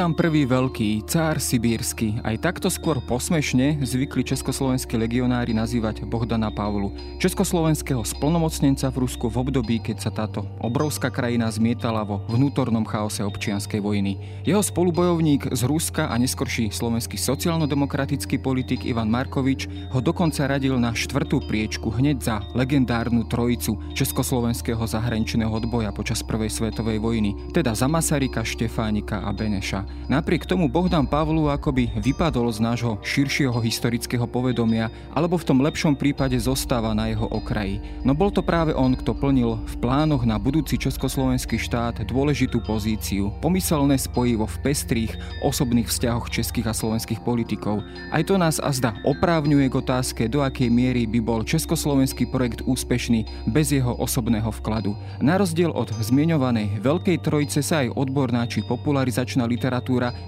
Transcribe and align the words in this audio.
Bohdan 0.00 0.32
I. 0.32 0.48
Veľký, 0.48 1.04
cár 1.04 1.36
sibírsky, 1.36 2.16
aj 2.24 2.40
takto 2.40 2.72
skôr 2.72 3.04
posmešne 3.04 3.84
zvykli 3.84 4.24
československí 4.24 4.96
legionári 4.96 5.52
nazývať 5.52 6.08
Bohdana 6.08 6.48
Pavlu, 6.48 6.96
československého 7.20 8.00
splnomocnenca 8.00 8.88
v 8.88 9.04
Rusku 9.04 9.28
v 9.28 9.44
období, 9.44 9.76
keď 9.76 9.96
sa 10.00 10.08
táto 10.08 10.48
obrovská 10.64 11.12
krajina 11.12 11.52
zmietala 11.52 12.00
vo 12.08 12.24
vnútornom 12.32 12.80
chaose 12.88 13.20
občianskej 13.20 13.84
vojny. 13.84 14.16
Jeho 14.48 14.64
spolubojovník 14.64 15.52
z 15.52 15.68
Ruska 15.68 16.08
a 16.08 16.16
neskorší 16.16 16.72
slovenský 16.72 17.20
sociálno-demokratický 17.20 18.40
politik 18.40 18.88
Ivan 18.88 19.12
Markovič 19.12 19.68
ho 19.92 20.00
dokonca 20.00 20.48
radil 20.48 20.80
na 20.80 20.96
štvrtú 20.96 21.44
priečku 21.44 21.92
hneď 21.92 22.16
za 22.24 22.36
legendárnu 22.56 23.28
trojicu 23.28 23.76
československého 23.92 24.80
zahraničného 24.80 25.52
odboja 25.52 25.92
počas 25.92 26.24
Prvej 26.24 26.48
svetovej 26.48 26.96
vojny, 27.04 27.36
teda 27.52 27.76
za 27.76 27.84
Masarika, 27.84 28.40
Štefánika 28.40 29.28
a 29.28 29.30
Beneša. 29.36 29.89
Napriek 30.10 30.42
tomu 30.42 30.66
Bohdan 30.66 31.06
Pavlu 31.06 31.46
akoby 31.46 31.94
vypadol 31.94 32.50
z 32.50 32.58
nášho 32.58 32.98
širšieho 32.98 33.54
historického 33.62 34.26
povedomia, 34.26 34.90
alebo 35.14 35.38
v 35.38 35.46
tom 35.46 35.62
lepšom 35.62 35.94
prípade 35.94 36.34
zostáva 36.34 36.90
na 36.98 37.14
jeho 37.14 37.30
okraji. 37.30 37.78
No 38.02 38.10
bol 38.10 38.34
to 38.34 38.42
práve 38.42 38.74
on, 38.74 38.98
kto 38.98 39.14
plnil 39.14 39.62
v 39.62 39.74
plánoch 39.78 40.26
na 40.26 40.34
budúci 40.34 40.78
československý 40.82 41.62
štát 41.62 42.02
dôležitú 42.06 42.58
pozíciu, 42.62 43.30
pomyselné 43.38 43.98
spojivo 43.98 44.50
v 44.50 44.56
pestrých 44.66 45.14
osobných 45.46 45.86
vzťahoch 45.86 46.26
českých 46.26 46.70
a 46.70 46.74
slovenských 46.74 47.22
politikov. 47.22 47.82
Aj 48.10 48.26
to 48.26 48.34
nás 48.34 48.58
azda 48.58 48.98
oprávňuje 49.06 49.70
k 49.70 49.78
otázke, 49.78 50.22
do 50.26 50.42
akej 50.42 50.74
miery 50.74 51.06
by 51.06 51.22
bol 51.22 51.46
československý 51.46 52.26
projekt 52.30 52.66
úspešný 52.66 53.46
bez 53.46 53.70
jeho 53.70 53.94
osobného 53.94 54.50
vkladu. 54.58 54.98
Na 55.22 55.38
rozdiel 55.38 55.70
od 55.70 55.94
zmienovanej 56.02 56.82
Veľkej 56.82 57.22
trojice 57.22 57.62
sa 57.62 57.86
aj 57.86 57.94
odborná 57.94 58.42
či 58.50 58.66
popularizačná 58.66 59.46
literatúra 59.46 59.79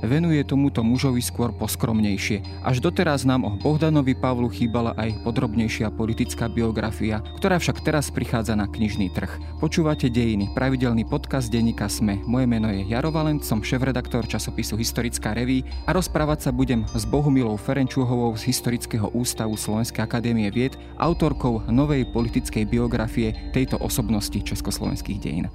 venuje 0.03 0.41
tomuto 0.43 0.81
mužovi 0.81 1.21
skôr 1.21 1.53
poskromnejšie. 1.53 2.65
Až 2.65 2.81
doteraz 2.81 3.29
nám 3.29 3.45
o 3.45 3.51
Bohdanovi 3.61 4.17
Pavlu 4.17 4.49
chýbala 4.49 4.97
aj 4.97 5.21
podrobnejšia 5.23 5.93
politická 5.93 6.49
biografia, 6.49 7.21
ktorá 7.37 7.61
však 7.61 7.85
teraz 7.85 8.09
prichádza 8.09 8.57
na 8.57 8.65
knižný 8.65 9.13
trh. 9.13 9.31
Počúvate 9.63 10.11
Dejiny, 10.11 10.51
pravidelný 10.57 11.07
podcast 11.07 11.53
denníka 11.53 11.87
Sme. 11.87 12.19
Moje 12.25 12.47
meno 12.49 12.73
je 12.73 12.87
Jaro 12.89 13.13
Valent, 13.13 13.45
som 13.45 13.63
šéf-redaktor 13.63 14.27
časopisu 14.27 14.75
Historická 14.81 15.33
reví 15.37 15.63
a 15.87 15.93
rozprávať 15.93 16.49
sa 16.49 16.51
budem 16.51 16.83
s 16.93 17.07
Bohumilou 17.09 17.55
Ferenčuhovou 17.55 18.35
z 18.35 18.51
Historického 18.51 19.13
ústavu 19.15 19.55
Slovenskej 19.55 20.03
akadémie 20.03 20.51
vied, 20.51 20.75
autorkou 20.99 21.63
novej 21.71 22.09
politickej 22.11 22.67
biografie 22.67 23.33
tejto 23.55 23.79
osobnosti 23.81 24.37
československých 24.37 25.19
dejín. 25.21 25.47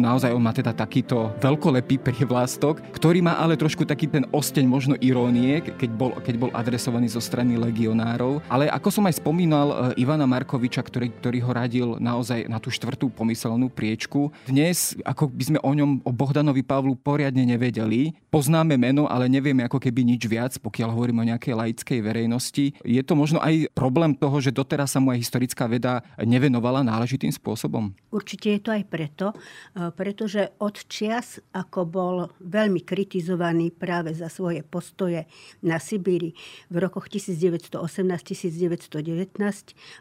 Naozaj 0.00 0.32
on 0.32 0.40
má 0.40 0.54
teda 0.54 0.72
takýto 0.72 1.34
veľkolepý 1.42 2.00
privlástok, 2.00 2.80
ktorý 2.94 3.20
má 3.20 3.36
ale 3.36 3.58
trošku 3.58 3.84
taký 3.84 4.08
ten 4.08 4.24
osteň 4.32 4.64
možno 4.64 4.94
irónie, 5.02 5.60
keď 5.60 5.90
bol, 5.92 6.10
keď 6.22 6.34
bol 6.38 6.50
adresovaný 6.54 7.12
zo 7.12 7.20
strany 7.20 7.58
legionárov. 7.58 8.40
Ale 8.48 8.70
ako 8.72 8.88
som 8.88 9.04
aj 9.10 9.20
spomínal 9.20 9.92
e, 9.92 10.00
Ivana 10.00 10.24
Markoviča, 10.24 10.80
ktorý, 10.80 11.12
ktorý 11.20 11.38
ho 11.44 11.50
radil 11.52 11.88
naozaj 11.98 12.46
na 12.46 12.62
tú 12.62 12.72
štvrtú 12.72 13.12
pomyselnú 13.12 13.68
priečku, 13.68 14.32
dnes 14.48 14.96
ako 15.04 15.28
by 15.28 15.44
sme 15.44 15.58
o 15.60 15.72
ňom, 15.74 16.06
o 16.06 16.10
Bohdanovi 16.14 16.62
Pavlu 16.64 16.94
poriadne 16.96 17.44
nevedeli. 17.44 18.16
Poznáme 18.32 18.78
meno, 18.80 19.10
ale 19.10 19.28
nevieme 19.28 19.66
ako 19.66 19.82
keby 19.82 20.06
nič 20.06 20.24
viac, 20.24 20.56
pokiaľ 20.62 20.88
hovoríme 20.94 21.20
o 21.20 21.28
nejakej 21.34 21.54
laickej 21.58 21.98
verejnosti. 22.00 22.64
Je 22.86 23.02
to 23.04 23.12
možno 23.12 23.42
aj 23.42 23.68
problém 23.74 24.14
toho, 24.16 24.38
že 24.38 24.54
doteraz 24.54 24.94
sa 24.94 25.02
mu 25.02 25.12
aj 25.12 25.20
historická 25.20 25.68
veda 25.68 26.00
nevenovala 26.22 26.86
náležitým 26.86 27.34
spôsobom? 27.34 27.92
Určite 28.08 28.56
je 28.56 28.60
to 28.62 28.70
aj 28.72 28.82
preto, 28.88 29.08
preto, 29.08 29.34
e, 29.34 29.87
pretože 29.92 30.52
od 30.62 30.76
čias, 30.88 31.40
ako 31.52 31.80
bol 31.84 32.16
veľmi 32.40 32.80
kritizovaný 32.84 33.70
práve 33.74 34.14
za 34.14 34.30
svoje 34.32 34.64
postoje 34.64 35.26
na 35.64 35.76
Sibíri 35.82 36.32
v 36.72 36.76
rokoch 36.78 37.08
1918-1919 37.10 37.78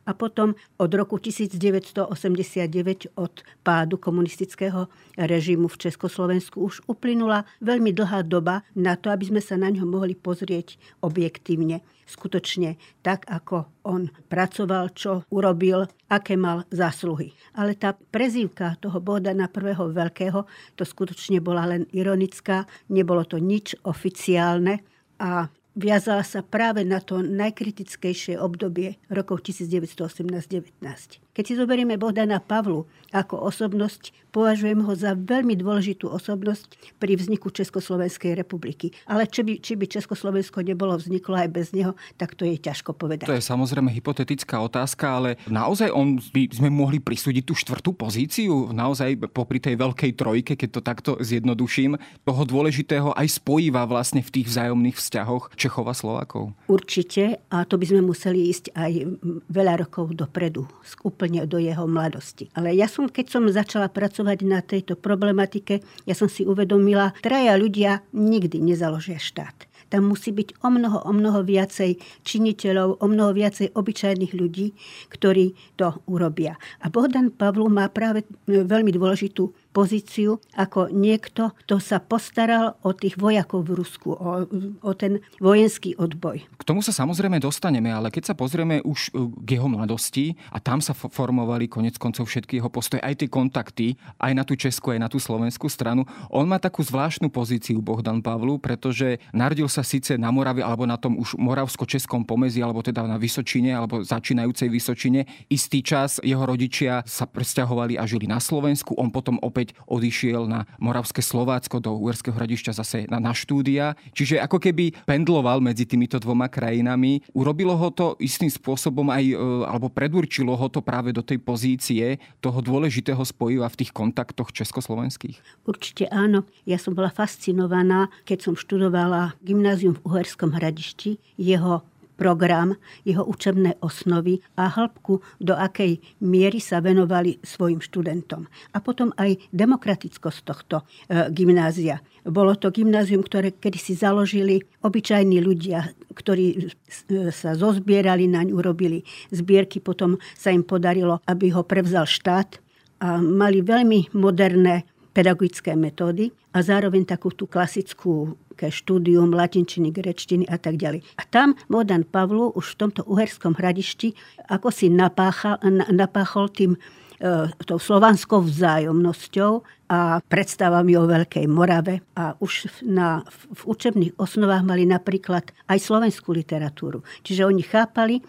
a 0.05 0.11
potom 0.13 0.55
od 0.79 0.91
roku 0.93 1.17
1989 1.19 3.17
od 3.17 3.33
pádu 3.65 3.95
komunistického 3.99 4.87
režimu 5.17 5.67
v 5.67 5.77
Československu 5.89 6.61
už 6.61 6.85
uplynula 6.87 7.43
veľmi 7.59 7.91
dlhá 7.91 8.23
doba 8.23 8.63
na 8.77 8.95
to, 8.95 9.11
aby 9.11 9.25
sme 9.27 9.41
sa 9.41 9.57
na 9.57 9.73
ňo 9.73 9.83
mohli 9.83 10.15
pozrieť 10.15 10.79
objektívne 11.03 11.81
skutočne 12.07 12.79
tak, 13.03 13.27
ako 13.27 13.83
on 13.83 14.07
pracoval, 14.31 14.95
čo 14.95 15.27
urobil, 15.27 15.85
aké 16.07 16.39
mal 16.39 16.63
zásluhy. 16.71 17.35
Ale 17.59 17.75
tá 17.75 17.93
prezývka 17.93 18.79
toho 18.79 19.03
Bohdana 19.03 19.51
prvého 19.51 19.91
veľkého, 19.91 20.47
to 20.79 20.83
skutočne 20.87 21.43
bola 21.43 21.67
len 21.67 21.83
ironická, 21.91 22.63
nebolo 22.89 23.27
to 23.27 23.37
nič 23.37 23.75
oficiálne 23.83 24.79
a 25.19 25.51
viazala 25.77 26.25
sa 26.25 26.41
práve 26.41 26.81
na 26.81 26.97
to 26.97 27.21
najkritickejšie 27.21 28.41
obdobie 28.41 28.97
rokov 29.13 29.45
1918-19. 29.45 31.21
Keď 31.37 31.45
si 31.45 31.53
zoberieme 31.53 32.01
Bohdana 32.01 32.41
Pavlu 32.41 32.89
ako 33.13 33.45
osobnosť, 33.45 34.09
považujem 34.33 34.81
ho 34.81 34.93
za 34.97 35.13
veľmi 35.13 35.53
dôležitú 35.53 36.09
osobnosť 36.09 36.97
pri 36.97 37.13
vzniku 37.13 37.53
Československej 37.53 38.33
republiky. 38.33 38.89
Ale 39.05 39.29
či 39.29 39.45
by, 39.45 39.53
či 39.61 39.77
by 39.77 39.85
Československo 39.85 40.65
nebolo 40.65 40.97
vzniklo 40.97 41.37
aj 41.37 41.49
bez 41.53 41.67
neho, 41.77 41.93
tak 42.17 42.33
to 42.33 42.41
je 42.41 42.57
ťažko 42.57 42.97
povedať. 42.97 43.29
To 43.29 43.37
je 43.37 43.45
samozrejme 43.45 43.93
hypotetická 43.93 44.65
otázka, 44.65 45.05
ale 45.13 45.29
naozaj 45.45 45.93
on 45.93 46.17
by 46.17 46.49
sme 46.49 46.73
mohli 46.73 46.97
prisúdiť 46.97 47.45
tú 47.45 47.53
štvrtú 47.53 47.93
pozíciu, 47.93 48.73
naozaj 48.73 49.29
popri 49.29 49.61
tej 49.61 49.77
veľkej 49.77 50.17
trojke, 50.17 50.53
keď 50.57 50.69
to 50.73 50.81
takto 50.81 51.11
zjednoduším, 51.21 52.01
toho 52.25 52.43
dôležitého 52.49 53.13
aj 53.13 53.37
spojíva 53.37 53.85
vlastne 53.85 54.25
v 54.25 54.41
tých 54.41 54.49
vzájomných 54.49 54.97
vzťahoch 54.97 55.53
Čechov 55.67 55.91
Slovákov. 55.91 56.55
Určite 56.71 57.43
a 57.51 57.67
to 57.67 57.75
by 57.75 57.91
sme 57.91 57.99
museli 58.07 58.47
ísť 58.47 58.71
aj 58.71 59.19
veľa 59.51 59.83
rokov 59.83 60.15
dopredu, 60.15 60.63
úplne 61.03 61.43
do 61.43 61.59
jeho 61.59 61.83
mladosti. 61.83 62.47
Ale 62.55 62.71
ja 62.71 62.87
som, 62.87 63.11
keď 63.11 63.25
som 63.27 63.43
začala 63.51 63.91
pracovať 63.91 64.47
na 64.47 64.63
tejto 64.63 64.95
problematike, 64.95 65.83
ja 66.07 66.15
som 66.15 66.31
si 66.31 66.47
uvedomila, 66.47 67.11
traja 67.19 67.59
ľudia 67.59 67.99
nikdy 68.15 68.63
nezaložia 68.63 69.19
štát. 69.19 69.67
Tam 69.91 70.07
musí 70.07 70.35
byť 70.35 70.63
o 70.63 70.71
mnoho, 70.71 70.99
o 71.03 71.11
mnoho 71.11 71.43
viacej 71.47 71.99
činiteľov, 72.23 73.03
o 73.03 73.05
mnoho 73.07 73.31
viacej 73.31 73.71
obyčajných 73.71 74.35
ľudí, 74.35 74.75
ktorí 75.11 75.55
to 75.79 75.99
urobia. 76.07 76.59
A 76.83 76.91
Bohdan 76.91 77.31
Pavlu 77.31 77.71
má 77.71 77.87
práve 77.87 78.27
veľmi 78.47 78.91
dôležitú 78.91 79.51
pozíciu 79.77 80.41
ako 80.57 80.89
niekto, 80.89 81.53
kto 81.61 81.77
sa 81.77 82.01
postaral 82.01 82.81
o 82.81 82.97
tých 82.97 83.13
vojakov 83.21 83.61
v 83.61 83.77
Rusku, 83.77 84.09
o, 84.09 84.49
o 84.81 84.91
ten 84.97 85.21
vojenský 85.37 85.93
odboj. 86.01 86.41
K 86.57 86.63
tomu 86.65 86.81
sa 86.81 86.89
samozrejme 86.89 87.37
dostaneme, 87.37 87.93
ale 87.93 88.09
keď 88.09 88.33
sa 88.33 88.35
pozrieme 88.35 88.81
už 88.81 89.13
e, 89.13 89.29
k 89.45 89.61
jeho 89.61 89.69
mladosti 89.69 90.33
a 90.49 90.57
tam 90.57 90.81
sa 90.81 90.97
formovali 90.97 91.69
konec 91.69 92.01
koncov 92.01 92.25
všetky 92.25 92.57
jeho 92.57 92.73
postoje, 92.73 93.05
aj 93.05 93.21
tie 93.21 93.29
kontakty, 93.29 93.87
aj 94.17 94.33
na 94.33 94.41
tú 94.41 94.57
Česku, 94.57 94.97
aj 94.97 94.99
na 95.05 95.09
tú 95.13 95.21
slovenskú 95.21 95.69
stranu, 95.69 96.09
on 96.33 96.49
má 96.49 96.57
takú 96.57 96.81
zvláštnu 96.81 97.29
pozíciu 97.29 97.77
Bohdan 97.77 98.25
Pavlu, 98.25 98.57
pretože 98.57 99.21
narodil 99.29 99.69
sa 99.69 99.85
síce 99.85 100.17
na 100.17 100.33
Morave 100.33 100.65
alebo 100.65 100.89
na 100.89 100.97
tom 100.97 101.21
už 101.21 101.37
moravsko-českom 101.37 102.25
pomezi, 102.25 102.65
alebo 102.65 102.81
teda 102.81 103.05
na 103.05 103.21
Vysočine, 103.21 103.77
alebo 103.77 104.01
začínajúcej 104.01 104.73
Vysočine. 104.73 105.29
Istý 105.53 105.79
čas 105.85 106.17
jeho 106.25 106.41
rodičia 106.41 107.05
sa 107.05 107.29
presťahovali 107.29 108.01
a 108.01 108.03
žili 108.09 108.25
na 108.25 108.41
Slovensku, 108.41 108.97
on 108.97 109.13
potom 109.13 109.37
opäť 109.45 109.66
opäť 109.67 109.75
odišiel 109.87 110.47
na 110.47 110.63
Moravské 110.79 111.19
Slovácko 111.19 111.83
do 111.83 111.91
Uherského 111.99 112.31
hradišťa 112.31 112.71
zase 112.71 112.97
na, 113.11 113.19
na 113.19 113.35
štúdia. 113.35 113.99
Čiže 114.15 114.39
ako 114.39 114.63
keby 114.63 114.95
pendloval 115.03 115.59
medzi 115.59 115.83
týmito 115.83 116.15
dvoma 116.23 116.47
krajinami. 116.47 117.19
Urobilo 117.35 117.75
ho 117.75 117.89
to 117.91 118.15
istým 118.23 118.47
spôsobom 118.47 119.11
aj, 119.11 119.23
e, 119.27 119.35
alebo 119.67 119.91
predurčilo 119.91 120.55
ho 120.55 120.67
to 120.71 120.79
práve 120.79 121.11
do 121.11 121.19
tej 121.19 121.43
pozície 121.43 122.21
toho 122.39 122.63
dôležitého 122.63 123.19
spojiva 123.27 123.67
v 123.67 123.79
tých 123.83 123.91
kontaktoch 123.91 124.55
československých? 124.55 125.67
Určite 125.67 126.07
áno. 126.07 126.47
Ja 126.63 126.79
som 126.79 126.95
bola 126.95 127.11
fascinovaná, 127.11 128.07
keď 128.23 128.47
som 128.47 128.53
študovala 128.55 129.35
gymnázium 129.43 129.99
v 129.99 130.03
Uherskom 130.07 130.55
hradišti, 130.55 131.19
jeho 131.35 131.83
program, 132.17 132.73
jeho 133.05 133.21
učebné 133.21 133.77
osnovy 133.79 134.41
a 134.57 134.67
hĺbku, 134.67 135.21
do 135.37 135.53
akej 135.53 136.01
miery 136.25 136.57
sa 136.57 136.81
venovali 136.81 137.37
svojim 137.45 137.79
študentom. 137.79 138.49
A 138.73 138.81
potom 138.81 139.13
aj 139.15 139.37
demokratickosť 139.53 140.39
tohto 140.41 140.81
e, 140.81 141.29
gymnázia. 141.29 142.01
Bolo 142.25 142.57
to 142.57 142.73
gymnázium, 142.73 143.21
ktoré 143.21 143.53
kedysi 143.53 143.93
založili 143.93 144.65
obyčajní 144.81 145.37
ľudia, 145.39 145.93
ktorí 146.17 146.45
e, 146.51 147.29
sa 147.29 147.53
zozbierali 147.53 148.25
naň, 148.25 148.51
urobili 148.51 149.05
zbierky, 149.29 149.77
potom 149.79 150.17
sa 150.33 150.49
im 150.49 150.65
podarilo, 150.65 151.21
aby 151.29 151.53
ho 151.53 151.61
prevzal 151.61 152.09
štát 152.09 152.59
a 152.97 153.21
mali 153.21 153.61
veľmi 153.61 154.17
moderné 154.17 154.89
pedagogické 155.13 155.73
metódy 155.73 156.33
a 156.53 156.61
zároveň 156.61 157.05
takú 157.05 157.33
tú 157.33 157.49
klasickú 157.49 158.37
štúdium 158.65 159.29
latinčiny, 159.29 159.93
grečtiny 159.93 160.49
a 160.49 160.57
tak 160.57 160.81
ďalej. 160.81 161.05
A 161.21 161.23
tam 161.29 161.53
Bohdan 161.69 162.01
Pavlu 162.01 162.49
už 162.57 162.73
v 162.73 162.79
tomto 162.81 163.05
uherskom 163.05 163.53
hradišti 163.53 164.17
ako 164.49 164.73
si 164.73 164.89
napáchal, 164.89 165.61
napáchol 165.93 166.49
tým 166.49 166.73
E, 167.17 167.49
tou 167.65 167.81
slovanskou 167.81 168.45
vzájomnosťou 168.45 169.65
a 169.87 170.19
predstavami 170.19 170.93
o 170.99 171.07
Veľkej 171.07 171.47
Morave. 171.47 172.03
A 172.19 172.35
už 172.39 172.83
na, 172.83 173.23
v 173.31 173.61
učebných 173.63 174.19
osnovách 174.19 174.63
mali 174.67 174.83
napríklad 174.83 175.47
aj 175.71 175.79
slovenskú 175.79 176.35
literatúru. 176.35 177.03
Čiže 177.23 177.47
oni 177.47 177.63
chápali 177.63 178.19
e, 178.19 178.21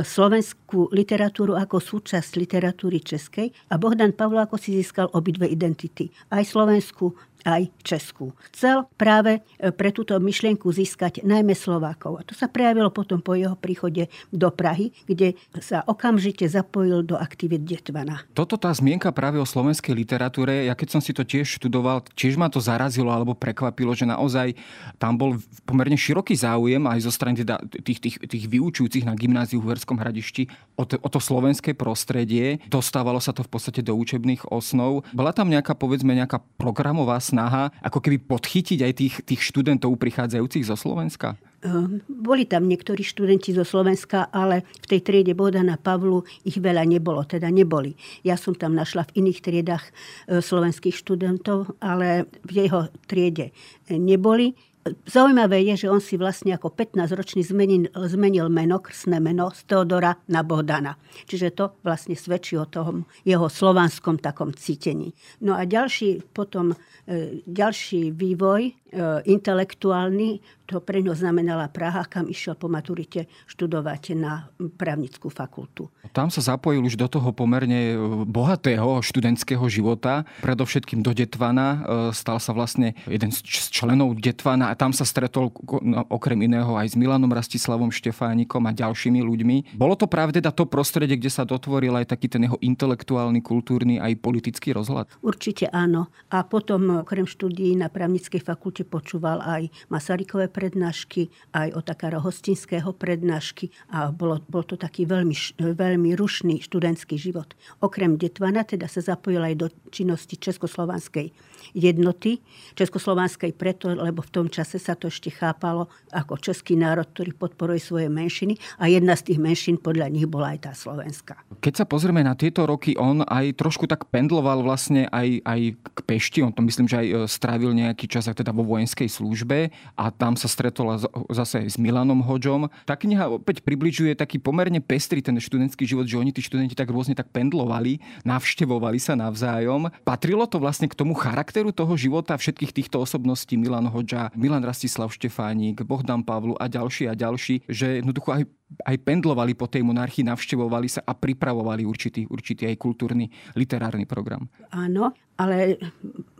slovenskú 0.00 0.88
literatúru 0.88 1.56
ako 1.56 1.78
súčasť 1.78 2.40
literatúry 2.40 3.04
českej 3.04 3.52
a 3.68 3.76
Bohdan 3.76 4.16
Pavlo 4.16 4.40
ako 4.40 4.56
si 4.56 4.72
získal 4.80 5.12
obidve 5.12 5.44
identity. 5.48 6.08
Aj 6.32 6.42
slovenskú, 6.42 7.12
aj 7.44 7.70
Česku. 7.82 8.32
Chcel 8.54 8.86
práve 8.94 9.42
e, 9.58 9.70
pre 9.74 9.90
túto 9.90 10.14
myšlienku 10.18 10.70
získať 10.70 11.26
najmä 11.26 11.54
Slovákov. 11.58 12.22
A 12.22 12.26
to 12.26 12.34
sa 12.38 12.46
prejavilo 12.46 12.94
potom 12.94 13.18
po 13.18 13.34
jeho 13.34 13.58
príchode 13.58 14.06
do 14.30 14.48
Prahy, 14.54 14.94
kde 15.06 15.34
sa 15.58 15.82
okamžite 15.86 16.46
zapojil 16.46 17.02
do 17.02 17.18
aktivít 17.18 17.66
Detvana. 17.66 18.22
Toto 18.32 18.54
tá 18.54 18.70
zmienka 18.70 19.10
práve 19.10 19.42
o 19.42 19.46
slovenskej 19.46 19.94
literatúre, 19.94 20.70
ja 20.70 20.74
keď 20.78 20.88
som 20.98 21.01
si 21.02 21.12
to 21.12 21.26
tiež 21.26 21.58
študoval, 21.58 22.06
tiež 22.14 22.38
ma 22.38 22.46
to 22.46 22.62
zarazilo 22.62 23.10
alebo 23.10 23.34
prekvapilo, 23.34 23.92
že 23.92 24.06
naozaj 24.06 24.54
tam 24.96 25.18
bol 25.18 25.36
pomerne 25.66 25.98
široký 25.98 26.38
záujem 26.38 26.80
aj 26.86 26.98
zo 27.02 27.12
strany 27.12 27.42
teda 27.42 27.58
tých, 27.82 27.98
tých, 27.98 28.16
tých 28.22 28.44
vyučujúcich 28.46 29.02
na 29.02 29.18
gymnáziu 29.18 29.58
v 29.58 29.74
Verskom 29.74 29.98
hradišti 29.98 30.46
o 30.78 30.86
to, 30.86 30.96
o 31.02 31.08
to 31.10 31.18
slovenské 31.18 31.74
prostredie. 31.74 32.62
Dostávalo 32.70 33.18
sa 33.18 33.34
to 33.34 33.42
v 33.42 33.50
podstate 33.50 33.82
do 33.82 33.98
učebných 33.98 34.48
osnov. 34.48 35.04
Bola 35.10 35.34
tam 35.34 35.50
nejaká, 35.50 35.74
povedzme, 35.74 36.14
nejaká 36.14 36.40
programová 36.56 37.18
snaha 37.18 37.74
ako 37.82 37.98
keby 37.98 38.22
podchytiť 38.22 38.78
aj 38.86 38.92
tých, 38.94 39.14
tých 39.26 39.40
študentov 39.42 39.98
prichádzajúcich 39.98 40.64
zo 40.64 40.78
Slovenska? 40.78 41.34
Ehm, 41.62 42.02
boli 42.10 42.42
tam 42.42 42.66
niektorí 42.66 43.06
študenti 43.06 43.54
zo 43.54 43.62
Slovenska, 43.62 44.26
ale 44.34 44.66
v 44.82 44.86
tej 44.90 45.00
triede 45.06 45.30
Bodana 45.38 45.78
Pavlu 45.78 46.26
ich 46.42 46.58
veľa 46.58 46.82
nebolo, 46.82 47.22
teda 47.22 47.46
neboli. 47.54 47.94
Ja 48.26 48.34
som 48.34 48.58
tam 48.58 48.74
našla 48.74 49.06
v 49.06 49.22
iných 49.22 49.38
triedach 49.38 49.86
e, 50.26 50.42
slovenských 50.42 50.98
študentov, 50.98 51.78
ale 51.78 52.26
v 52.42 52.66
jeho 52.66 52.90
triede 53.06 53.54
neboli. 53.86 54.58
Zaujímavé 55.06 55.62
je, 55.70 55.86
že 55.86 55.92
on 55.94 56.02
si 56.02 56.18
vlastne 56.18 56.50
ako 56.58 56.74
15-ročný 56.74 57.46
zmenil, 57.46 57.94
zmenil 57.94 58.50
meno, 58.50 58.82
krsné 58.82 59.22
meno 59.22 59.54
z 59.54 59.62
Teodora 59.62 60.18
na 60.26 60.42
Bohdana. 60.42 60.98
Čiže 61.30 61.54
to 61.54 61.78
vlastne 61.86 62.18
svedčí 62.18 62.58
o 62.58 62.66
tom 62.66 63.06
jeho 63.22 63.46
slovanskom 63.46 64.18
takom 64.18 64.50
cítení. 64.50 65.14
No 65.38 65.54
a 65.54 65.62
ďalší 65.62 66.26
potom, 66.34 66.74
e, 67.06 67.38
ďalší 67.46 68.10
vývoj 68.10 68.81
E, 68.81 68.81
intelektuálny, 69.24 70.44
to 70.72 70.80
pre 70.80 71.04
ňo 71.04 71.12
znamenala 71.12 71.68
Praha, 71.68 72.08
kam 72.08 72.32
išiel 72.32 72.56
po 72.56 72.64
maturite 72.64 73.28
študovať 73.44 74.16
na 74.16 74.48
právnickú 74.56 75.28
fakultu. 75.28 75.92
Tam 76.16 76.32
sa 76.32 76.40
zapojil 76.40 76.80
už 76.80 76.96
do 76.96 77.04
toho 77.12 77.28
pomerne 77.36 77.92
e, 77.92 77.96
bohatého 78.24 79.04
študentského 79.04 79.60
života, 79.68 80.24
predovšetkým 80.40 81.04
do 81.04 81.12
Detvana. 81.12 81.66
E, 81.68 81.78
stal 82.16 82.40
sa 82.40 82.56
vlastne 82.56 82.96
jeden 83.04 83.28
z 83.28 83.44
členov 83.68 84.16
Detvana 84.16 84.72
a 84.72 84.78
tam 84.78 84.96
sa 84.96 85.04
stretol 85.04 85.52
no, 85.84 86.08
okrem 86.08 86.40
iného 86.40 86.72
aj 86.72 86.92
s 86.92 86.96
Milanom 86.96 87.28
Rastislavom 87.28 87.92
Štefánikom 87.92 88.64
a 88.64 88.72
ďalšími 88.72 89.20
ľuďmi. 89.20 89.76
Bolo 89.76 89.92
to 89.92 90.08
práve 90.08 90.32
teda 90.32 90.54
to 90.54 90.64
prostredie, 90.64 91.20
kde 91.20 91.28
sa 91.28 91.44
dotvoril 91.44 91.92
aj 92.00 92.16
taký 92.16 92.32
ten 92.32 92.48
jeho 92.48 92.56
intelektuálny, 92.64 93.44
kultúrny 93.44 94.00
aj 94.00 94.16
politický 94.24 94.72
rozhľad? 94.72 95.10
Určite 95.20 95.68
áno. 95.68 96.08
A 96.32 96.48
potom 96.48 97.04
okrem 97.04 97.28
štúdií 97.28 97.76
na 97.76 97.92
právnickej 97.92 98.40
fakulte 98.40 98.81
určite 98.82 98.90
počúval 98.90 99.38
aj 99.42 99.70
Masarykové 99.88 100.50
prednášky, 100.50 101.30
aj 101.54 101.70
o 101.78 101.80
takáro 101.80 102.18
hostinského 102.18 102.90
prednášky 102.92 103.70
a 103.94 104.10
bolo, 104.10 104.42
bol 104.50 104.66
to 104.66 104.74
taký 104.74 105.06
veľmi, 105.06 105.34
veľmi 105.58 106.10
rušný 106.18 106.62
študentský 106.66 107.16
život. 107.16 107.54
Okrem 107.80 108.18
Detvana 108.18 108.66
teda 108.66 108.90
sa 108.90 109.00
zapojil 109.00 109.42
aj 109.42 109.54
do 109.54 109.66
činnosti 109.94 110.34
Československej 110.36 111.30
jednoty. 111.70 112.42
Československej 112.74 113.54
preto, 113.54 113.94
lebo 113.94 114.20
v 114.26 114.30
tom 114.34 114.46
čase 114.50 114.82
sa 114.82 114.98
to 114.98 115.06
ešte 115.06 115.30
chápalo 115.30 115.86
ako 116.10 116.36
český 116.42 116.74
národ, 116.74 117.06
ktorý 117.06 117.32
podporuje 117.38 117.78
svoje 117.78 118.08
menšiny 118.10 118.58
a 118.82 118.90
jedna 118.90 119.14
z 119.14 119.32
tých 119.32 119.38
menšín 119.38 119.76
podľa 119.78 120.10
nich 120.10 120.26
bola 120.26 120.58
aj 120.58 120.58
tá 120.66 120.72
slovenská. 120.74 121.38
Keď 121.62 121.74
sa 121.78 121.84
pozrieme 121.86 122.26
na 122.26 122.34
tieto 122.34 122.66
roky, 122.66 122.98
on 122.98 123.22
aj 123.22 123.54
trošku 123.54 123.86
tak 123.86 124.10
pendloval 124.10 124.64
vlastne 124.66 125.06
aj, 125.12 125.44
aj 125.46 125.60
k 125.78 125.98
Pešti. 126.02 126.40
On 126.42 126.50
to 126.50 126.64
myslím, 126.66 126.90
že 126.90 126.98
aj 126.98 127.06
e, 127.06 127.14
strávil 127.28 127.70
nejaký 127.76 128.10
čas 128.10 128.26
teda 128.26 128.50
vo 128.50 128.64
vojenskej 128.64 129.06
službe 129.06 129.70
a 129.94 130.04
tam 130.10 130.34
sa 130.34 130.48
stretol 130.48 130.96
zase 131.30 131.68
s 131.68 131.76
Milanom 131.78 132.24
Hodžom. 132.24 132.72
Tá 132.88 132.96
kniha 132.96 133.28
opäť 133.28 133.60
približuje 133.62 134.16
taký 134.16 134.40
pomerne 134.40 134.80
pestrý 134.80 135.20
ten 135.20 135.36
študentský 135.36 135.84
život, 135.84 136.08
že 136.08 136.18
oni 136.18 136.32
tí 136.32 136.40
študenti 136.40 136.72
tak 136.72 136.88
rôzne 136.88 137.12
tak 137.12 137.28
pendlovali, 137.30 138.00
navštevovali 138.24 138.98
sa 138.98 139.14
navzájom. 139.14 139.92
Patrilo 140.02 140.48
to 140.48 140.58
vlastne 140.58 140.88
k 140.88 140.96
tomu 140.96 141.12
charakteru 141.12 141.51
toho 141.76 141.92
života 142.00 142.32
všetkých 142.34 142.72
týchto 142.72 143.04
osobností, 143.04 143.60
Milan 143.60 143.92
Hodža, 143.92 144.32
Milan 144.32 144.64
Rastislav 144.64 145.12
Štefánik, 145.12 145.84
Bohdan 145.84 146.24
Pavlu 146.24 146.56
a 146.56 146.66
ďalší 146.66 147.12
a 147.12 147.14
ďalší, 147.14 147.68
že 147.68 148.00
jednoducho 148.00 148.32
aj 148.32 148.44
aj 148.88 148.96
pendlovali 149.04 149.52
po 149.52 149.68
tej 149.68 149.84
monarchii, 149.84 150.24
navštevovali 150.24 150.88
sa 150.88 151.04
a 151.04 151.12
pripravovali 151.12 151.84
určitý, 151.84 152.24
určitý 152.24 152.72
aj 152.72 152.80
kultúrny, 152.80 153.28
literárny 153.52 154.08
program. 154.08 154.48
Áno, 154.72 155.12
ale 155.36 155.76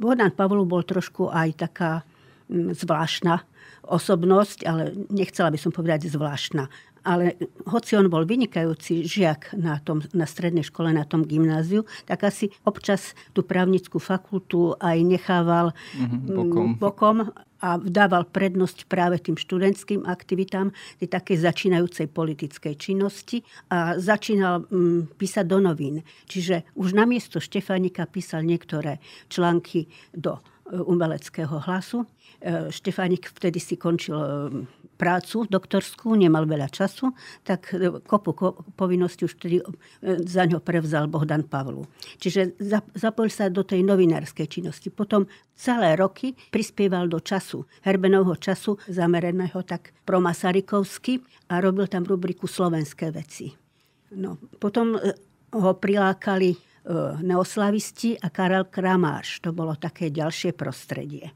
Bohdan 0.00 0.32
Pavlu 0.32 0.64
bol 0.64 0.81
trošku 0.81 1.29
aj 1.29 1.49
taká 1.61 2.09
zvláštna 2.53 3.44
osobnosť, 3.82 4.59
ale 4.69 4.97
nechcela 5.11 5.50
by 5.50 5.59
som 5.59 5.73
povedať 5.75 6.09
zvláštna. 6.09 6.69
Ale 7.02 7.34
hoci 7.66 7.99
on 7.99 8.06
bol 8.06 8.22
vynikajúci 8.22 9.02
žiak 9.06 9.54
na, 9.59 9.82
tom, 9.82 10.02
na 10.14 10.26
strednej 10.26 10.62
škole, 10.62 10.94
na 10.94 11.02
tom 11.02 11.26
gymnáziu, 11.26 11.82
tak 12.06 12.26
asi 12.26 12.54
občas 12.62 13.18
tú 13.35 13.42
právnickú 13.42 13.99
fakultu 13.99 14.78
aj 14.78 14.99
nechával 15.02 15.75
mm-hmm, 15.75 16.21
bokom. 16.30 16.68
bokom 16.78 17.18
a 17.62 17.78
dával 17.78 18.26
prednosť 18.26 18.90
práve 18.90 19.23
tým 19.23 19.38
študentským 19.38 20.02
aktivitám, 20.02 20.75
tej 20.99 21.09
takej 21.09 21.47
začínajúcej 21.47 22.11
politickej 22.11 22.75
činnosti 22.75 23.47
a 23.71 23.94
začínal 24.02 24.66
mm, 24.66 25.14
písať 25.14 25.47
do 25.47 25.62
novín. 25.62 26.02
Čiže 26.26 26.66
už 26.75 26.99
namiesto 26.99 27.38
Štefánika 27.38 28.11
písal 28.11 28.42
niektoré 28.42 28.99
články 29.30 29.87
do 30.11 30.42
e, 30.42 30.82
umeleckého 30.82 31.62
hlasu 31.62 32.02
Štefánik 32.75 33.30
vtedy 33.30 33.62
si 33.62 33.78
končil 33.78 34.18
e, 34.18 34.26
prácu 34.99 35.46
doktorskú, 35.46 36.18
nemal 36.18 36.42
veľa 36.42 36.66
času, 36.66 37.14
tak 37.46 37.70
e, 37.70 38.02
kopu 38.02 38.34
povinnosti 38.75 39.22
už 39.22 39.38
vtedy 39.38 39.62
za 40.02 40.42
ňo 40.50 40.58
prevzal 40.58 41.06
Bohdan 41.06 41.46
Pavlu. 41.46 41.87
Čiže 42.18 42.58
zapojil 42.99 43.30
sa 43.30 43.46
do 43.46 43.62
tej 43.62 43.87
novinárskej 43.87 44.50
činnosti. 44.50 44.90
Potom 44.90 45.30
celé 45.54 45.94
roky 45.94 46.34
prispieval 46.50 47.06
do 47.06 47.22
času, 47.22 47.62
Herbenovho 47.87 48.34
času, 48.34 48.75
zameraného 48.90 49.62
tak 49.62 49.94
pro 50.02 50.18
Masarykovsky 50.18 51.22
a 51.46 51.62
robil 51.62 51.87
tam 51.87 52.02
rubriku 52.02 52.50
Slovenské 52.50 53.14
veci. 53.14 53.54
No, 54.18 54.37
potom 54.58 54.99
ho 55.52 55.72
prilákali 55.78 56.72
neoslavisti 57.22 58.18
a 58.18 58.26
Karel 58.34 58.66
Kramáš. 58.66 59.38
To 59.46 59.54
bolo 59.54 59.78
také 59.78 60.11
ďalšie 60.11 60.50
prostredie. 60.58 61.30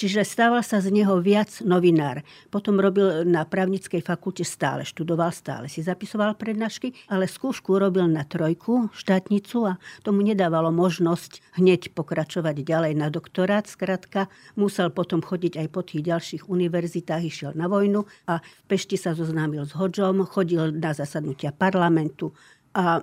Čiže 0.00 0.24
stával 0.24 0.64
sa 0.64 0.80
z 0.80 0.88
neho 0.88 1.20
viac 1.20 1.60
novinár. 1.60 2.24
Potom 2.48 2.80
robil 2.80 3.20
na 3.28 3.44
právnickej 3.44 4.00
fakulte 4.00 4.48
stále, 4.48 4.80
študoval 4.88 5.28
stále, 5.28 5.68
si 5.68 5.84
zapisoval 5.84 6.40
prednášky, 6.40 6.96
ale 7.12 7.28
skúšku 7.28 7.76
robil 7.76 8.08
na 8.08 8.24
trojku, 8.24 8.88
štátnicu 8.96 9.68
a 9.68 9.76
tomu 10.00 10.24
nedávalo 10.24 10.72
možnosť 10.72 11.44
hneď 11.60 11.92
pokračovať 11.92 12.64
ďalej 12.64 12.96
na 12.96 13.12
doktorát. 13.12 13.68
Skrátka, 13.68 14.32
musel 14.56 14.88
potom 14.88 15.20
chodiť 15.20 15.60
aj 15.60 15.68
po 15.68 15.84
tých 15.84 16.00
ďalších 16.08 16.48
univerzitách, 16.48 17.20
išiel 17.20 17.52
na 17.52 17.68
vojnu 17.68 18.08
a 18.24 18.40
v 18.40 18.62
Pešti 18.72 18.96
sa 18.96 19.12
zoznámil 19.12 19.68
s 19.68 19.76
Hodžom, 19.76 20.24
chodil 20.24 20.72
na 20.80 20.96
zasadnutia 20.96 21.52
parlamentu, 21.52 22.32
a 22.70 23.02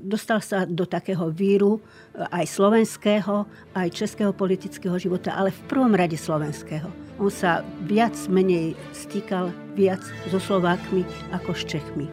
dostal 0.00 0.40
sa 0.40 0.64
do 0.64 0.88
takého 0.88 1.28
víru 1.28 1.84
aj 2.16 2.48
slovenského, 2.48 3.44
aj 3.76 3.88
českého 3.92 4.32
politického 4.32 4.96
života, 4.96 5.36
ale 5.36 5.52
v 5.52 5.60
prvom 5.68 5.92
rade 5.92 6.16
slovenského. 6.16 6.88
On 7.20 7.28
sa 7.28 7.60
viac 7.84 8.16
menej 8.32 8.72
stýkal 8.96 9.52
viac 9.76 10.00
so 10.32 10.40
Slovákmi 10.40 11.04
ako 11.36 11.52
s 11.52 11.62
Čechmi. 11.68 12.08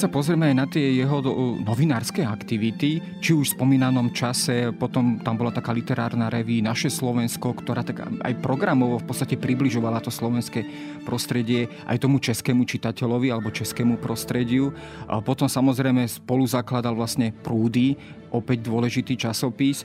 Keď 0.00 0.08
sa 0.08 0.16
pozrieme 0.16 0.48
aj 0.48 0.56
na 0.56 0.64
tie 0.64 0.96
jeho 0.96 1.20
novinárske 1.60 2.24
aktivity, 2.24 3.20
či 3.20 3.36
už 3.36 3.52
v 3.52 3.56
spomínanom 3.60 4.16
čase, 4.16 4.72
potom 4.72 5.20
tam 5.20 5.36
bola 5.36 5.52
taká 5.52 5.76
literárna 5.76 6.32
reví 6.32 6.64
Naše 6.64 6.88
Slovensko, 6.88 7.52
ktorá 7.52 7.84
tak 7.84 8.08
aj 8.08 8.40
programovo 8.40 8.96
v 8.96 9.04
podstate 9.04 9.36
približovala 9.36 10.00
to 10.00 10.08
slovenské 10.08 10.64
prostredie 11.04 11.68
aj 11.84 12.00
tomu 12.00 12.16
českému 12.16 12.64
čitateľovi 12.64 13.28
alebo 13.28 13.52
českému 13.52 14.00
prostrediu. 14.00 14.72
A 15.04 15.20
potom 15.20 15.52
samozrejme 15.52 16.08
spolu 16.08 16.48
zakladal 16.48 16.96
vlastne 16.96 17.36
prúdy, 17.36 18.00
opäť 18.30 18.66
dôležitý 18.66 19.18
časopis. 19.18 19.82
E, 19.82 19.84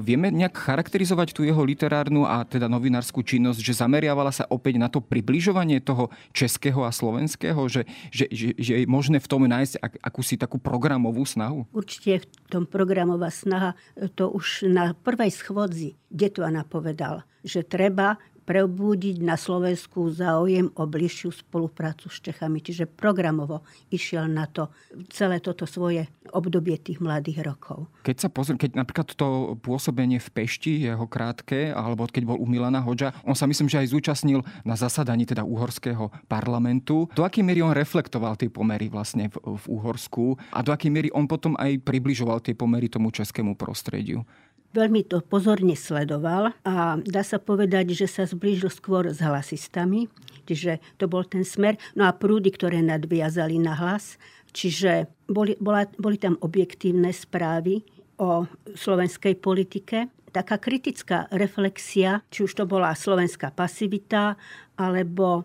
vieme 0.00 0.30
nejak 0.30 0.54
charakterizovať 0.54 1.34
tú 1.36 1.44
jeho 1.44 1.60
literárnu 1.62 2.24
a 2.24 2.46
teda 2.46 2.70
novinárskú 2.70 3.20
činnosť, 3.20 3.60
že 3.60 3.78
zameriavala 3.78 4.32
sa 4.32 4.48
opäť 4.48 4.80
na 4.80 4.88
to 4.88 5.02
približovanie 5.02 5.82
toho 5.82 6.08
českého 6.32 6.86
a 6.86 6.90
slovenského, 6.90 7.60
že, 7.68 7.84
že, 8.08 8.26
že, 8.32 8.48
že 8.56 8.72
je 8.82 8.86
možné 8.88 9.18
v 9.18 9.28
tom 9.28 9.44
nájsť 9.44 9.74
ak, 9.82 9.92
akúsi 10.00 10.38
takú 10.38 10.56
programovú 10.62 11.26
snahu? 11.26 11.66
Určite 11.74 12.24
v 12.24 12.48
tom 12.48 12.64
programová 12.64 13.28
snaha, 13.28 13.74
to 14.14 14.30
už 14.30 14.70
na 14.70 14.94
prvej 14.94 15.34
schôdzi 15.34 15.98
Detuana 16.12 16.62
povedal, 16.62 17.26
že 17.42 17.66
treba 17.66 18.20
prebudiť 18.52 19.24
na 19.24 19.40
Slovensku 19.40 20.12
záujem 20.12 20.68
o 20.76 20.84
bližšiu 20.84 21.32
spoluprácu 21.32 22.12
s 22.12 22.20
Čechami. 22.20 22.60
Čiže 22.60 22.84
programovo 22.84 23.64
išiel 23.88 24.28
na 24.28 24.44
to 24.44 24.68
celé 25.08 25.40
toto 25.40 25.64
svoje 25.64 26.04
obdobie 26.36 26.76
tých 26.76 27.00
mladých 27.00 27.48
rokov. 27.48 27.88
Keď 28.04 28.16
sa 28.20 28.28
pozriem, 28.28 28.60
keď 28.60 28.76
napríklad 28.76 29.08
to 29.16 29.56
pôsobenie 29.56 30.20
v 30.20 30.28
Pešti, 30.36 30.84
jeho 30.84 31.08
krátke, 31.08 31.72
alebo 31.72 32.04
keď 32.04 32.28
bol 32.28 32.36
u 32.36 32.44
Milana 32.44 32.84
Hoďa, 32.84 33.16
on 33.24 33.32
sa 33.32 33.48
myslím, 33.48 33.72
že 33.72 33.80
aj 33.80 33.96
zúčastnil 33.96 34.44
na 34.68 34.76
zasadaní 34.76 35.24
teda 35.24 35.48
uhorského 35.48 36.12
parlamentu. 36.28 37.08
Do 37.16 37.24
akej 37.24 37.40
miery 37.40 37.64
on 37.64 37.72
reflektoval 37.72 38.36
tie 38.36 38.52
pomery 38.52 38.92
vlastne 38.92 39.32
v, 39.32 39.40
v 39.40 39.64
Uhorsku 39.72 40.36
a 40.52 40.60
do 40.60 40.76
akej 40.76 40.92
miery 40.92 41.08
on 41.16 41.24
potom 41.24 41.56
aj 41.56 41.80
približoval 41.88 42.44
tie 42.44 42.52
pomery 42.52 42.92
tomu 42.92 43.08
českému 43.08 43.56
prostrediu? 43.56 44.28
Veľmi 44.72 45.04
to 45.04 45.20
pozorne 45.20 45.76
sledoval 45.76 46.56
a 46.64 46.96
dá 46.96 47.20
sa 47.20 47.36
povedať, 47.36 47.92
že 47.92 48.08
sa 48.08 48.24
zblížil 48.24 48.72
skôr 48.72 49.12
s 49.12 49.20
hlasistami, 49.20 50.08
čiže 50.48 50.80
to 50.96 51.04
bol 51.12 51.20
ten 51.28 51.44
smer. 51.44 51.76
No 51.92 52.08
a 52.08 52.16
prúdy, 52.16 52.48
ktoré 52.48 52.80
nadviazali 52.80 53.60
na 53.60 53.76
hlas, 53.76 54.16
čiže 54.56 55.12
boli, 55.28 55.60
bola, 55.60 55.84
boli 56.00 56.16
tam 56.16 56.40
objektívne 56.40 57.12
správy 57.12 57.84
o 58.16 58.48
slovenskej 58.72 59.36
politike, 59.36 60.08
taká 60.32 60.56
kritická 60.56 61.28
reflexia, 61.36 62.24
či 62.32 62.48
už 62.48 62.56
to 62.56 62.64
bola 62.64 62.96
slovenská 62.96 63.52
pasivita, 63.52 64.40
alebo 64.80 65.44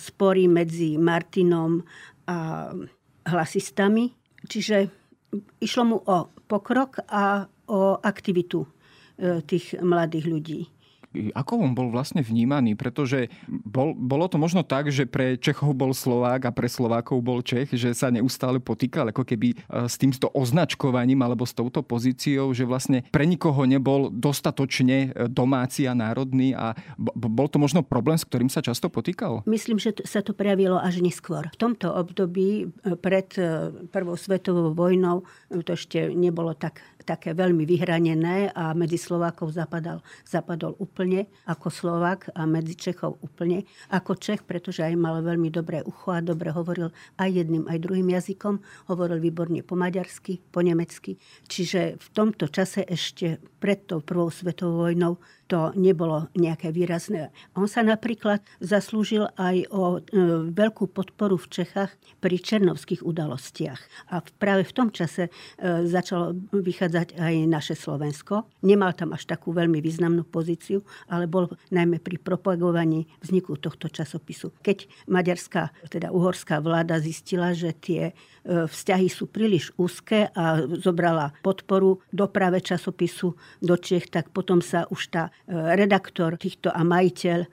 spory 0.00 0.48
medzi 0.48 0.96
Martinom 0.96 1.84
a 2.24 2.72
hlasistami. 3.28 4.08
Čiže 4.48 4.88
išlo 5.60 5.82
mu 5.84 5.96
o 6.00 6.32
pokrok 6.48 7.04
a 7.12 7.44
o 7.72 7.96
aktivitu 7.96 8.60
e, 8.62 8.68
tých 9.48 9.80
mladých 9.80 10.26
ľudí 10.28 10.60
ako 11.36 11.52
on 11.60 11.72
bol 11.76 11.92
vlastne 11.92 12.24
vnímaný? 12.24 12.74
Pretože 12.74 13.28
bol, 13.48 13.92
bolo 13.92 14.26
to 14.26 14.40
možno 14.40 14.64
tak, 14.64 14.88
že 14.88 15.04
pre 15.04 15.36
Čechov 15.36 15.76
bol 15.76 15.92
Slovák 15.92 16.48
a 16.48 16.54
pre 16.54 16.68
Slovákov 16.68 17.20
bol 17.20 17.44
Čech, 17.44 17.72
že 17.72 17.92
sa 17.92 18.08
neustále 18.08 18.58
potýkal 18.58 19.12
ako 19.12 19.22
keby 19.28 19.52
e, 19.52 19.56
s 19.86 20.00
týmto 20.00 20.32
označkovaním 20.32 21.20
alebo 21.20 21.44
s 21.44 21.52
touto 21.52 21.84
pozíciou, 21.84 22.50
že 22.56 22.64
vlastne 22.64 23.04
pre 23.12 23.28
nikoho 23.28 23.68
nebol 23.68 24.08
dostatočne 24.08 24.98
e, 25.12 25.28
domáci 25.28 25.84
a 25.84 25.92
národný 25.92 26.56
a 26.56 26.72
bol 26.98 27.46
to 27.46 27.60
možno 27.60 27.84
problém, 27.84 28.16
s 28.16 28.24
ktorým 28.24 28.48
sa 28.48 28.64
často 28.64 28.88
potýkal? 28.88 29.44
Myslím, 29.44 29.76
že 29.76 29.92
sa 30.08 30.24
to 30.24 30.32
prejavilo 30.32 30.80
až 30.80 31.04
neskôr. 31.04 31.52
V 31.52 31.60
tomto 31.60 31.92
období 31.92 32.64
e, 32.64 32.96
pred 32.96 33.24
Prvou 33.92 34.18
svetovou 34.18 34.76
vojnou 34.76 35.24
to 35.64 35.72
ešte 35.76 36.12
nebolo 36.12 36.52
tak 36.52 36.80
také 37.02 37.34
veľmi 37.34 37.66
vyhranené 37.66 38.54
a 38.54 38.72
medzi 38.72 38.96
Slovákov 38.96 39.52
zapadal, 39.52 40.00
zapadol 40.22 40.78
úplne 40.78 41.01
ako 41.48 41.68
Slovák 41.72 42.34
a 42.36 42.44
medzi 42.44 42.76
Čechov 42.78 43.18
úplne 43.24 43.64
ako 43.88 44.14
Čech, 44.18 44.46
pretože 44.46 44.84
aj 44.84 44.94
mal 44.94 45.18
veľmi 45.24 45.48
dobré 45.48 45.82
ucho 45.82 46.12
a 46.14 46.22
dobre 46.22 46.52
hovoril 46.52 46.92
aj 47.18 47.28
jedným, 47.32 47.64
aj 47.66 47.82
druhým 47.82 48.08
jazykom. 48.12 48.60
Hovoril 48.90 49.18
výborne 49.18 49.64
po 49.66 49.74
maďarsky, 49.74 50.38
po 50.52 50.62
nemecky. 50.62 51.18
Čiže 51.48 51.98
v 51.98 52.08
tomto 52.12 52.46
čase 52.52 52.84
ešte 52.84 53.40
pred 53.58 53.86
tou 53.86 54.02
prvou 54.02 54.28
svetovou 54.28 54.90
vojnou 54.90 55.18
to 55.52 55.68
nebolo 55.76 56.32
nejaké 56.32 56.72
výrazné. 56.72 57.28
On 57.52 57.68
sa 57.68 57.84
napríklad 57.84 58.40
zaslúžil 58.64 59.28
aj 59.36 59.68
o 59.68 60.00
e, 60.00 60.48
veľkú 60.48 60.88
podporu 60.88 61.36
v 61.36 61.60
Čechách 61.60 61.92
pri 62.24 62.40
černovských 62.40 63.04
udalostiach. 63.04 63.76
A 64.16 64.24
práve 64.40 64.64
v 64.64 64.72
tom 64.72 64.88
čase 64.88 65.28
e, 65.28 65.30
začalo 65.84 66.32
vychádzať 66.56 67.20
aj 67.20 67.34
naše 67.44 67.76
Slovensko. 67.76 68.48
Nemal 68.64 68.96
tam 68.96 69.12
až 69.12 69.28
takú 69.28 69.52
veľmi 69.52 69.84
významnú 69.84 70.24
pozíciu, 70.24 70.80
ale 71.12 71.28
bol 71.28 71.52
najmä 71.68 72.00
pri 72.00 72.16
propagovaní 72.16 73.04
vzniku 73.20 73.60
tohto 73.60 73.92
časopisu. 73.92 74.56
Keď 74.64 74.88
maďarská, 75.04 75.68
teda 75.92 76.16
uhorská 76.16 76.64
vláda 76.64 76.96
zistila, 76.96 77.52
že 77.52 77.76
tie 77.76 78.02
e, 78.08 78.12
vzťahy 78.72 79.12
sú 79.12 79.28
príliš 79.28 79.76
úzke 79.76 80.32
a 80.32 80.64
zobrala 80.80 81.36
podporu 81.44 82.00
doprave 82.08 82.64
časopisu 82.64 83.36
do 83.60 83.76
Čech, 83.76 84.08
tak 84.08 84.32
potom 84.32 84.64
sa 84.64 84.88
už 84.88 85.12
tá 85.12 85.28
redaktor 85.50 86.38
týchto 86.38 86.70
a 86.70 86.86
majiteľ 86.86 87.40
e, 87.42 87.48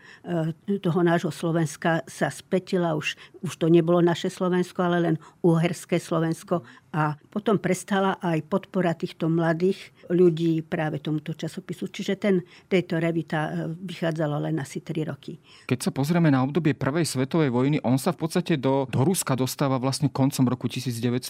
toho 0.78 1.00
nášho 1.02 1.34
Slovenska 1.34 2.06
sa 2.06 2.30
spätila. 2.30 2.94
Už, 2.94 3.18
už 3.42 3.54
to 3.58 3.68
nebolo 3.68 3.98
naše 4.00 4.30
Slovensko, 4.30 4.86
ale 4.86 4.98
len 5.10 5.16
uherské 5.42 5.98
Slovensko 5.98 6.62
a 6.90 7.14
potom 7.30 7.62
prestala 7.62 8.18
aj 8.18 8.42
podpora 8.50 8.98
týchto 8.98 9.30
mladých 9.30 9.94
ľudí 10.10 10.66
práve 10.66 10.98
tomuto 10.98 11.38
časopisu. 11.38 11.94
Čiže 11.94 12.14
ten, 12.18 12.36
tejto 12.66 12.98
revita 12.98 13.40
e, 13.46 13.78
vychádzalo 13.78 14.42
len 14.50 14.58
asi 14.58 14.82
3 14.82 15.06
roky. 15.06 15.38
Keď 15.70 15.80
sa 15.86 15.92
pozrieme 15.94 16.34
na 16.34 16.42
obdobie 16.42 16.74
Prvej 16.74 17.06
svetovej 17.06 17.54
vojny, 17.54 17.78
on 17.86 18.02
sa 18.02 18.10
v 18.10 18.26
podstate 18.26 18.58
do, 18.58 18.90
do 18.90 19.06
Ruska 19.06 19.38
dostáva 19.38 19.78
vlastne 19.78 20.10
koncom 20.10 20.50
roku 20.50 20.66
1914. 20.66 21.30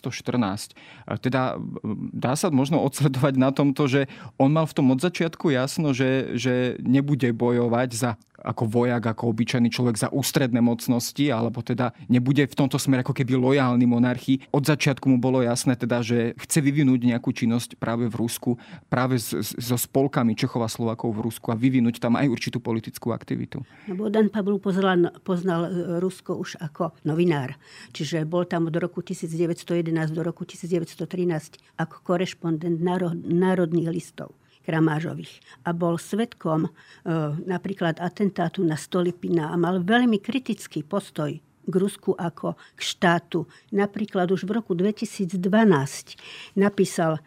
Teda 1.20 1.60
dá 2.16 2.34
sa 2.39 2.48
možno 2.48 2.80
odsledovať 2.80 3.34
na 3.36 3.51
tomto, 3.51 3.92
že 3.92 4.08
on 4.39 4.56
mal 4.56 4.63
v 4.63 4.75
tom 4.80 4.88
od 4.96 5.04
začiatku 5.04 5.51
jasno, 5.51 5.92
že, 5.92 6.39
že 6.39 6.80
nebude 6.80 7.36
bojovať 7.36 7.89
za 7.92 8.12
ako 8.43 8.63
vojak, 8.65 9.03
ako 9.03 9.31
obyčajný 9.36 9.69
človek 9.69 9.96
za 10.00 10.10
ústredné 10.10 10.63
mocnosti, 10.63 11.27
alebo 11.29 11.60
teda 11.60 11.91
nebude 12.08 12.48
v 12.48 12.58
tomto 12.58 12.79
smere 12.79 13.03
ako 13.03 13.13
keby 13.15 13.36
lojálny 13.36 13.86
monarchii. 13.86 14.51
Od 14.55 14.63
začiatku 14.63 15.05
mu 15.08 15.17
bolo 15.19 15.43
jasné 15.43 15.75
teda, 15.75 16.01
že 16.01 16.34
chce 16.39 16.60
vyvinúť 16.63 17.00
nejakú 17.05 17.31
činnosť 17.36 17.77
práve 17.77 18.08
v 18.08 18.15
Rusku, 18.15 18.55
práve 18.88 19.19
so 19.19 19.77
spolkami 19.77 20.34
Čechov 20.34 20.63
a 20.63 20.69
Slovakov 20.72 21.15
v 21.15 21.29
Rusku 21.31 21.51
a 21.51 21.60
vyvinúť 21.60 22.00
tam 22.00 22.15
aj 22.15 22.27
určitú 22.27 22.63
politickú 22.63 23.12
aktivitu. 23.12 23.62
No, 23.88 23.93
Bodan 24.00 24.31
Pavlu 24.31 24.58
poznal, 24.60 25.13
poznal 25.22 25.67
e, 25.67 26.00
Rusko 26.00 26.39
už 26.39 26.60
ako 26.60 26.96
novinár. 27.03 27.55
Čiže 27.91 28.24
bol 28.24 28.48
tam 28.48 28.67
od 28.67 28.75
roku 28.75 29.03
1911 29.03 30.12
do 30.12 30.22
roku 30.24 30.48
1913 30.48 31.79
ako 31.79 31.96
korešpondent 32.03 32.79
národných 33.27 33.89
listov. 33.91 34.36
Kramážových. 34.70 35.42
A 35.66 35.74
bol 35.74 35.98
svetkom 35.98 36.70
e, 36.70 36.72
napríklad 37.50 37.98
atentátu 37.98 38.62
na 38.62 38.78
Stolipina 38.78 39.50
a 39.50 39.58
mal 39.58 39.82
veľmi 39.82 40.22
kritický 40.22 40.86
postoj 40.86 41.34
k 41.42 41.74
Rusku 41.74 42.14
ako 42.14 42.54
k 42.78 42.82
štátu. 42.86 43.50
Napríklad 43.74 44.30
už 44.30 44.46
v 44.46 44.62
roku 44.62 44.78
2012 44.78 45.42
napísal 46.54 47.18
e, 47.18 47.22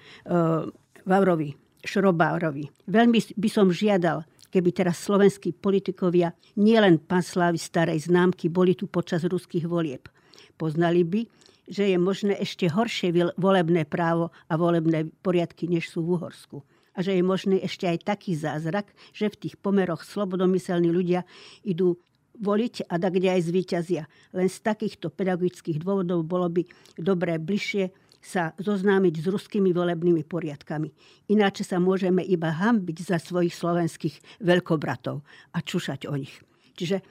Vavrovi, 1.03 1.59
Šrobárovi. 1.83 2.71
Veľmi 2.87 3.19
by 3.35 3.49
som 3.51 3.75
žiadal, 3.75 4.23
keby 4.55 4.71
teraz 4.71 5.03
slovenskí 5.03 5.51
politikovia, 5.51 6.31
nielen 6.55 7.03
pán 7.03 7.27
Slávy 7.27 7.59
starej 7.59 8.07
známky, 8.07 8.47
boli 8.47 8.79
tu 8.79 8.87
počas 8.87 9.27
ruských 9.27 9.67
volieb. 9.67 10.07
Poznali 10.55 11.03
by, 11.03 11.27
že 11.67 11.91
je 11.91 11.99
možné 11.99 12.39
ešte 12.39 12.71
horšie 12.71 13.35
volebné 13.35 13.83
právo 13.83 14.31
a 14.47 14.55
volebné 14.55 15.11
poriadky, 15.27 15.67
než 15.67 15.91
sú 15.91 16.07
v 16.07 16.23
Uhorsku 16.23 16.63
a 16.93 16.99
že 17.01 17.17
je 17.17 17.23
možný 17.25 17.57
ešte 17.65 17.89
aj 17.89 18.05
taký 18.05 18.37
zázrak, 18.37 18.93
že 19.17 19.33
v 19.33 19.49
tých 19.49 19.55
pomeroch 19.61 20.05
slobodomyselní 20.05 20.93
ľudia 20.93 21.25
idú 21.65 21.97
voliť 22.41 22.89
a 22.89 22.97
tak 22.97 23.21
kde 23.21 23.29
aj 23.33 23.41
zvíťazia. 23.49 24.03
Len 24.33 24.49
z 24.49 24.59
takýchto 24.65 25.13
pedagogických 25.13 25.81
dôvodov 25.81 26.25
bolo 26.25 26.49
by 26.49 26.65
dobré 26.97 27.37
bližšie 27.37 27.93
sa 28.23 28.55
zoznámiť 28.55 29.19
s 29.19 29.27
ruskými 29.27 29.75
volebnými 29.75 30.23
poriadkami. 30.23 30.95
Ináč 31.35 31.67
sa 31.67 31.83
môžeme 31.83 32.23
iba 32.23 32.55
hambiť 32.55 33.03
za 33.03 33.19
svojich 33.19 33.51
slovenských 33.51 34.39
veľkobratov 34.39 35.27
a 35.51 35.59
čušať 35.59 36.07
o 36.07 36.15
nich. 36.15 36.39
Čiže 36.79 37.03
e, 37.03 37.05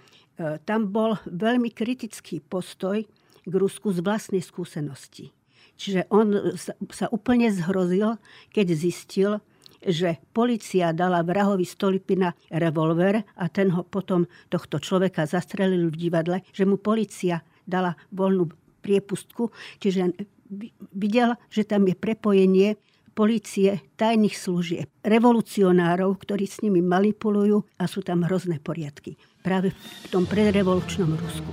tam 0.63 0.87
bol 0.87 1.19
veľmi 1.27 1.75
kritický 1.75 2.39
postoj 2.39 3.03
k 3.43 3.53
Rusku 3.53 3.91
z 3.91 3.99
vlastnej 3.99 4.39
skúsenosti. 4.39 5.35
Čiže 5.75 6.07
on 6.13 6.55
sa, 6.55 6.79
sa 6.93 7.11
úplne 7.11 7.51
zhrozil, 7.51 8.15
keď 8.55 8.67
zistil, 8.71 9.31
že 9.81 10.21
policia 10.31 10.93
dala 10.93 11.25
vrahovi 11.25 11.65
Stolipina 11.65 12.31
revolver 12.53 13.25
a 13.37 13.45
ten 13.49 13.73
ho 13.73 13.81
potom 13.81 14.29
tohto 14.47 14.77
človeka 14.77 15.25
zastrelil 15.25 15.89
v 15.89 15.99
divadle, 16.07 16.37
že 16.53 16.69
mu 16.69 16.77
policia 16.77 17.41
dala 17.65 17.97
voľnú 18.13 18.49
priepustku, 18.81 19.49
čiže 19.81 20.13
videl, 20.93 21.37
že 21.49 21.65
tam 21.65 21.87
je 21.87 21.95
prepojenie 21.95 22.77
policie, 23.11 23.83
tajných 23.99 24.35
služieb, 24.35 24.87
revolucionárov, 25.03 26.15
ktorí 26.15 26.47
s 26.47 26.63
nimi 26.63 26.79
manipulujú 26.79 27.67
a 27.77 27.83
sú 27.85 27.99
tam 28.01 28.23
hrozné 28.23 28.63
poriadky. 28.63 29.19
Práve 29.43 29.75
v 29.75 30.07
tom 30.09 30.23
predrevolučnom 30.23 31.19
Rusku. 31.19 31.51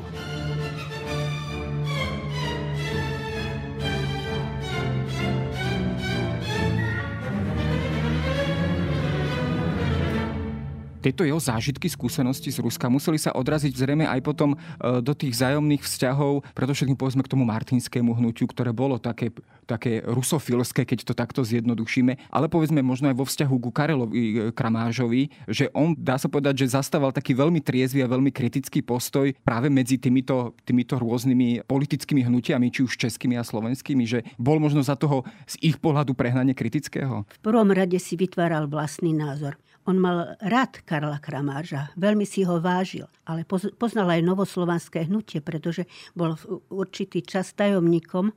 Tieto 11.08 11.24
jeho 11.24 11.40
zážitky, 11.40 11.88
skúsenosti 11.88 12.52
z 12.52 12.60
Ruska 12.60 12.92
museli 12.92 13.16
sa 13.16 13.32
odraziť 13.32 13.72
zrejme 13.72 14.04
aj 14.04 14.20
potom 14.20 14.52
e, 14.52 14.56
do 15.00 15.16
tých 15.16 15.40
zájomných 15.40 15.80
vzťahov, 15.80 16.44
všetkým 16.52 17.00
povedzme 17.00 17.24
k 17.24 17.32
tomu 17.32 17.48
martinskému 17.48 18.12
hnutiu, 18.20 18.44
ktoré 18.44 18.76
bolo 18.76 19.00
také, 19.00 19.32
také 19.64 20.04
rusofilské, 20.04 20.84
keď 20.84 21.08
to 21.08 21.16
takto 21.16 21.40
zjednodušíme, 21.40 22.28
ale 22.28 22.52
povedzme 22.52 22.84
možno 22.84 23.08
aj 23.08 23.16
vo 23.16 23.24
vzťahu 23.24 23.54
ku 23.56 23.70
Karelovi 23.72 24.20
e, 24.20 24.32
Kramážovi, 24.52 25.32
že 25.48 25.72
on, 25.72 25.96
dá 25.96 26.20
sa 26.20 26.28
povedať, 26.28 26.68
že 26.68 26.76
zastával 26.76 27.08
taký 27.08 27.32
veľmi 27.32 27.64
triezvy 27.64 28.04
a 28.04 28.12
veľmi 28.12 28.28
kritický 28.28 28.84
postoj 28.84 29.32
práve 29.40 29.72
medzi 29.72 29.96
týmito, 29.96 30.52
týmito 30.68 31.00
rôznymi 31.00 31.64
politickými 31.64 32.20
hnutiami, 32.28 32.68
či 32.68 32.84
už 32.84 33.00
českými 33.00 33.40
a 33.40 33.42
slovenskými, 33.48 34.04
že 34.04 34.28
bol 34.36 34.60
možno 34.60 34.84
za 34.84 34.92
toho 34.92 35.24
z 35.48 35.56
ich 35.72 35.80
pohľadu 35.80 36.12
prehnanie 36.12 36.52
kritického? 36.52 37.24
V 37.24 37.40
prvom 37.40 37.72
rade 37.72 37.96
si 37.96 38.20
vytváral 38.20 38.68
vlastný 38.68 39.16
názor. 39.16 39.56
On 39.88 39.97
mal 39.97 40.37
rád 40.45 40.85
Karla 40.85 41.16
Kramáža, 41.16 41.97
veľmi 41.97 42.28
si 42.28 42.45
ho 42.45 42.61
vážil, 42.61 43.09
ale 43.25 43.49
poznal 43.80 44.12
aj 44.12 44.21
novoslovanské 44.21 45.09
hnutie, 45.09 45.40
pretože 45.40 45.88
bol 46.12 46.37
v 46.37 46.61
určitý 46.68 47.25
čas 47.25 47.57
tajomníkom 47.57 48.28
e, 48.28 48.33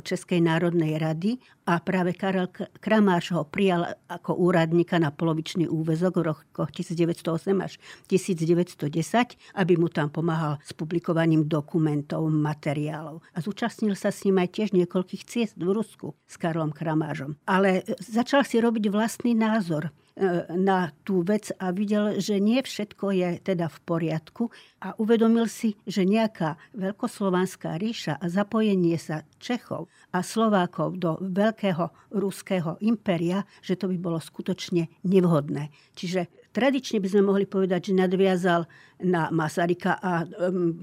Českej 0.00 0.40
národnej 0.40 0.96
rady 0.96 1.36
a 1.68 1.84
práve 1.84 2.16
Karel 2.16 2.48
Kramáš 2.80 3.36
ho 3.36 3.44
prijal 3.44 4.00
ako 4.08 4.40
úradníka 4.40 4.96
na 4.96 5.12
polovičný 5.12 5.68
úvezok 5.68 6.24
v 6.24 6.32
rokoch 6.32 6.72
1908 6.72 7.36
až 7.60 7.76
1910, 8.08 9.60
aby 9.60 9.72
mu 9.76 9.92
tam 9.92 10.08
pomáhal 10.08 10.56
s 10.64 10.72
publikovaním 10.72 11.44
dokumentov, 11.44 12.32
materiálov. 12.32 13.20
A 13.36 13.44
zúčastnil 13.44 13.92
sa 13.92 14.08
s 14.08 14.24
ním 14.24 14.40
aj 14.40 14.56
tiež 14.56 14.68
niekoľkých 14.72 15.28
ciest 15.28 15.60
v 15.60 15.68
Rusku 15.68 16.16
s 16.24 16.40
Karlom 16.40 16.72
Kramážom. 16.72 17.36
Ale 17.44 17.84
začal 18.00 18.40
si 18.48 18.56
robiť 18.56 18.88
vlastný 18.88 19.36
názor 19.36 19.92
E, 19.92 20.07
na 20.54 20.90
tú 21.06 21.22
vec 21.22 21.54
a 21.62 21.70
videl, 21.70 22.18
že 22.18 22.42
nie 22.42 22.58
všetko 22.58 23.14
je 23.14 23.30
teda 23.42 23.70
v 23.70 23.78
poriadku 23.86 24.50
a 24.82 24.94
uvedomil 24.98 25.46
si, 25.46 25.78
že 25.86 26.02
nejaká 26.02 26.58
veľkoslovanská 26.74 27.78
ríša 27.78 28.18
a 28.18 28.26
zapojenie 28.26 28.98
sa 28.98 29.22
Čechov 29.38 29.86
a 30.10 30.22
Slovákov 30.22 30.98
do 30.98 31.18
veľkého 31.22 32.14
ruského 32.14 32.78
impéria, 32.82 33.46
že 33.62 33.78
to 33.78 33.86
by 33.86 33.96
bolo 33.98 34.18
skutočne 34.18 34.90
nevhodné. 35.06 35.70
Čiže 35.94 36.26
Tradične 36.48 36.98
by 36.98 37.08
sme 37.12 37.22
mohli 37.28 37.44
povedať, 37.44 37.92
že 37.92 37.98
nadviazal 38.00 38.64
na 38.98 39.30
Masaryka 39.30 40.00
a 40.00 40.26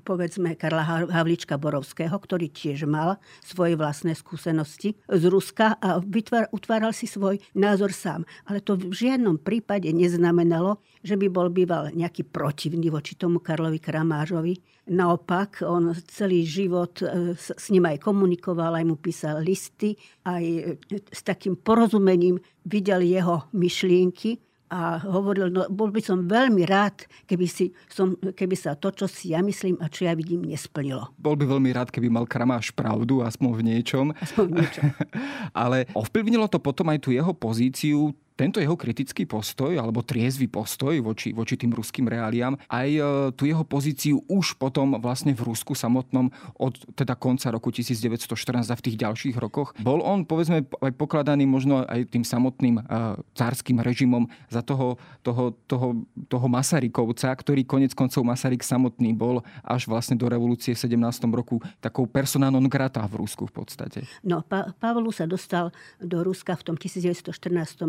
povedzme 0.08 0.56
Karla 0.56 1.10
Havlička 1.12 1.60
Borovského, 1.60 2.16
ktorý 2.16 2.48
tiež 2.48 2.88
mal 2.88 3.20
svoje 3.44 3.76
vlastné 3.76 4.16
skúsenosti 4.16 4.96
z 5.10 5.24
Ruska 5.28 5.76
a 5.82 6.00
vytvár, 6.00 6.48
utváral 6.56 6.96
si 6.96 7.10
svoj 7.10 7.42
názor 7.58 7.92
sám. 7.92 8.24
Ale 8.48 8.64
to 8.64 8.80
v 8.80 8.94
žiadnom 8.94 9.42
prípade 9.42 9.90
neznamenalo, 9.92 10.80
že 11.04 11.18
by 11.20 11.28
bol 11.28 11.50
býval 11.52 11.92
nejaký 11.92 12.30
protivný 12.30 12.88
voči 12.94 13.18
tomu 13.18 13.42
Karlovi 13.42 13.82
Kramážovi. 13.82 14.62
Naopak, 14.86 15.66
on 15.66 15.98
celý 16.06 16.46
život 16.46 17.02
e, 17.02 17.34
s 17.34 17.68
ním 17.74 17.90
aj 17.90 18.06
komunikoval, 18.06 18.78
aj 18.78 18.86
mu 18.86 19.02
písal 19.02 19.42
listy, 19.42 19.98
aj 20.30 20.44
e, 20.46 20.62
s 21.10 21.22
takým 21.26 21.58
porozumením 21.58 22.38
videl 22.70 23.02
jeho 23.02 23.50
myšlienky 23.58 24.45
a 24.70 24.98
hovoril, 24.98 25.54
no 25.54 25.70
bol 25.70 25.94
by 25.94 26.02
som 26.02 26.26
veľmi 26.26 26.66
rád, 26.66 27.06
keby, 27.30 27.46
si, 27.46 27.70
som, 27.86 28.18
keby 28.18 28.58
sa 28.58 28.74
to, 28.74 28.90
čo 28.90 29.06
si 29.06 29.32
ja 29.38 29.46
myslím 29.46 29.78
a 29.78 29.86
čo 29.88 30.10
ja 30.10 30.14
vidím, 30.18 30.42
nesplnilo. 30.42 31.14
Bol 31.22 31.38
by 31.38 31.46
veľmi 31.46 31.70
rád, 31.70 31.94
keby 31.94 32.10
mal 32.10 32.26
Kramáš 32.26 32.74
pravdu, 32.74 33.22
aspoň 33.22 33.52
v 33.54 33.62
niečom. 33.62 34.06
Aspoň 34.18 34.44
v 34.50 34.54
niečom. 34.58 34.86
Ale 35.66 35.86
ovplyvnilo 35.94 36.50
to 36.50 36.58
potom 36.58 36.90
aj 36.90 37.00
tú 37.06 37.14
jeho 37.14 37.32
pozíciu 37.38 38.16
tento 38.36 38.60
jeho 38.60 38.76
kritický 38.76 39.24
postoj, 39.24 39.72
alebo 39.80 40.04
triezvy 40.04 40.52
postoj 40.52 40.92
voči, 41.00 41.32
voči 41.32 41.56
tým 41.56 41.72
ruským 41.72 42.06
reáliám, 42.06 42.60
aj 42.68 42.90
e, 42.92 43.02
tú 43.34 43.48
jeho 43.48 43.64
pozíciu 43.64 44.20
už 44.28 44.60
potom 44.60 45.00
vlastne 45.00 45.32
v 45.32 45.42
Rusku 45.48 45.72
samotnom 45.72 46.28
od 46.60 46.76
teda 47.00 47.16
konca 47.16 47.48
roku 47.50 47.72
1914 47.72 48.68
a 48.68 48.76
v 48.76 48.84
tých 48.84 49.00
ďalších 49.00 49.36
rokoch. 49.40 49.72
Bol 49.80 50.04
on, 50.04 50.28
povedzme, 50.28 50.68
aj 50.68 50.94
pokladaný 51.00 51.48
možno 51.48 51.88
aj 51.88 52.12
tým 52.12 52.28
samotným 52.28 52.84
uh, 52.84 53.16
cárským 53.32 53.80
režimom 53.80 54.28
za 54.52 54.60
toho, 54.60 55.00
toho, 55.24 55.56
toho, 55.66 56.04
toho 56.28 56.48
Masarykovca, 56.52 57.32
ktorý 57.32 57.64
konec 57.64 57.96
koncov 57.96 58.28
Masaryk 58.28 58.62
samotný 58.62 59.16
bol 59.16 59.40
až 59.64 59.88
vlastne 59.88 60.20
do 60.20 60.28
revolúcie 60.28 60.76
v 60.76 60.80
17. 60.92 61.00
roku 61.32 61.64
takou 61.80 62.04
persona 62.04 62.52
non 62.52 62.68
grata 62.68 63.00
v 63.08 63.24
Rusku 63.24 63.48
v 63.48 63.64
podstate. 63.64 64.04
No, 64.28 64.44
pa- 64.44 64.76
Pavlu 64.76 65.16
sa 65.16 65.24
dostal 65.24 65.72
do 66.04 66.20
Ruska 66.20 66.60
v 66.60 66.64
tom 66.68 66.76
1914 66.76 67.32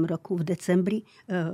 roku 0.07 0.36
v 0.37 0.45
decembri 0.45 0.99
e, 1.01 1.05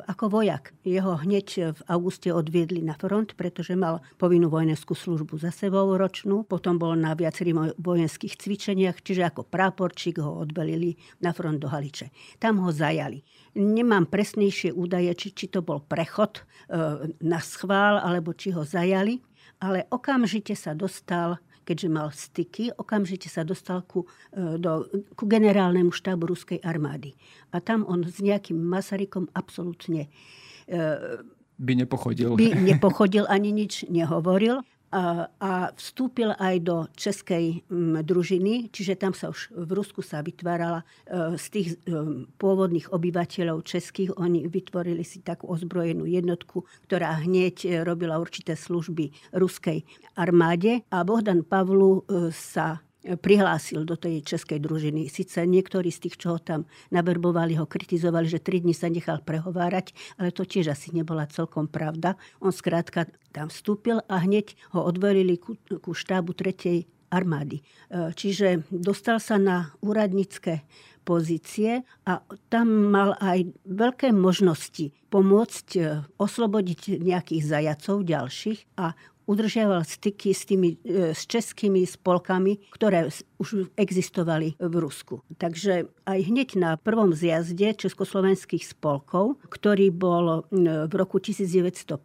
ako 0.05 0.42
vojak. 0.42 0.75
Jeho 0.83 1.16
hneď 1.23 1.79
v 1.79 1.81
auguste 1.87 2.35
odviedli 2.35 2.83
na 2.83 2.99
front, 2.99 3.38
pretože 3.38 3.79
mal 3.79 4.03
povinnú 4.18 4.51
vojenskú 4.51 4.92
službu 4.92 5.38
za 5.38 5.55
sebou 5.55 5.87
ročnú. 5.95 6.42
Potom 6.42 6.77
bol 6.77 6.99
na 6.99 7.14
viacerých 7.14 7.79
vojenských 7.79 8.35
cvičeniach, 8.37 8.99
čiže 9.01 9.23
ako 9.23 9.47
práporčík 9.47 10.18
ho 10.18 10.42
odbelili 10.42 10.99
na 11.23 11.31
front 11.31 11.62
do 11.62 11.71
Haliče. 11.71 12.11
Tam 12.42 12.59
ho 12.61 12.75
zajali. 12.75 13.23
Nemám 13.55 14.11
presnejšie 14.11 14.75
údaje, 14.75 15.14
či, 15.14 15.29
či 15.33 15.47
to 15.47 15.62
bol 15.62 15.81
prechod 15.81 16.42
e, 16.42 16.42
na 17.23 17.38
schvál, 17.38 18.03
alebo 18.03 18.35
či 18.35 18.51
ho 18.51 18.66
zajali, 18.66 19.23
ale 19.62 19.87
okamžite 19.95 20.59
sa 20.59 20.75
dostal 20.75 21.38
keďže 21.62 21.88
mal 21.88 22.09
styky, 22.11 22.75
okamžite 22.75 23.31
sa 23.31 23.46
dostal 23.46 23.83
ku, 23.87 24.07
e, 24.35 24.59
do, 24.59 24.87
ku 25.14 25.25
generálnemu 25.27 25.94
štábu 25.94 26.31
ruskej 26.31 26.61
armády. 26.62 27.14
A 27.55 27.62
tam 27.62 27.87
on 27.87 28.03
s 28.07 28.18
nejakým 28.18 28.59
Masarykom 28.59 29.31
absolútne 29.33 30.11
e, 30.66 30.79
by 31.62 31.72
nepochodil. 31.79 32.35
By 32.35 32.59
nepochodil 32.59 33.25
ani 33.31 33.55
nič 33.55 33.87
nehovoril 33.87 34.66
a 34.92 35.72
vstúpil 35.72 36.37
aj 36.37 36.55
do 36.61 36.85
českej 36.92 37.64
mm, 37.64 38.05
družiny, 38.05 38.68
čiže 38.68 39.00
tam 39.00 39.16
sa 39.16 39.33
už 39.33 39.48
v 39.57 39.70
Rusku 39.72 40.05
sa 40.05 40.20
vytvárala 40.20 40.85
e, 40.85 41.40
z 41.40 41.46
tých 41.48 41.68
e, 41.72 41.76
pôvodných 42.37 42.92
obyvateľov 42.92 43.64
českých, 43.64 44.12
oni 44.20 44.44
vytvorili 44.52 45.00
si 45.00 45.24
takú 45.24 45.48
ozbrojenú 45.48 46.05
jednotku, 46.05 46.68
ktorá 46.85 47.24
hneď 47.24 47.57
e, 47.64 47.68
robila 47.81 48.20
určité 48.20 48.52
služby 48.52 49.33
ruskej 49.33 49.81
armáde. 50.12 50.85
A 50.92 51.09
Bohdan 51.09 51.40
Pavlu 51.40 52.05
sa 52.28 52.85
prihlásil 53.02 53.82
do 53.82 53.98
tej 53.98 54.22
českej 54.22 54.62
družiny. 54.62 55.10
Sice 55.10 55.42
niektorí 55.42 55.90
z 55.90 56.08
tých, 56.08 56.16
čo 56.22 56.36
ho 56.36 56.40
tam 56.40 56.70
naberbovali, 56.94 57.58
ho 57.58 57.66
kritizovali, 57.66 58.30
že 58.30 58.42
tri 58.42 58.62
dni 58.62 58.74
sa 58.74 58.86
nechal 58.86 59.20
prehovárať, 59.22 59.90
ale 60.22 60.30
to 60.30 60.46
tiež 60.46 60.70
asi 60.70 60.94
nebola 60.94 61.26
celkom 61.26 61.66
pravda. 61.66 62.14
On 62.38 62.54
skrátka 62.54 63.10
tam 63.34 63.50
vstúpil 63.50 64.04
a 64.06 64.22
hneď 64.22 64.54
ho 64.76 64.86
odvelili 64.86 65.40
ku, 65.40 65.58
ku 65.58 65.92
štábu 65.92 66.36
tretej 66.36 66.86
armády. 67.12 67.60
E, 67.60 67.62
čiže 68.16 68.64
dostal 68.72 69.20
sa 69.20 69.36
na 69.36 69.74
úradnícke 69.84 70.64
pozície 71.02 71.82
a 72.06 72.22
tam 72.48 72.94
mal 72.94 73.18
aj 73.18 73.50
veľké 73.66 74.14
možnosti 74.14 74.94
pomôcť 75.12 75.68
e, 75.76 75.82
oslobodiť 76.16 77.02
nejakých 77.02 77.42
zajacov 77.44 78.06
ďalších 78.06 78.80
a 78.80 78.96
udržiaval 79.26 79.87
styky 79.87 80.35
s 80.35 80.42
tými 80.48 80.78
e, 80.82 81.14
s 81.14 81.26
českými 81.26 81.87
spolkami, 81.87 82.58
ktoré 82.74 83.08
už 83.38 83.70
existovali 83.78 84.58
v 84.58 84.74
Rusku. 84.78 85.22
Takže 85.38 85.90
aj 86.06 86.18
hneď 86.26 86.48
na 86.58 86.70
prvom 86.78 87.14
zjazde 87.14 87.74
československých 87.76 88.66
spolkov, 88.66 89.38
ktorý 89.50 89.90
bol 89.94 90.46
v 90.52 90.92
roku 90.94 91.18
1915, 91.18 91.98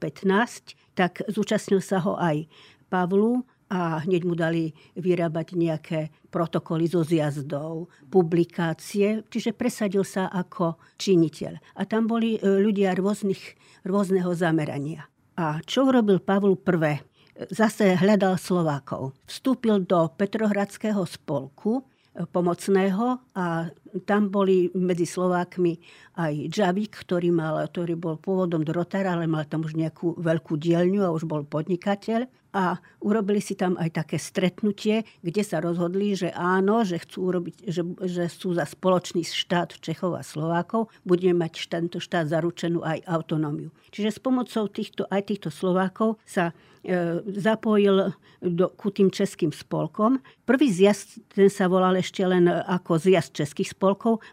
tak 0.97 1.21
zúčastnil 1.29 1.81
sa 1.81 2.01
ho 2.01 2.17
aj 2.17 2.49
Pavlu 2.87 3.43
a 3.67 3.99
hneď 4.07 4.21
mu 4.23 4.33
dali 4.35 4.71
vyrábať 4.95 5.47
nejaké 5.59 5.99
protokoly 6.31 6.87
zo 6.87 7.03
zjazdov, 7.03 7.91
publikácie, 8.07 9.27
čiže 9.27 9.51
presadil 9.51 10.07
sa 10.07 10.31
ako 10.31 10.79
činiteľ. 10.95 11.75
A 11.75 11.83
tam 11.83 12.07
boli 12.07 12.39
e, 12.39 12.63
ľudia 12.63 12.95
rôznych, 12.95 13.59
rôzneho 13.83 14.31
zamerania. 14.31 15.11
A 15.37 15.61
čo 15.61 15.85
urobil 15.85 16.17
Pavlu 16.17 16.57
prvé? 16.57 17.05
Zase 17.53 17.93
hľadal 17.93 18.41
Slovákov. 18.41 19.13
Vstúpil 19.29 19.85
do 19.85 20.09
Petrohradského 20.17 21.05
spolku, 21.05 21.85
pomocného 22.33 23.21
a 23.37 23.69
tam 24.05 24.29
boli 24.29 24.71
medzi 24.73 25.05
Slovákmi 25.05 25.79
aj 26.17 26.49
Džavík, 26.49 26.93
ktorý, 27.05 27.29
mal, 27.29 27.61
ktorý 27.69 27.93
bol 27.95 28.17
pôvodom 28.17 28.65
Drotar, 28.65 29.05
ale 29.05 29.29
mal 29.29 29.45
tam 29.45 29.63
už 29.63 29.77
nejakú 29.77 30.17
veľkú 30.17 30.57
dielňu 30.57 31.05
a 31.05 31.13
už 31.13 31.29
bol 31.29 31.45
podnikateľ. 31.45 32.25
A 32.57 32.81
urobili 33.05 33.37
si 33.37 33.53
tam 33.53 33.77
aj 33.77 34.01
také 34.01 34.17
stretnutie, 34.17 35.05
kde 35.21 35.43
sa 35.45 35.61
rozhodli, 35.61 36.17
že 36.17 36.33
áno, 36.33 36.81
že 36.81 36.97
chcú, 36.97 37.29
urobiť, 37.29 37.55
že, 37.69 37.85
že 38.01 38.25
sú 38.33 38.57
za 38.57 38.65
spoločný 38.65 39.21
štát 39.21 39.77
Čechov 39.77 40.17
a 40.17 40.25
Slovákov, 40.25 40.89
budeme 41.05 41.45
mať 41.45 41.69
tento 41.69 42.01
štát 42.01 42.25
zaručenú 42.25 42.81
aj 42.81 43.05
autonómiu. 43.05 43.69
Čiže 43.93 44.09
s 44.09 44.19
pomocou 44.23 44.65
týchto, 44.73 45.05
aj 45.05 45.29
týchto 45.29 45.53
Slovákov 45.53 46.17
sa 46.25 46.49
e, 46.81 47.21
zapojil 47.37 48.17
do, 48.41 48.73
ku 48.73 48.89
tým 48.89 49.13
českým 49.13 49.53
spolkom. 49.53 50.17
Prvý 50.49 50.73
zjazd 50.73 51.21
ten 51.29 51.53
sa 51.53 51.69
volal 51.69 52.01
ešte 52.01 52.25
len 52.25 52.49
ako 52.49 52.97
zjazd 52.97 53.37
českých 53.37 53.76
spolkov, 53.76 53.76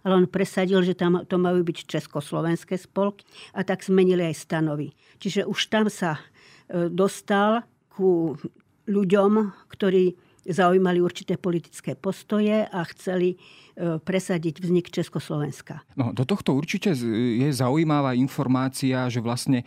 ale 0.02 0.12
on 0.24 0.26
presadil, 0.26 0.80
že 0.80 0.96
tam 0.96 1.22
to 1.28 1.36
majú 1.36 1.60
byť 1.62 1.84
československé 1.86 2.80
spolky 2.80 3.28
a 3.52 3.62
tak 3.62 3.84
zmenili 3.84 4.24
aj 4.24 4.48
stanovy. 4.48 4.96
Čiže 5.20 5.44
už 5.44 5.60
tam 5.68 5.86
sa 5.92 6.16
e, 6.16 6.88
dostal 6.88 7.62
ku 7.92 8.34
ľuďom, 8.88 9.52
ktorí 9.70 10.16
zaujímali 10.44 11.00
určité 11.00 11.40
politické 11.40 11.96
postoje 11.96 12.68
a 12.68 12.80
chceli 12.92 13.40
presadiť 13.74 14.62
vznik 14.62 14.86
Československa. 14.86 15.82
No, 15.98 16.14
do 16.14 16.22
tohto 16.22 16.54
určite 16.54 16.94
je 16.94 17.50
zaujímavá 17.50 18.14
informácia, 18.14 19.10
že 19.10 19.18
vlastne 19.18 19.66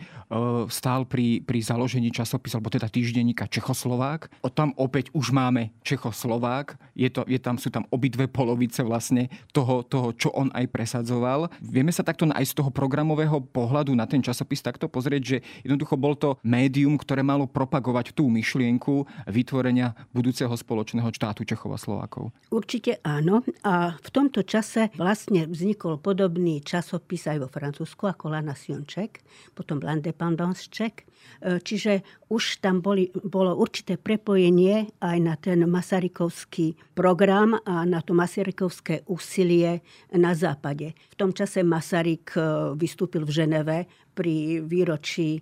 stál 0.72 1.04
pri, 1.04 1.44
pri 1.44 1.60
založení 1.60 2.08
časopisu, 2.08 2.56
alebo 2.56 2.72
teda 2.72 2.88
týždenníka 2.88 3.44
Čechoslovák. 3.44 4.32
O 4.40 4.48
tam 4.48 4.72
opäť 4.80 5.12
už 5.12 5.36
máme 5.36 5.76
Čechoslovák. 5.84 6.80
Je, 6.96 7.12
to, 7.12 7.28
je 7.28 7.36
tam, 7.36 7.60
sú 7.60 7.68
tam 7.68 7.84
obidve 7.92 8.24
polovice 8.32 8.80
vlastne 8.80 9.28
toho, 9.52 9.84
toho, 9.84 10.16
čo 10.16 10.32
on 10.32 10.48
aj 10.56 10.64
presadzoval. 10.72 11.52
Vieme 11.60 11.92
sa 11.92 12.00
takto 12.00 12.24
aj 12.24 12.44
z 12.48 12.56
toho 12.56 12.72
programového 12.72 13.44
pohľadu 13.52 13.92
na 13.92 14.08
ten 14.08 14.24
časopis 14.24 14.64
takto 14.64 14.88
pozrieť, 14.88 15.22
že 15.22 15.36
jednoducho 15.68 16.00
bol 16.00 16.16
to 16.16 16.40
médium, 16.40 16.96
ktoré 16.96 17.20
malo 17.20 17.44
propagovať 17.44 18.16
tú 18.16 18.32
myšlienku 18.32 19.04
vytvorenia 19.28 19.92
budúceho 20.16 20.52
spoločného 20.56 21.12
štátu 21.12 21.44
Čechov 21.44 21.76
a 21.76 21.78
Slovákov? 21.78 22.32
Určite 22.48 23.04
áno. 23.04 23.44
A 23.60 23.97
v 23.98 24.08
tomto 24.10 24.46
čase 24.46 24.94
vlastne 24.94 25.50
vznikol 25.50 25.98
podobný 25.98 26.62
časopis 26.62 27.26
aj 27.26 27.38
vo 27.42 27.48
Francúzsku 27.50 28.06
ako 28.06 28.30
La 28.30 28.40
Nation 28.42 28.86
Czech, 28.86 29.22
potom 29.54 29.82
L'Independance 29.82 30.70
Czech. 30.70 31.04
E, 31.42 31.58
čiže 31.58 32.06
už 32.30 32.62
tam 32.62 32.80
boli, 32.80 33.10
bolo 33.12 33.58
určité 33.58 33.98
prepojenie 33.98 34.94
aj 35.02 35.18
na 35.18 35.34
ten 35.34 35.66
Masarykovský 35.66 36.78
program 36.94 37.58
a 37.66 37.82
na 37.86 38.02
to 38.02 38.14
Masarykovské 38.14 39.06
úsilie 39.10 39.82
na 40.14 40.34
západe. 40.34 40.94
V 41.10 41.14
tom 41.18 41.30
čase 41.34 41.66
Masaryk 41.66 42.38
e, 42.38 42.40
vystúpil 42.78 43.26
v 43.26 43.34
Ženeve 43.34 43.78
pri 44.18 44.66
výročí 44.66 45.38
e, 45.38 45.40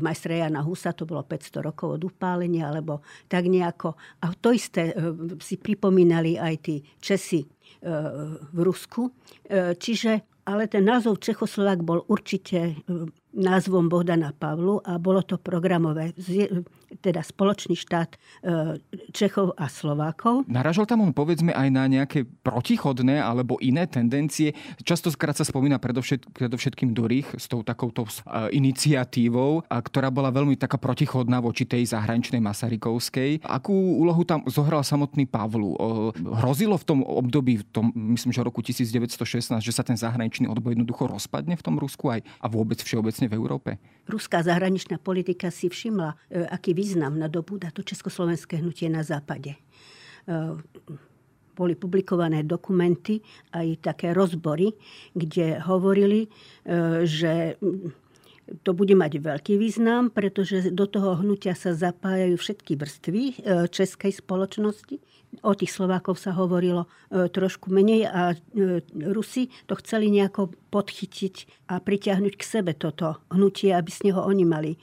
majstra 0.00 0.40
Jana 0.40 0.64
Husa, 0.64 0.96
to 0.96 1.04
bolo 1.04 1.20
500 1.28 1.60
rokov 1.60 2.00
od 2.00 2.02
upálenia, 2.08 2.72
alebo 2.72 3.04
tak 3.28 3.52
nejako. 3.52 3.92
A 4.24 4.32
to 4.32 4.56
isté 4.56 4.96
e, 4.96 5.12
si 5.44 5.60
pripomínali 5.60 6.40
aj 6.40 6.54
tí 6.64 6.80
Česi 6.96 7.44
e, 7.44 7.48
v 8.48 8.58
Rusku. 8.64 9.12
Čiže 9.52 10.12
ale 10.44 10.68
ten 10.68 10.84
názov 10.84 11.20
Čechoslovák 11.24 11.80
bol 11.84 12.04
určite 12.08 12.80
názvom 13.34 13.90
Bohdana 13.90 14.30
Pavlu 14.32 14.78
a 14.86 14.96
bolo 14.96 15.20
to 15.26 15.36
programové, 15.36 16.14
teda 17.02 17.20
spoločný 17.22 17.74
štát 17.74 18.14
e, 18.14 18.18
Čechov 19.10 19.58
a 19.58 19.66
Slovákov. 19.66 20.46
Naražal 20.46 20.86
tam 20.86 21.02
on 21.02 21.10
povedzme 21.10 21.50
aj 21.50 21.68
na 21.70 21.84
nejaké 21.90 22.22
protichodné 22.24 23.18
alebo 23.18 23.58
iné 23.58 23.90
tendencie. 23.90 24.54
Častokrát 24.82 25.34
sa 25.34 25.42
spomína 25.42 25.82
predovšet, 25.82 26.30
predovšetkým 26.30 26.94
Dorich 26.94 27.26
s 27.34 27.50
tou 27.50 27.66
takouto 27.66 28.06
e, 28.06 28.10
iniciatívou, 28.54 29.66
ktorá 29.66 30.14
bola 30.14 30.30
veľmi 30.30 30.54
taká 30.54 30.78
protichodná 30.78 31.42
voči 31.42 31.66
tej 31.66 31.90
zahraničnej 31.90 32.38
Masarykovskej. 32.38 33.42
Akú 33.42 33.74
úlohu 33.74 34.22
tam 34.22 34.46
zohral 34.46 34.86
samotný 34.86 35.26
Pavlu? 35.26 35.74
Hrozilo 36.14 36.78
v 36.78 36.84
tom 36.86 36.98
období, 37.02 37.60
v 37.60 37.64
tom, 37.74 37.86
myslím, 38.14 38.30
že 38.30 38.46
roku 38.46 38.62
1916, 38.62 39.58
že 39.58 39.72
sa 39.74 39.82
ten 39.82 39.98
zahraničný 39.98 40.46
odboj 40.46 40.78
jednoducho 40.78 41.10
rozpadne 41.10 41.58
v 41.58 41.64
tom 41.64 41.76
Rusku 41.80 42.12
aj 42.14 42.20
a 42.38 42.46
vôbec 42.46 42.78
všeobecne 42.78 43.23
vlastne 43.24 43.32
v 43.32 43.38
Európe? 43.40 43.70
Ruská 44.04 44.44
zahraničná 44.44 45.00
politika 45.00 45.48
si 45.48 45.72
všimla, 45.72 46.12
e, 46.28 46.44
aký 46.44 46.76
význam 46.76 47.16
nadobúda 47.16 47.72
to 47.72 47.80
československé 47.80 48.60
hnutie 48.60 48.92
na 48.92 49.00
západe. 49.00 49.56
E, 49.56 49.60
boli 51.54 51.78
publikované 51.78 52.42
dokumenty, 52.42 53.22
aj 53.54 53.80
také 53.80 54.12
rozbory, 54.12 54.74
kde 55.16 55.56
hovorili, 55.64 56.26
e, 56.26 56.28
že 57.08 57.56
to 58.64 58.70
bude 58.76 58.92
mať 58.92 59.20
veľký 59.20 59.54
význam, 59.56 60.12
pretože 60.12 60.68
do 60.68 60.84
toho 60.84 61.20
hnutia 61.20 61.56
sa 61.56 61.72
zapájajú 61.72 62.36
všetky 62.36 62.76
vrstvy 62.76 63.22
českej 63.72 64.12
spoločnosti 64.12 65.00
O 65.42 65.52
tých 65.56 65.72
Slovákov 65.74 66.20
sa 66.20 66.36
hovorilo 66.36 66.86
e, 66.86 67.26
trošku 67.26 67.72
menej 67.72 68.06
a 68.06 68.36
e, 68.36 68.84
Rusi 69.10 69.50
to 69.66 69.74
chceli 69.82 70.12
nejako 70.12 70.54
podchytiť 70.70 71.66
a 71.74 71.82
pritiahnuť 71.82 72.34
k 72.38 72.44
sebe 72.44 72.76
toto 72.76 73.18
hnutie, 73.34 73.74
aby 73.74 73.90
z 73.90 74.10
neho 74.10 74.22
oni 74.22 74.44
mali 74.46 74.72
e, 74.76 74.78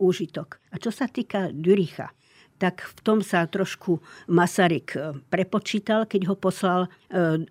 úžitok. 0.00 0.62
A 0.72 0.80
čo 0.80 0.88
sa 0.88 1.10
týka 1.10 1.52
Düricha, 1.52 2.14
tak 2.56 2.88
v 2.88 3.00
tom 3.04 3.18
sa 3.20 3.44
trošku 3.44 4.00
Masaryk 4.32 4.96
prepočítal, 5.28 6.08
keď 6.08 6.32
ho 6.32 6.36
poslal 6.40 6.88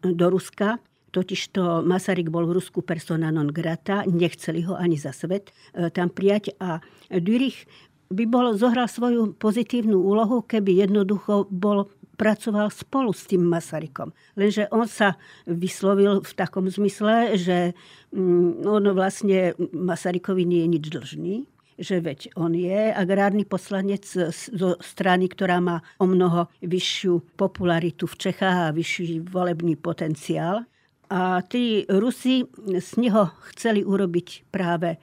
do 0.02 0.26
Ruska. 0.34 0.82
Totižto 1.15 1.80
Masaryk 1.88 2.28
bol 2.28 2.43
v 2.43 2.60
Rusku 2.60 2.84
persona 2.84 3.32
non 3.32 3.47
grata, 3.47 4.04
nechceli 4.04 4.67
ho 4.67 4.75
ani 4.75 4.99
za 4.99 5.15
svet 5.15 5.56
tam 5.95 6.12
prijať 6.12 6.60
a 6.60 6.84
Dürich 7.08 7.63
by 8.12 8.23
bol, 8.28 8.54
zohral 8.60 8.86
svoju 8.86 9.34
pozitívnu 9.39 9.97
úlohu, 9.97 10.45
keby 10.45 10.86
jednoducho 10.86 11.47
bol 11.49 11.89
pracoval 12.15 12.71
spolu 12.71 13.12
s 13.12 13.28
tým 13.28 13.43
Masarykom. 13.43 14.15
Lenže 14.39 14.71
on 14.71 14.88
sa 14.88 15.19
vyslovil 15.43 16.23
v 16.23 16.32
takom 16.32 16.71
zmysle, 16.71 17.36
že 17.36 17.75
mm, 18.15 18.63
on 18.63 18.84
vlastne 18.95 19.51
Masarykovi 19.75 20.47
nie 20.47 20.63
je 20.63 20.71
nič 20.71 20.86
dlžný, 20.88 21.36
že 21.75 21.99
veď 21.99 22.32
on 22.39 22.56
je 22.56 22.95
agrárny 22.95 23.43
poslanec 23.43 24.08
zo 24.32 24.80
strany, 24.80 25.28
ktorá 25.28 25.60
má 25.60 25.84
o 25.99 26.08
mnoho 26.08 26.47
vyššiu 26.63 27.36
popularitu 27.36 28.08
v 28.08 28.15
Čechách 28.15 28.71
a 28.71 28.75
vyšší 28.75 29.28
volebný 29.28 29.75
potenciál. 29.75 30.63
A 31.10 31.41
tí 31.46 31.86
Rusi 31.86 32.50
z 32.58 32.89
neho 32.98 33.30
chceli 33.54 33.86
urobiť 33.86 34.50
práve 34.50 34.96
e, 34.96 35.00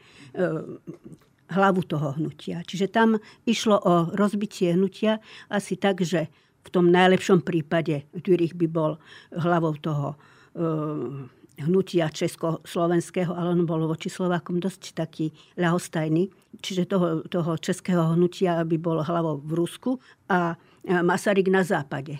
hlavu 1.53 1.85
toho 1.85 2.17
hnutia. 2.17 2.65
Čiže 2.65 2.88
tam 2.88 3.21
išlo 3.45 3.77
o 3.77 3.95
rozbitie 4.17 4.73
hnutia 4.73 5.21
asi 5.53 5.77
tak, 5.77 6.01
že 6.01 6.33
v 6.62 6.69
tom 6.71 6.88
najlepšom 6.88 7.43
prípade 7.45 8.07
Dürich 8.15 8.55
by 8.57 8.67
bol 8.71 8.93
hlavou 9.35 9.75
toho 9.83 10.15
eh, 10.15 11.43
hnutia 11.62 12.09
československého, 12.09 13.35
ale 13.35 13.53
on 13.53 13.69
bol 13.69 13.85
voči 13.85 14.09
Slovákom 14.09 14.62
dosť 14.62 14.97
taký 14.97 15.31
ľahostajný. 15.61 16.33
Čiže 16.62 16.88
toho, 16.88 17.23
toho 17.29 17.59
českého 17.61 18.17
hnutia 18.17 18.62
by 18.65 18.77
bol 18.81 19.05
hlavou 19.05 19.43
v 19.43 19.53
Rusku 19.53 19.91
a 20.33 20.57
Masaryk 20.83 21.47
na 21.47 21.62
západe. 21.62 22.19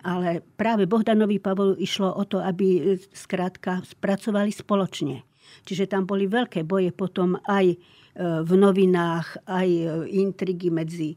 Ale 0.00 0.40
práve 0.56 0.88
Bohdanovi 0.88 1.36
Pavolu 1.38 1.76
išlo 1.76 2.12
o 2.16 2.24
to, 2.24 2.40
aby 2.40 2.96
skrátka 3.12 3.84
spracovali 3.84 4.48
spoločne. 4.48 5.24
Čiže 5.66 5.90
tam 5.90 6.06
boli 6.06 6.30
veľké 6.30 6.64
boje 6.64 6.94
potom 6.94 7.36
aj 7.44 7.76
v 8.20 8.52
novinách 8.58 9.46
aj 9.46 9.68
e, 9.70 9.86
intrigy 10.18 10.68
medzi 10.68 11.14
e, 11.14 11.16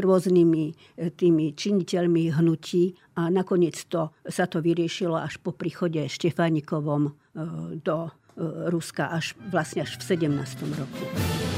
rôznymi 0.00 0.64
e, 0.70 0.74
tými 1.12 1.52
činiteľmi 1.52 2.30
hnutí 2.30 2.94
a 3.18 3.28
nakoniec 3.28 3.76
to, 3.90 4.14
sa 4.24 4.46
to 4.46 4.62
vyriešilo 4.62 5.18
až 5.18 5.42
po 5.42 5.52
príchode 5.52 6.00
Štefánikovom 6.08 7.12
do 7.84 7.96
Ruska 8.72 9.12
až 9.12 9.36
vlastne 9.52 9.84
až 9.84 10.00
v 10.00 10.16
17. 10.16 10.64
roku. 10.72 11.51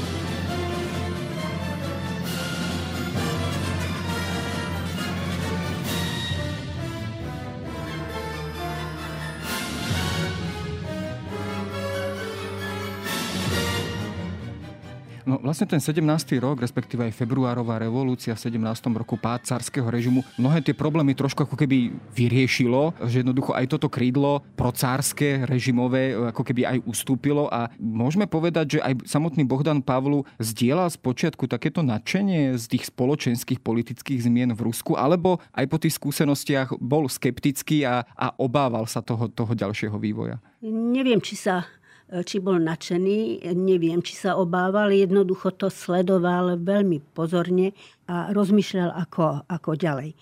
Vlastne 15.45 15.69
ten 15.69 15.77
17. 15.77 16.01
rok, 16.41 16.57
respektíve 16.57 17.05
aj 17.05 17.13
februárová 17.13 17.77
revolúcia 17.77 18.33
v 18.33 18.49
17. 18.49 18.89
roku 18.97 19.13
pád 19.13 19.45
carského 19.45 19.85
režimu, 19.85 20.25
mnohé 20.41 20.65
tie 20.65 20.73
problémy 20.73 21.13
trošku 21.13 21.45
ako 21.45 21.53
keby 21.53 21.93
vyriešilo, 22.17 22.97
že 23.05 23.21
jednoducho 23.21 23.53
aj 23.53 23.69
toto 23.69 23.85
krídlo 23.85 24.41
procárske, 24.57 25.45
režimové, 25.45 26.17
ako 26.17 26.41
keby 26.41 26.65
aj 26.65 26.77
ustúpilo 26.89 27.45
a 27.53 27.69
môžeme 27.77 28.25
povedať, 28.25 28.77
že 28.77 28.79
aj 28.81 29.05
samotný 29.05 29.45
Bohdan 29.45 29.85
Pavlu 29.85 30.25
zdieľal 30.41 30.89
z 30.89 30.97
počiatku 30.97 31.45
takéto 31.45 31.85
nadšenie 31.85 32.57
z 32.57 32.65
tých 32.65 32.89
spoločenských 32.89 33.61
politických 33.61 34.25
zmien 34.25 34.57
v 34.57 34.65
Rusku, 34.65 34.97
alebo 34.97 35.37
aj 35.53 35.65
po 35.69 35.77
tých 35.77 35.93
skúsenostiach 36.01 36.81
bol 36.81 37.05
skeptický 37.05 37.85
a, 37.85 38.01
a 38.17 38.33
obával 38.41 38.89
sa 38.89 39.05
toho, 39.05 39.29
toho 39.29 39.53
ďalšieho 39.53 39.93
vývoja? 40.01 40.41
Neviem, 40.65 41.21
či 41.21 41.37
sa 41.37 41.69
či 42.05 42.37
bol 42.37 42.61
nadšený, 42.61 43.49
neviem, 43.57 43.97
či 44.05 44.13
sa 44.13 44.37
obával, 44.37 44.93
jednoducho 44.93 45.57
to 45.57 45.73
sledoval 45.73 46.53
veľmi 46.61 47.01
pozorne 47.17 47.73
a 48.05 48.29
rozmýšľal, 48.29 48.93
ako, 48.93 49.49
ako 49.49 49.71
ďalej. 49.73 50.13
E, 50.13 50.15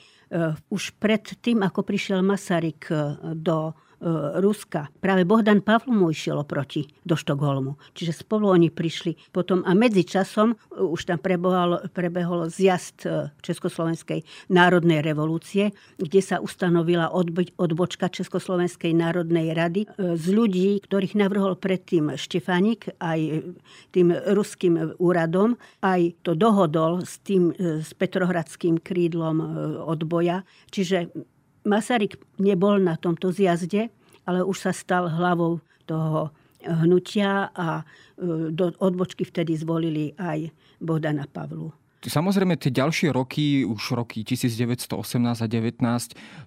už 0.71 0.95
pred 0.95 1.23
tým, 1.43 1.59
ako 1.59 1.83
prišiel 1.83 2.23
Masaryk 2.23 2.87
e, 2.87 2.95
do 3.35 3.75
E, 3.75 3.82
Ruska. 4.43 4.91
Práve 4.99 5.23
Bohdan 5.23 5.63
Pavlu 5.63 5.95
mu 5.95 6.11
išiel 6.11 6.35
oproti 6.35 6.91
do 7.07 7.15
Štokholmu. 7.15 7.79
Čiže 7.95 8.27
spolu 8.27 8.51
oni 8.51 8.67
prišli 8.67 9.15
potom 9.31 9.63
a 9.63 9.71
medzi 9.71 10.03
časom 10.03 10.53
e, 10.53 10.55
už 10.83 11.07
tam 11.07 11.19
prebehol, 11.23 11.87
prebehol 11.95 12.51
zjazd 12.51 13.07
e, 13.07 13.31
Československej 13.39 14.27
národnej 14.51 14.99
revolúcie, 14.99 15.71
kde 15.95 16.19
sa 16.19 16.43
ustanovila 16.43 17.15
odbočka 17.55 18.11
Československej 18.11 18.91
národnej 18.91 19.55
rady 19.55 19.87
z 19.97 20.25
ľudí, 20.35 20.83
ktorých 20.83 21.15
navrhol 21.15 21.55
predtým 21.55 22.19
Štefánik 22.19 22.91
aj 22.99 23.47
tým 23.95 24.11
ruským 24.11 24.99
úradom, 24.99 25.55
aj 25.79 26.19
to 26.27 26.35
dohodol 26.35 27.07
s 27.07 27.23
tým 27.23 27.55
s 27.57 27.91
Petrohradským 27.95 28.83
krídlom 28.83 29.39
odboja. 29.87 30.43
Čiže 30.73 31.11
Masaryk 31.63 32.19
nebol 32.39 32.79
na 32.79 32.99
tomto 32.99 33.31
zjazde, 33.31 33.87
ale 34.27 34.43
už 34.43 34.57
sa 34.59 34.71
stal 34.75 35.07
hlavou 35.07 35.63
toho 35.87 36.31
hnutia 36.63 37.51
a 37.51 37.83
e, 37.83 38.51
do 38.51 38.71
odbočky 38.79 39.27
vtedy 39.27 39.55
zvolili 39.59 40.15
aj 40.15 40.47
Bohdana 40.79 41.27
Pavlu. 41.27 41.71
Samozrejme, 42.03 42.59
tie 42.59 42.73
ďalšie 42.73 43.15
roky, 43.15 43.63
už 43.63 43.95
roky 43.95 44.27
1918 44.27 44.91
a 45.39 45.47
19 45.47 45.79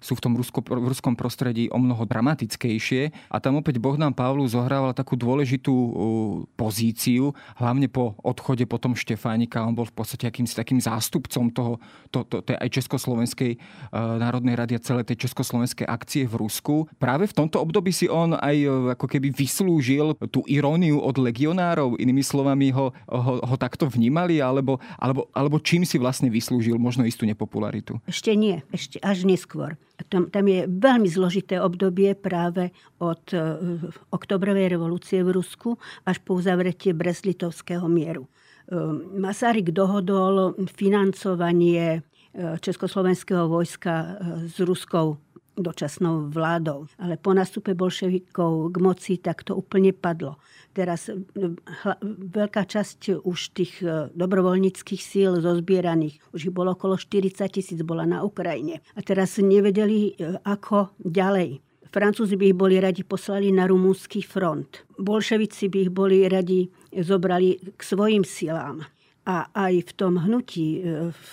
sú 0.03 0.13
v 0.13 0.21
tom 0.21 0.37
rusko, 0.37 0.61
v 0.61 0.85
ruskom 0.85 1.17
prostredí 1.17 1.71
o 1.73 1.81
mnoho 1.81 2.05
dramatickejšie 2.05 3.33
a 3.33 3.37
tam 3.41 3.57
opäť 3.57 3.81
Bohdan 3.81 4.13
Pavlu 4.13 4.45
zohrával 4.45 4.93
takú 4.93 5.17
dôležitú 5.17 5.73
pozíciu, 6.59 7.31
hlavne 7.57 7.87
po 7.87 8.13
odchode 8.21 8.67
potom 8.67 8.93
Štefánika. 8.93 9.63
On 9.63 9.73
bol 9.73 9.87
v 9.87 9.95
podstate 9.95 10.27
akýmsi 10.27 10.53
takým 10.53 10.77
zástupcom 10.83 11.49
toho, 11.49 11.73
to, 12.11 12.27
to, 12.27 12.43
tej 12.43 12.57
aj 12.57 12.69
Československej 12.83 13.51
uh, 13.55 14.19
národnej 14.19 14.59
rady 14.59 14.73
a 14.75 14.83
celej 14.83 15.07
tej 15.07 15.29
československej 15.29 15.87
akcie 15.87 16.27
v 16.27 16.35
Rusku. 16.35 16.75
Práve 16.99 17.29
v 17.29 17.37
tomto 17.37 17.63
období 17.63 17.95
si 17.95 18.11
on 18.11 18.35
aj 18.35 18.55
uh, 18.65 18.71
ako 18.99 19.07
keby 19.07 19.31
vyslúžil 19.31 20.17
tú 20.29 20.43
iróniu 20.49 20.99
od 20.99 21.15
legionárov, 21.15 21.95
inými 22.01 22.25
slovami 22.25 22.75
ho, 22.75 22.91
ho, 23.07 23.33
ho 23.39 23.55
takto 23.55 23.87
vnímali, 23.87 24.43
alebo, 24.43 24.81
alebo, 24.99 25.31
alebo 25.31 25.46
alebo 25.47 25.63
čím 25.63 25.87
si 25.87 25.95
vlastne 25.95 26.27
vyslúžil 26.27 26.75
možno 26.75 27.07
istú 27.07 27.23
nepopularitu? 27.23 28.03
Ešte 28.03 28.35
nie, 28.35 28.59
ešte 28.75 28.99
až 28.99 29.23
neskôr. 29.23 29.79
Tam, 30.11 30.27
tam 30.27 30.43
je 30.43 30.67
veľmi 30.67 31.07
zložité 31.07 31.63
obdobie 31.63 32.11
práve 32.19 32.75
od 32.99 33.23
uh, 33.31 33.79
oktobrovej 34.11 34.75
revolúcie 34.75 35.23
v 35.23 35.39
Rusku 35.39 35.79
až 36.03 36.19
po 36.19 36.35
uzavretie 36.35 36.91
Brest-Litovského 36.91 37.87
mieru. 37.87 38.27
Uh, 38.67 38.91
Masaryk 39.15 39.71
dohodol 39.71 40.59
financovanie 40.75 42.03
uh, 42.03 42.59
československého 42.59 43.47
vojska 43.47 43.95
uh, 43.95 44.05
s 44.51 44.59
ruskou 44.59 45.15
dočasnou 45.57 46.29
vládou. 46.29 46.85
Ale 47.01 47.17
po 47.17 47.33
nástupe 47.33 47.73
bolševikov 47.73 48.69
k 48.69 48.77
moci 48.77 49.13
tak 49.17 49.41
to 49.41 49.57
úplne 49.57 49.91
padlo. 49.91 50.37
Teraz 50.77 51.09
e, 51.09 51.17
veľká 52.37 52.69
časť 52.69 53.25
už 53.25 53.39
tých 53.57 53.81
e, 53.81 54.13
dobrovoľníckých 54.13 55.01
síl 55.01 55.41
zozbieraných, 55.41 56.21
už 56.37 56.47
ich 56.47 56.53
bolo 56.53 56.77
okolo 56.77 56.93
40 56.93 57.49
tisíc, 57.49 57.81
bola 57.81 58.05
na 58.05 58.21
Ukrajine. 58.21 58.85
A 58.93 59.01
teraz 59.01 59.41
nevedeli, 59.41 60.13
e, 60.13 60.37
ako 60.45 60.93
ďalej. 61.01 61.65
Francúzi 61.89 62.37
by 62.37 62.53
ich 62.53 62.57
boli 62.57 62.77
radi 62.77 63.01
poslali 63.01 63.49
na 63.49 63.65
rumúnsky 63.65 64.21
front. 64.21 64.85
Bolševici 65.01 65.65
by 65.71 65.77
ich 65.87 65.91
boli 65.91 66.29
radi 66.29 66.69
zobrali 66.93 67.57
k 67.73 67.81
svojim 67.81 68.21
silám. 68.21 68.85
A 69.27 69.49
aj 69.51 69.91
v 69.91 69.91
tom 69.97 70.15
hnutí 70.23 70.87
v, 71.11 71.31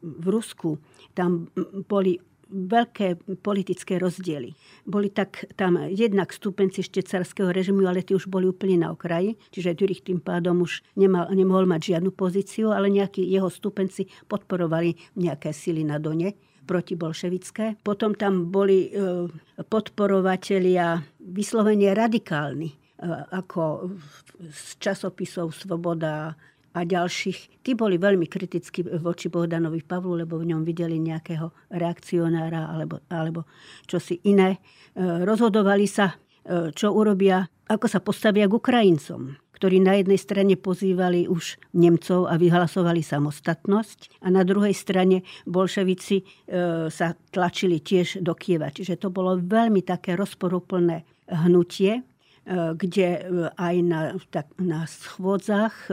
v 0.00 0.26
Rusku 0.32 0.80
tam 1.12 1.52
boli 1.84 2.16
veľké 2.48 3.38
politické 3.44 4.00
rozdiely. 4.00 4.56
Boli 4.88 5.12
tak 5.12 5.44
tam 5.54 5.76
jednak 5.88 6.32
stúpenci 6.32 6.80
ešte 6.80 7.04
carského 7.04 7.52
režimu, 7.52 7.84
ale 7.84 8.00
tí 8.00 8.16
už 8.16 8.26
boli 8.26 8.48
úplne 8.48 8.84
na 8.84 8.88
okraji, 8.92 9.36
čiže 9.52 9.76
Dürich 9.76 10.02
tým 10.04 10.18
pádom 10.20 10.64
už 10.64 10.80
nemal, 10.96 11.28
nemohol 11.32 11.68
mať 11.68 11.96
žiadnu 11.96 12.10
pozíciu, 12.16 12.72
ale 12.72 12.88
nejakí 12.88 13.20
jeho 13.20 13.52
stúpenci 13.52 14.08
podporovali 14.26 14.96
nejaké 15.20 15.52
sily 15.52 15.84
na 15.84 16.00
Done 16.00 16.34
protibolševické. 16.68 17.80
Potom 17.80 18.12
tam 18.12 18.52
boli 18.52 18.92
e, 18.92 19.24
podporovatelia 19.64 21.00
vyslovene 21.16 21.96
radikálni, 21.96 22.68
e, 22.68 22.76
ako 23.32 23.88
z 24.52 24.76
časopisov 24.76 25.56
Svoboda, 25.56 26.36
a 26.78 26.86
ďalších, 26.86 27.66
tí 27.66 27.74
boli 27.74 27.98
veľmi 27.98 28.30
kritickí 28.30 28.86
voči 29.02 29.26
Bohdanovi 29.26 29.82
Pavlu, 29.82 30.14
lebo 30.14 30.38
v 30.38 30.54
ňom 30.54 30.62
videli 30.62 31.02
nejakého 31.02 31.50
reakcionára 31.74 32.70
alebo, 32.70 33.02
alebo 33.10 33.50
čosi 33.90 34.22
iné. 34.30 34.54
E, 34.54 34.58
rozhodovali 35.26 35.90
sa, 35.90 36.14
e, 36.14 36.70
čo 36.70 36.94
urobia, 36.94 37.42
ako 37.66 37.86
sa 37.90 37.98
postavia 37.98 38.46
k 38.46 38.54
Ukrajincom 38.54 39.34
ktorí 39.58 39.82
na 39.82 39.98
jednej 39.98 40.22
strane 40.22 40.54
pozývali 40.54 41.26
už 41.26 41.58
Nemcov 41.74 42.30
a 42.30 42.38
vyhlasovali 42.38 43.02
samostatnosť 43.02 44.22
a 44.22 44.30
na 44.30 44.46
druhej 44.46 44.70
strane 44.70 45.26
bolševici 45.50 46.22
e, 46.22 46.24
sa 46.86 47.18
tlačili 47.34 47.82
tiež 47.82 48.22
do 48.22 48.38
Kieva. 48.38 48.70
Čiže 48.70 49.02
to 49.02 49.10
bolo 49.10 49.34
veľmi 49.34 49.82
také 49.82 50.14
rozporuplné 50.14 51.02
hnutie, 51.26 52.06
kde 52.48 53.08
aj 53.60 53.76
na, 53.84 54.16
tak, 54.32 54.48
na 54.56 54.88
schôdzach 54.88 55.92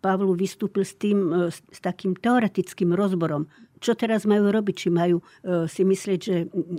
Pavlu 0.00 0.34
vystúpil 0.34 0.84
s, 0.86 0.94
tým, 0.94 1.18
e, 1.30 1.50
s 1.52 1.78
takým 1.82 2.16
teoretickým 2.18 2.92
rozborom. 2.94 3.46
Čo 3.82 3.98
teraz 3.98 4.26
majú 4.28 4.50
robiť? 4.50 4.74
Či 4.74 4.88
majú 4.94 5.18
e, 5.20 5.24
si 5.66 5.82
myslieť, 5.82 6.20
že 6.20 6.36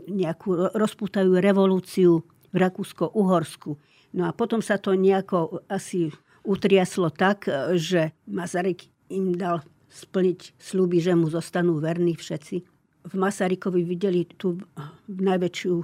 nejakú 0.07 0.75
rozpútajú 0.75 1.35
revolúciu 1.39 2.23
v 2.53 2.55
Rakúsko-Uhorsku. 2.55 3.75
No 4.13 4.29
a 4.29 4.31
potom 4.31 4.61
sa 4.61 4.77
to 4.77 4.93
nejako 4.93 5.65
asi 5.67 6.13
utriaslo 6.45 7.11
tak, 7.11 7.49
e, 7.49 7.75
že 7.75 8.15
Masaryk 8.29 8.87
im 9.11 9.35
dal 9.35 9.63
splniť 9.93 10.57
sluby, 10.57 10.97
že 11.03 11.13
mu 11.13 11.29
zostanú 11.29 11.77
verní 11.77 12.17
všetci. 12.17 12.55
V 13.03 13.13
Masarykovi 13.19 13.83
videli 13.83 14.25
tú 14.25 14.57
najväčšiu 15.05 15.75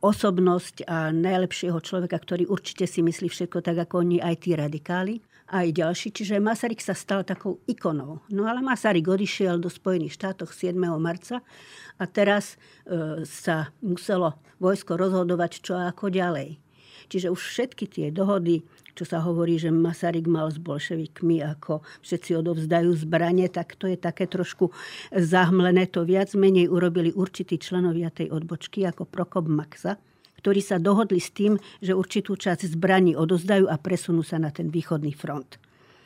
osobnosť 0.00 0.84
a 0.84 1.08
najlepšieho 1.10 1.80
človeka, 1.80 2.20
ktorý 2.20 2.44
určite 2.48 2.84
si 2.84 3.00
myslí 3.00 3.32
všetko 3.32 3.64
tak, 3.64 3.88
ako 3.88 4.04
oni 4.04 4.20
aj 4.20 4.44
tí 4.44 4.52
radikáli 4.52 5.24
aj 5.52 5.68
ďalší. 5.76 6.08
Čiže 6.16 6.40
Masaryk 6.40 6.80
sa 6.80 6.96
stal 6.96 7.22
takou 7.28 7.60
ikonou. 7.68 8.24
No 8.32 8.48
ale 8.48 8.64
Masaryk 8.64 9.04
odišiel 9.04 9.60
do 9.60 9.68
Spojených 9.68 10.16
štátov 10.16 10.50
7. 10.50 10.74
marca 10.96 11.44
a 12.00 12.04
teraz 12.08 12.56
e, 12.88 13.22
sa 13.28 13.68
muselo 13.84 14.40
vojsko 14.56 14.96
rozhodovať, 14.96 15.60
čo 15.60 15.76
a 15.76 15.92
ako 15.92 16.08
ďalej. 16.08 16.56
Čiže 17.12 17.28
už 17.28 17.40
všetky 17.44 17.84
tie 17.92 18.06
dohody, 18.08 18.64
čo 18.96 19.04
sa 19.04 19.20
hovorí, 19.20 19.60
že 19.60 19.68
Masaryk 19.68 20.24
mal 20.24 20.48
s 20.48 20.56
bolševikmi, 20.56 21.44
ako 21.44 21.84
všetci 22.00 22.40
odovzdajú 22.40 22.88
zbranie, 22.96 23.52
tak 23.52 23.76
to 23.76 23.84
je 23.84 24.00
také 24.00 24.24
trošku 24.24 24.72
zahmlené. 25.12 25.84
To 25.92 26.08
viac 26.08 26.32
menej 26.32 26.72
urobili 26.72 27.12
určití 27.12 27.60
členovia 27.60 28.08
tej 28.08 28.32
odbočky, 28.32 28.88
ako 28.88 29.04
Prokop 29.04 29.44
Maxa 29.44 30.00
ktorí 30.42 30.58
sa 30.58 30.82
dohodli 30.82 31.22
s 31.22 31.30
tým, 31.30 31.54
že 31.78 31.94
určitú 31.94 32.34
časť 32.34 32.74
zbraní 32.74 33.14
odozdajú 33.14 33.70
a 33.70 33.78
presunú 33.78 34.26
sa 34.26 34.42
na 34.42 34.50
ten 34.50 34.68
východný 34.68 35.14
front. 35.14 35.62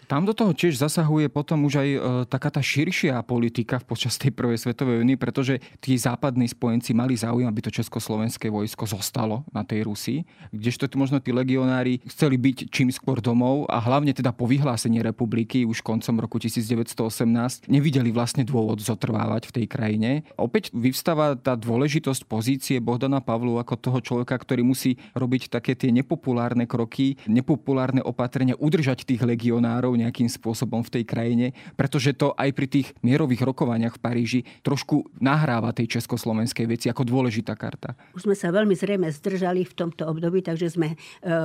Tam 0.06 0.22
do 0.22 0.30
toho 0.30 0.54
tiež 0.54 0.78
zasahuje 0.78 1.26
potom 1.26 1.66
už 1.66 1.82
aj 1.82 1.88
e, 1.90 1.98
taká 2.30 2.54
tá 2.54 2.62
širšia 2.62 3.18
politika 3.26 3.82
počas 3.82 4.14
tej 4.14 4.30
prvej 4.30 4.54
svetovej 4.62 5.02
vojny, 5.02 5.18
pretože 5.18 5.58
tí 5.82 5.98
západní 5.98 6.46
spojenci 6.46 6.94
mali 6.94 7.18
záujem, 7.18 7.50
aby 7.50 7.58
to 7.58 7.74
československé 7.74 8.46
vojsko 8.46 8.86
zostalo 8.86 9.42
na 9.50 9.66
tej 9.66 9.82
Rusii, 9.82 10.22
kdežto 10.54 10.86
možno 10.94 11.18
tí 11.18 11.34
legionári 11.34 11.98
chceli 12.06 12.38
byť 12.38 12.70
čím 12.70 12.94
skôr 12.94 13.18
domov 13.18 13.66
a 13.66 13.82
hlavne 13.82 14.14
teda 14.14 14.30
po 14.30 14.46
vyhlásení 14.46 15.02
republiky 15.02 15.66
už 15.66 15.82
koncom 15.82 16.22
roku 16.22 16.38
1918 16.38 17.66
nevideli 17.66 18.14
vlastne 18.14 18.46
dôvod 18.46 18.78
zotrvávať 18.78 19.50
v 19.50 19.54
tej 19.58 19.66
krajine. 19.66 20.10
Opäť 20.38 20.70
vyvstáva 20.70 21.34
tá 21.34 21.58
dôležitosť 21.58 22.30
pozície 22.30 22.78
Bohdana 22.78 23.18
Pavlu 23.18 23.58
ako 23.58 23.74
toho 23.74 23.98
človeka, 23.98 24.38
ktorý 24.38 24.62
musí 24.62 25.02
robiť 25.18 25.50
také 25.50 25.74
tie 25.74 25.90
nepopulárne 25.90 26.70
kroky, 26.70 27.18
nepopulárne 27.26 28.06
opatrenia, 28.06 28.54
udržať 28.54 29.02
tých 29.02 29.26
legionárov 29.26 29.95
nejakým 29.96 30.28
spôsobom 30.30 30.84
v 30.84 31.00
tej 31.00 31.04
krajine, 31.08 31.46
pretože 31.74 32.14
to 32.14 32.36
aj 32.36 32.52
pri 32.52 32.66
tých 32.68 32.88
mierových 33.02 33.42
rokovaniach 33.42 33.96
v 33.96 34.02
Paríži 34.02 34.40
trošku 34.62 35.08
nahráva 35.18 35.72
tej 35.72 35.98
československej 35.98 36.66
veci 36.68 36.86
ako 36.92 37.02
dôležitá 37.08 37.56
karta. 37.56 37.96
Už 38.12 38.28
sme 38.28 38.36
sa 38.36 38.52
veľmi 38.52 38.76
zrejme 38.76 39.08
zdržali 39.10 39.64
v 39.64 39.76
tomto 39.76 40.06
období, 40.06 40.44
takže 40.44 40.72
sme 40.72 40.94
e, 40.94 40.96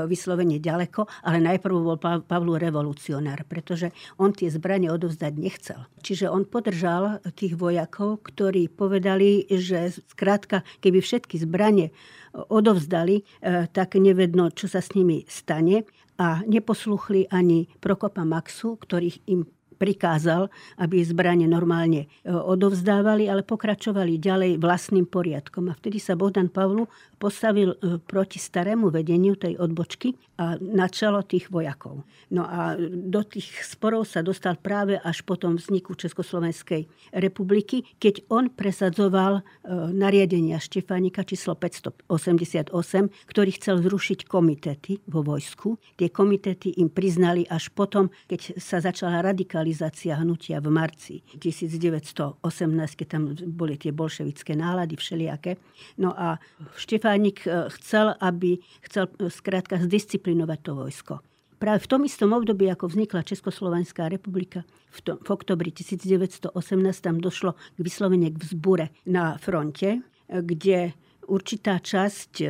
vyslovene 0.06 0.60
ďaleko, 0.60 1.08
ale 1.26 1.40
najprv 1.40 1.74
bol 1.74 1.98
Pavlu 2.02 2.60
revolucionár, 2.60 3.48
pretože 3.48 3.96
on 4.20 4.36
tie 4.36 4.52
zbranie 4.52 4.92
odovzdať 4.92 5.34
nechcel. 5.40 5.80
Čiže 6.04 6.28
on 6.28 6.44
podržal 6.44 7.24
tých 7.34 7.56
vojakov, 7.56 8.22
ktorí 8.28 8.68
povedali, 8.68 9.48
že 9.48 9.96
skrátka, 10.12 10.68
keby 10.84 11.00
všetky 11.00 11.40
zbranie 11.40 11.96
odovzdali, 12.34 13.22
e, 13.22 13.24
tak 13.72 14.00
nevedno, 14.00 14.52
čo 14.52 14.72
sa 14.72 14.80
s 14.80 14.96
nimi 14.96 15.28
stane 15.28 15.84
a 16.22 16.46
neposluchli 16.46 17.26
ani 17.34 17.66
Prokopa 17.82 18.22
Maxu, 18.22 18.78
ktorých 18.78 19.26
im 19.26 19.50
prikázal, 19.82 20.46
aby 20.78 21.02
zbranie 21.02 21.50
normálne 21.50 22.06
e, 22.06 22.30
odovzdávali, 22.30 23.26
ale 23.26 23.42
pokračovali 23.42 24.22
ďalej 24.22 24.62
vlastným 24.62 25.10
poriadkom. 25.10 25.74
A 25.74 25.74
vtedy 25.74 25.98
sa 25.98 26.14
Bohdan 26.14 26.54
Pavlu 26.54 26.86
postavil 27.18 27.74
e, 27.74 27.98
proti 27.98 28.38
starému 28.38 28.94
vedeniu 28.94 29.34
tej 29.34 29.58
odbočky 29.58 30.14
a 30.38 30.62
na 30.62 30.86
čelo 30.86 31.26
tých 31.26 31.50
vojakov. 31.50 32.06
No 32.30 32.46
a 32.46 32.78
do 32.90 33.22
tých 33.26 33.66
sporov 33.66 34.06
sa 34.06 34.22
dostal 34.22 34.62
práve 34.62 35.02
až 35.02 35.26
po 35.26 35.34
tom 35.34 35.58
vzniku 35.58 35.98
Československej 35.98 36.86
republiky, 37.18 37.82
keď 37.98 38.26
on 38.30 38.54
presadzoval 38.54 39.42
e, 39.42 39.42
nariadenia 39.98 40.62
Štefánika 40.62 41.26
číslo 41.26 41.58
588, 41.58 42.70
ktorý 43.26 43.50
chcel 43.58 43.82
zrušiť 43.82 44.30
komitety 44.30 45.02
vo 45.10 45.26
vojsku. 45.26 45.82
Tie 45.98 46.14
komitety 46.14 46.78
im 46.78 46.94
priznali 46.94 47.50
až 47.50 47.74
potom, 47.74 48.14
keď 48.30 48.62
sa 48.62 48.78
začala 48.78 49.26
radikalizovať 49.26 49.71
radikalizácia 49.72 50.20
hnutia 50.20 50.60
v 50.60 50.68
marci 50.70 51.16
1918, 51.40 53.00
keď 53.00 53.08
tam 53.08 53.24
boli 53.56 53.80
tie 53.80 53.96
bolševické 53.96 54.54
nálady 54.56 55.00
všelijaké. 55.00 55.56
No 55.98 56.12
a 56.12 56.38
Štefánik 56.76 57.48
e, 57.48 57.72
chcel, 57.80 58.14
aby 58.20 58.60
chcel 58.84 59.08
e, 59.16 59.32
skrátka 59.32 59.80
zdisciplinovať 59.80 60.60
to 60.60 60.72
vojsko. 60.76 61.14
Práve 61.62 61.86
v 61.86 61.88
tom 61.88 62.02
istom 62.04 62.34
období, 62.34 62.68
ako 62.68 62.90
vznikla 62.90 63.24
Československá 63.24 64.10
republika, 64.10 64.66
v, 64.92 65.00
tom, 65.00 65.16
v 65.22 65.30
oktobri 65.30 65.72
1918 65.72 66.52
tam 67.00 67.22
došlo 67.22 67.56
k 67.56 67.80
vyslovene 67.80 68.34
k 68.34 68.38
vzbure 68.42 68.92
na 69.08 69.38
fronte, 69.38 70.04
kde 70.28 70.92
určitá 71.32 71.80
časť 71.80 72.34
e, 72.44 72.46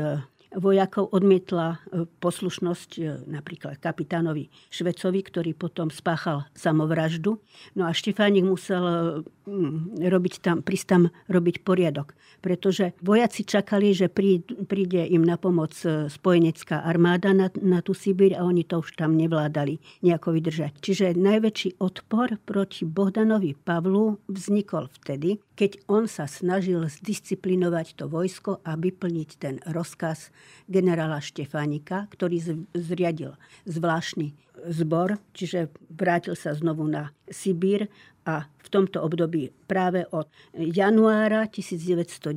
vojakov 0.52 1.10
odmietla 1.16 1.68
e, 1.72 2.04
poslušnosť 2.20 2.90
e, 3.00 3.02
napríklad 3.32 3.80
kapitánovi 3.80 4.52
Švecovi, 4.68 5.24
ktorý 5.24 5.52
potom 5.56 5.88
spáchal 5.88 6.44
samovraždu. 6.52 7.40
No 7.76 7.88
a 7.88 7.96
Štefánik 7.96 8.44
musel 8.44 8.84
e, 8.84 10.08
robiť 10.08 10.34
tam, 10.44 10.60
prísť 10.60 11.08
robiť 11.32 11.64
poriadok. 11.64 12.12
Pretože 12.42 12.98
vojaci 13.06 13.46
čakali, 13.46 13.94
že 13.94 14.10
príde 14.10 15.06
im 15.06 15.22
na 15.22 15.38
pomoc 15.38 15.78
spojenecká 16.10 16.82
armáda 16.82 17.38
na, 17.38 17.54
na 17.62 17.86
tú 17.86 17.94
Sibír 17.94 18.34
a 18.34 18.42
oni 18.42 18.66
to 18.66 18.82
už 18.82 18.98
tam 18.98 19.14
nevládali 19.14 19.78
nejako 20.02 20.34
vydržať. 20.34 20.74
Čiže 20.82 21.22
najväčší 21.22 21.78
odpor 21.78 22.42
proti 22.42 22.90
Bohdanovi 22.90 23.54
Pavlu 23.54 24.18
vznikol 24.26 24.90
vtedy, 24.90 25.38
keď 25.62 25.78
on 25.86 26.10
sa 26.10 26.26
snažil 26.26 26.82
zdisciplinovať 26.90 27.94
to 27.94 28.10
vojsko 28.10 28.66
a 28.66 28.74
vyplniť 28.74 29.30
ten 29.38 29.62
rozkaz 29.70 30.34
generála 30.66 31.22
Štefánika, 31.22 32.10
ktorý 32.10 32.66
zriadil 32.74 33.38
zvláštny 33.70 34.34
zbor, 34.74 35.22
čiže 35.38 35.70
vrátil 35.94 36.34
sa 36.34 36.58
znovu 36.58 36.90
na 36.90 37.14
Sibír 37.30 37.94
a 38.26 38.50
v 38.58 38.68
tomto 38.74 39.06
období 39.06 39.54
práve 39.70 40.10
od 40.10 40.34
januára 40.58 41.46
1919 41.46 42.34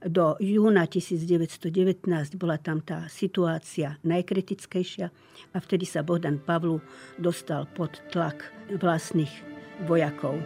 do 0.00 0.40
júna 0.40 0.88
1919 0.88 2.00
bola 2.40 2.56
tam 2.56 2.80
tá 2.80 3.04
situácia 3.12 4.00
najkritickejšia 4.08 5.12
a 5.52 5.56
vtedy 5.60 5.84
sa 5.84 6.00
Bohdan 6.00 6.40
Pavlu 6.40 6.80
dostal 7.20 7.68
pod 7.76 8.00
tlak 8.08 8.48
vlastných 8.80 9.44
vojakov. 9.84 10.40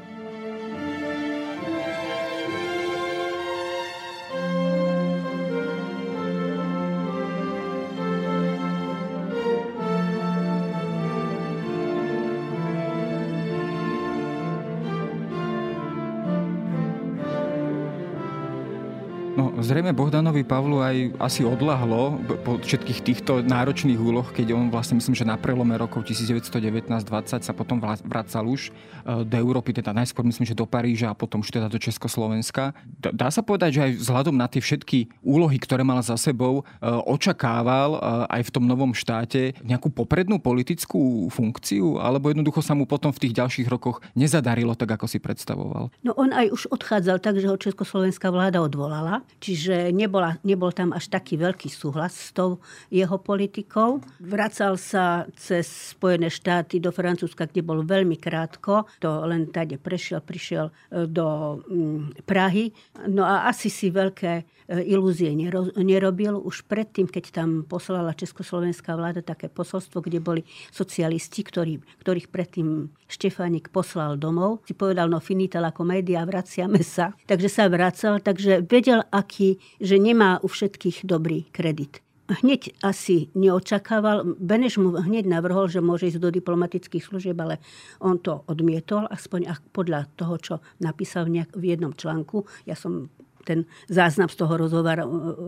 Zrejme 19.75 19.91
Bohdanovi 19.91 20.47
Pavlu 20.47 20.79
aj 20.87 21.19
asi 21.19 21.43
odlahlo 21.43 22.23
po 22.47 22.63
všetkých 22.63 23.01
týchto 23.03 23.43
náročných 23.43 23.99
úloh, 23.99 24.23
keď 24.23 24.55
on 24.55 24.71
vlastne 24.71 25.03
myslím, 25.03 25.19
že 25.19 25.27
na 25.27 25.35
prelome 25.35 25.75
rokov 25.75 26.07
1919-20 26.07 27.43
sa 27.43 27.51
potom 27.51 27.83
vracal 27.83 28.47
už 28.47 28.71
e, 28.71 29.27
do 29.27 29.35
Európy, 29.35 29.75
teda 29.75 29.91
najskôr 29.91 30.23
myslím, 30.31 30.47
že 30.47 30.55
do 30.55 30.63
Paríža 30.63 31.11
a 31.11 31.19
potom 31.19 31.43
už 31.43 31.51
teda 31.51 31.67
do 31.67 31.83
Československa. 31.83 32.71
Dá 33.03 33.35
sa 33.35 33.43
povedať, 33.43 33.71
že 33.75 33.81
aj 33.83 33.93
vzhľadom 33.99 34.39
na 34.39 34.47
tie 34.47 34.63
všetky 34.63 35.11
úlohy, 35.27 35.59
ktoré 35.59 35.83
mal 35.83 35.99
za 36.07 36.15
sebou, 36.23 36.63
e, 36.63 36.87
očakával 37.11 37.99
e, 37.99 38.31
aj 38.31 38.47
v 38.47 38.53
tom 38.55 38.71
novom 38.71 38.95
štáte 38.95 39.59
nejakú 39.67 39.91
poprednú 39.91 40.39
politickú 40.39 41.27
funkciu, 41.35 41.99
alebo 41.99 42.31
jednoducho 42.31 42.63
sa 42.63 42.79
mu 42.79 42.87
potom 42.87 43.11
v 43.11 43.27
tých 43.27 43.43
ďalších 43.43 43.67
rokoch 43.67 43.99
nezadarilo 44.15 44.79
tak, 44.79 44.95
ako 44.95 45.11
si 45.11 45.19
predstavoval? 45.19 45.91
No 46.07 46.15
on 46.15 46.31
aj 46.31 46.55
už 46.55 46.71
odchádzal 46.71 47.19
tak, 47.19 47.43
že 47.43 47.51
ho 47.51 47.59
Československá 47.59 48.31
vláda 48.31 48.63
odvolala. 48.63 49.27
Čiže 49.43 49.64
Čiže 49.65 49.97
nebola, 49.97 50.37
nebol 50.45 50.77
tam 50.77 50.93
až 50.93 51.09
taký 51.09 51.41
veľký 51.41 51.73
súhlas 51.73 52.13
s 52.13 52.37
tou 52.37 52.61
jeho 52.93 53.17
politikou. 53.17 53.97
Vracal 54.21 54.77
sa 54.77 55.25
cez 55.41 55.65
Spojené 55.97 56.29
štáty 56.29 56.85
do 56.85 56.93
Francúzska, 56.93 57.49
kde 57.49 57.65
bol 57.65 57.81
veľmi 57.81 58.21
krátko. 58.21 58.85
To 59.01 59.25
len 59.25 59.49
tady 59.49 59.81
prešiel, 59.81 60.21
prišiel 60.21 60.69
e, 60.69 61.09
do 61.09 61.57
mm, 61.65 62.29
Prahy. 62.29 62.77
No 63.09 63.25
a 63.25 63.49
asi 63.49 63.73
si 63.73 63.89
veľké 63.89 64.45
E, 64.65 64.81
ilúzie 64.89 65.29
nerobil. 65.77 66.41
Už 66.41 66.65
predtým, 66.65 67.05
keď 67.05 67.25
tam 67.45 67.69
poslala 67.69 68.17
československá 68.17 68.97
vláda 68.97 69.21
také 69.21 69.53
posolstvo, 69.53 70.01
kde 70.01 70.25
boli 70.25 70.41
socialisti, 70.73 71.45
ktorí, 71.45 71.85
ktorých 72.01 72.33
predtým 72.33 72.89
Štefánik 73.05 73.69
poslal 73.69 74.17
domov, 74.17 74.65
si 74.65 74.73
povedal, 74.73 75.13
no 75.13 75.21
finita 75.21 75.61
la 75.61 75.69
komédia, 75.69 76.25
vraciame 76.25 76.81
sa. 76.81 77.13
Takže 77.29 77.49
sa 77.53 77.69
vracal, 77.69 78.25
takže 78.25 78.65
vedel, 78.65 79.05
aký, 79.13 79.44
že 79.79 79.97
nemá 80.01 80.41
u 80.43 80.49
všetkých 80.49 81.05
dobrý 81.05 81.47
kredit 81.53 82.05
hneď 82.29 82.73
asi 82.81 83.29
neočakával. 83.37 84.25
Beneš 84.41 84.81
mu 84.81 84.97
hneď 84.97 85.29
navrhol, 85.29 85.69
že 85.69 85.85
môže 85.85 86.09
ísť 86.09 86.21
do 86.21 86.31
diplomatických 86.33 87.05
služieb, 87.05 87.37
ale 87.37 87.61
on 88.01 88.17
to 88.17 88.41
odmietol, 88.49 89.05
aspoň 89.13 89.53
podľa 89.77 90.09
toho, 90.17 90.35
čo 90.41 90.55
napísal 90.81 91.29
v, 91.29 91.41
nejak, 91.41 91.51
v 91.53 91.65
jednom 91.77 91.93
článku. 91.93 92.49
Ja 92.65 92.77
som 92.79 93.13
ten 93.45 93.69
záznam 93.93 94.33
z 94.33 94.41
toho 94.41 94.57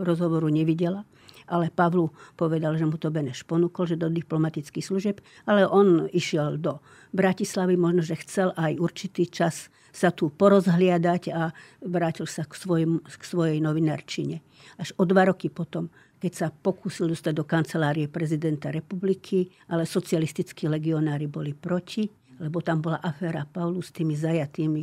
rozhovoru 0.05 0.49
nevidela. 0.53 1.09
Ale 1.47 1.71
Pavlu 1.71 2.11
povedal, 2.35 2.75
že 2.75 2.87
mu 2.87 2.99
to 2.99 3.11
Beneš 3.11 3.47
ponúkol, 3.47 3.87
že 3.87 4.01
do 4.01 4.11
diplomatických 4.11 4.85
služieb, 4.85 5.17
ale 5.47 5.63
on 5.63 6.11
išiel 6.11 6.59
do 6.59 6.83
Bratislavy, 7.15 7.79
možno, 7.79 8.03
že 8.03 8.19
chcel 8.23 8.51
aj 8.59 8.83
určitý 8.83 9.31
čas 9.31 9.71
sa 9.95 10.13
tu 10.13 10.29
porozhliadať 10.29 11.23
a 11.33 11.55
vrátil 11.81 12.29
sa 12.29 12.45
k, 12.45 12.53
svojim, 12.53 13.01
k 13.01 13.23
svojej 13.25 13.59
novinárčine. 13.65 14.45
Až 14.77 14.93
o 15.01 15.09
dva 15.09 15.25
roky 15.31 15.49
potom 15.49 15.89
keď 16.17 16.33
sa 16.33 16.49
pokúsil 16.49 17.13
dostať 17.13 17.33
do 17.37 17.45
kancelárie 17.45 18.09
prezidenta 18.09 18.73
republiky, 18.73 19.53
ale 19.69 19.85
socialistickí 19.85 20.65
legionári 20.65 21.29
boli 21.29 21.53
proti, 21.53 22.09
lebo 22.41 22.65
tam 22.65 22.81
bola 22.81 23.01
aféra 23.05 23.45
Paulu 23.45 23.85
s 23.85 23.93
tými 23.93 24.17
zajatými 24.17 24.83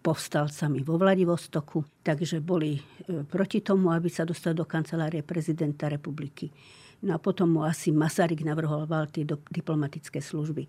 povstalcami 0.00 0.80
vo 0.80 0.96
Vladivostoku, 0.96 1.84
takže 2.00 2.40
boli 2.40 2.80
eh, 2.80 3.20
proti 3.28 3.60
tomu, 3.60 3.92
aby 3.92 4.08
sa 4.08 4.24
dostal 4.24 4.56
do 4.56 4.64
kancelárie 4.64 5.20
prezidenta 5.20 5.92
republiky. 5.92 6.48
No 7.04 7.12
a 7.14 7.18
potom 7.20 7.52
mu 7.52 7.60
asi 7.60 7.92
Masaryk 7.92 8.40
navrhoval 8.40 9.12
tie 9.12 9.28
diplomatické 9.28 10.24
služby. 10.24 10.64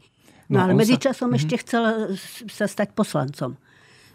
No, 0.51 0.59
no 0.59 0.68
ale 0.68 0.76
medzičasom 0.76 1.32
sa... 1.32 1.38
ešte 1.39 1.55
mhm. 1.55 1.61
chcel 1.63 1.84
sa 2.51 2.65
stať 2.68 2.91
poslancom 2.91 3.55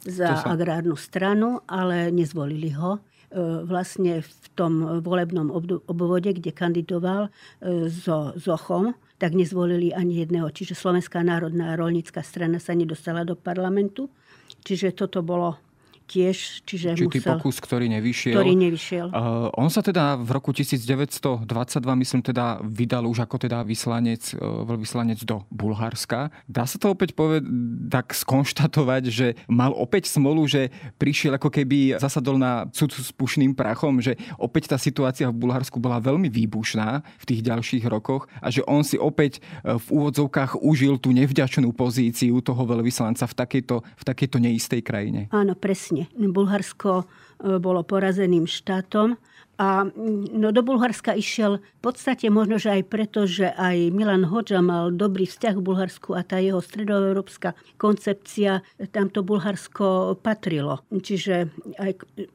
za 0.05 0.37
sa... 0.37 0.53
agrárnu 0.53 1.01
stranu, 1.01 1.65
ale 1.65 2.13
nezvolili 2.13 2.77
ho 2.77 3.01
eh, 3.01 3.65
vlastne 3.65 4.21
v 4.21 4.47
tom 4.53 5.01
volebnom 5.01 5.49
obvode, 5.89 6.29
kde 6.29 6.53
kandidoval 6.53 7.33
so 7.89 8.37
Zochom, 8.37 8.93
tak 9.17 9.33
nezvolili 9.33 9.97
ani 9.97 10.21
jedného. 10.21 10.53
Čiže 10.53 10.77
Slovenská 10.77 11.25
národná 11.25 11.73
rolnícka 11.73 12.21
strana 12.21 12.61
sa 12.61 12.77
nedostala 12.77 13.25
do 13.25 13.33
parlamentu. 13.33 14.13
Čiže 14.63 14.95
toto 14.95 15.27
bolo 15.27 15.59
tiež, 16.13 16.61
čiže 16.69 16.93
Či 16.93 17.09
musel, 17.09 17.25
pokus, 17.41 17.57
ktorý 17.65 17.89
nevyšiel. 17.89 18.37
Ktorý 18.37 18.53
nevyšiel. 18.53 19.07
Uh, 19.09 19.49
on 19.57 19.73
sa 19.73 19.81
teda 19.81 20.21
v 20.21 20.29
roku 20.37 20.53
1922, 20.53 21.49
myslím 22.05 22.21
teda, 22.21 22.61
vydal 22.61 23.09
už 23.09 23.25
ako 23.25 23.41
teda 23.41 23.65
vyslanec, 23.65 24.21
uh, 24.37 24.69
veľvyslanec 24.69 25.25
do 25.25 25.49
Bulharska. 25.49 26.29
Dá 26.45 26.69
sa 26.69 26.77
to 26.77 26.93
opäť 26.93 27.17
poved- 27.17 27.49
tak 27.89 28.13
skonštatovať, 28.13 29.03
že 29.09 29.27
mal 29.47 29.71
opäť 29.73 30.11
smolu, 30.11 30.45
že 30.51 30.75
prišiel 30.99 31.39
ako 31.39 31.49
keby 31.49 31.97
zasadol 32.03 32.37
na 32.37 32.67
cud 32.75 32.91
s 32.91 33.15
pušným 33.15 33.55
prachom, 33.55 34.03
že 34.03 34.19
opäť 34.43 34.75
tá 34.75 34.79
situácia 34.81 35.31
v 35.31 35.39
Bulharsku 35.39 35.79
bola 35.79 36.03
veľmi 36.03 36.27
výbušná 36.27 37.07
v 37.23 37.25
tých 37.25 37.41
ďalších 37.47 37.85
rokoch 37.87 38.27
a 38.43 38.51
že 38.51 38.67
on 38.67 38.83
si 38.83 38.99
opäť 38.99 39.39
e, 39.39 39.79
v 39.79 39.87
úvodzovkách 39.87 40.59
užil 40.59 40.99
tú 40.99 41.15
nevďačnú 41.15 41.71
pozíciu 41.71 42.43
toho 42.43 42.63
veľvyslanca 42.67 43.23
v 43.31 43.35
takejto, 43.39 43.77
v 43.87 44.03
takejto 44.03 44.37
neistej 44.43 44.81
krajine. 44.83 45.31
Áno, 45.31 45.55
presne. 45.55 46.02
Bulharsko 46.15 47.03
e, 47.03 47.05
bolo 47.59 47.87
porazeným 47.87 48.49
štátom 48.49 49.19
a 49.61 49.87
no, 50.33 50.49
do 50.51 50.63
Bulharska 50.65 51.13
išiel 51.15 51.61
v 51.61 51.81
podstate 51.85 52.33
možno, 52.33 52.57
že 52.57 52.73
aj 52.73 52.83
preto, 52.89 53.29
že 53.29 53.53
aj 53.53 53.95
Milan 53.95 54.25
Hoďa 54.27 54.65
mal 54.65 54.91
dobrý 54.91 55.29
vzťah 55.29 55.55
k 55.55 55.65
Bulharsku 55.65 56.17
a 56.17 56.25
tá 56.25 56.41
jeho 56.41 56.59
stredoeurópska 56.59 57.53
koncepcia, 57.77 58.65
tamto 58.91 59.21
Bulharsko 59.21 60.17
patrilo. 60.19 60.81
Čiže 60.91 61.53
aj 61.77 61.91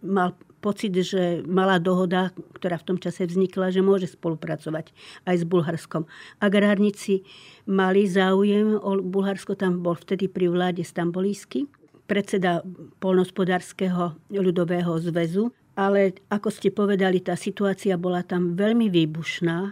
mal 0.06 0.38
pocit, 0.64 0.94
že 0.94 1.42
malá 1.44 1.84
dohoda, 1.84 2.32
ktorá 2.54 2.78
v 2.80 2.88
tom 2.94 2.98
čase 2.98 3.26
vznikla, 3.28 3.74
že 3.74 3.84
môže 3.84 4.08
spolupracovať 4.10 4.94
aj 5.26 5.36
s 5.36 5.44
Bulharskom. 5.44 6.08
Agrárnici 6.40 7.26
mali 7.66 8.06
záujem 8.08 8.78
o 8.78 9.04
Bulharsko, 9.04 9.58
tam 9.58 9.82
bol 9.82 9.98
vtedy 10.00 10.32
pri 10.32 10.48
vláde 10.48 10.82
Stambolísky, 10.86 11.68
predseda 12.08 12.64
polnospodárskeho 13.04 14.16
ľudového 14.32 14.96
zväzu 15.04 15.52
ale 15.78 16.18
ako 16.34 16.50
ste 16.50 16.74
povedali, 16.74 17.22
tá 17.22 17.38
situácia 17.38 17.94
bola 18.02 18.26
tam 18.26 18.58
veľmi 18.58 18.90
výbušná. 18.90 19.58
E, 19.62 19.72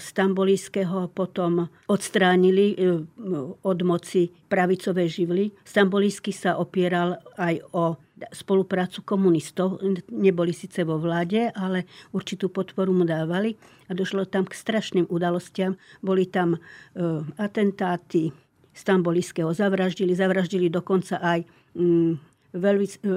Stambolíského 0.00 1.12
potom 1.12 1.68
odstránili 1.92 2.72
e, 2.72 3.04
od 3.60 3.78
moci 3.84 4.32
pravicové 4.48 5.04
živly. 5.12 5.52
Stambolísky 5.60 6.32
sa 6.32 6.56
opieral 6.56 7.20
aj 7.36 7.60
o 7.76 8.00
spoluprácu 8.32 9.04
komunistov. 9.04 9.76
Neboli 10.08 10.56
síce 10.56 10.88
vo 10.88 10.96
vláde, 10.96 11.52
ale 11.52 11.84
určitú 12.16 12.48
podporu 12.48 12.96
mu 12.96 13.04
dávali 13.04 13.60
a 13.86 13.92
došlo 13.92 14.24
tam 14.24 14.48
k 14.48 14.56
strašným 14.56 15.04
udalostiam. 15.12 15.76
Boli 16.00 16.32
tam 16.32 16.56
e, 16.56 16.58
atentáty, 17.36 18.32
Stambolíského 18.76 19.48
zavraždili, 19.56 20.12
zavraždili 20.12 20.68
dokonca 20.68 21.16
aj 21.16 21.48
mm, 21.72 22.20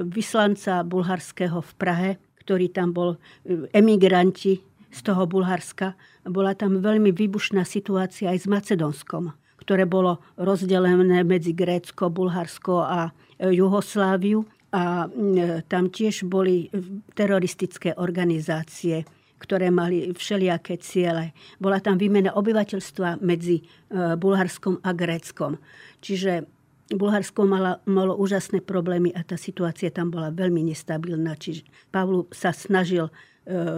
vyslanca 0.08 0.80
bulharského 0.80 1.60
v 1.60 1.72
Prahe, 1.76 2.10
ktorý 2.40 2.72
tam 2.72 2.96
bol, 2.96 3.20
e, 3.44 3.68
emigranti 3.76 4.64
z 4.90 5.00
toho 5.04 5.28
Bulharska. 5.28 5.94
Bola 6.24 6.56
tam 6.56 6.80
veľmi 6.80 7.12
výbušná 7.12 7.68
situácia 7.68 8.32
aj 8.32 8.38
s 8.40 8.46
Macedónskom, 8.48 9.36
ktoré 9.60 9.84
bolo 9.84 10.24
rozdelené 10.40 11.22
medzi 11.22 11.52
Grécko, 11.52 12.08
Bulharsko 12.08 12.80
a 12.80 13.12
e, 13.38 13.52
Juhosláviu. 13.52 14.48
A 14.70 15.06
e, 15.06 15.60
tam 15.68 15.92
tiež 15.92 16.24
boli 16.24 16.72
teroristické 17.12 17.92
organizácie, 18.00 19.04
ktoré 19.40 19.72
mali 19.72 20.12
všelijaké 20.12 20.76
ciele. 20.76 21.32
Bola 21.56 21.80
tam 21.80 21.96
výmena 21.96 22.36
obyvateľstva 22.36 23.24
medzi 23.24 23.64
Bulharskom 23.90 24.84
a 24.84 24.92
Gréckom. 24.92 25.56
Čiže 26.04 26.44
Bulharsko 26.90 27.46
malo, 27.46 27.78
malo 27.86 28.18
úžasné 28.18 28.66
problémy 28.66 29.14
a 29.14 29.22
tá 29.22 29.38
situácia 29.38 29.94
tam 29.94 30.10
bola 30.10 30.34
veľmi 30.34 30.66
nestabilná. 30.74 31.38
Čiže 31.38 31.62
Pavlu 31.94 32.26
sa 32.34 32.50
snažil 32.50 33.06
e, 33.06 33.12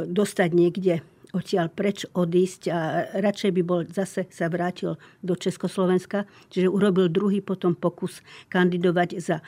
dostať 0.09 0.51
niekde 0.57 1.05
odtiaľ 1.37 1.73
preč 1.73 2.05
odísť 2.13 2.63
a 2.73 2.79
radšej 3.21 3.51
by 3.57 3.63
bol 3.65 3.81
zase 3.89 4.29
sa 4.33 4.49
vrátil 4.49 4.97
do 5.21 5.37
Československa. 5.37 6.25
Čiže 6.49 6.73
urobil 6.73 7.13
druhý 7.13 7.45
potom 7.45 7.77
pokus 7.77 8.25
kandidovať 8.49 9.09
za 9.21 9.37
e, 9.41 9.45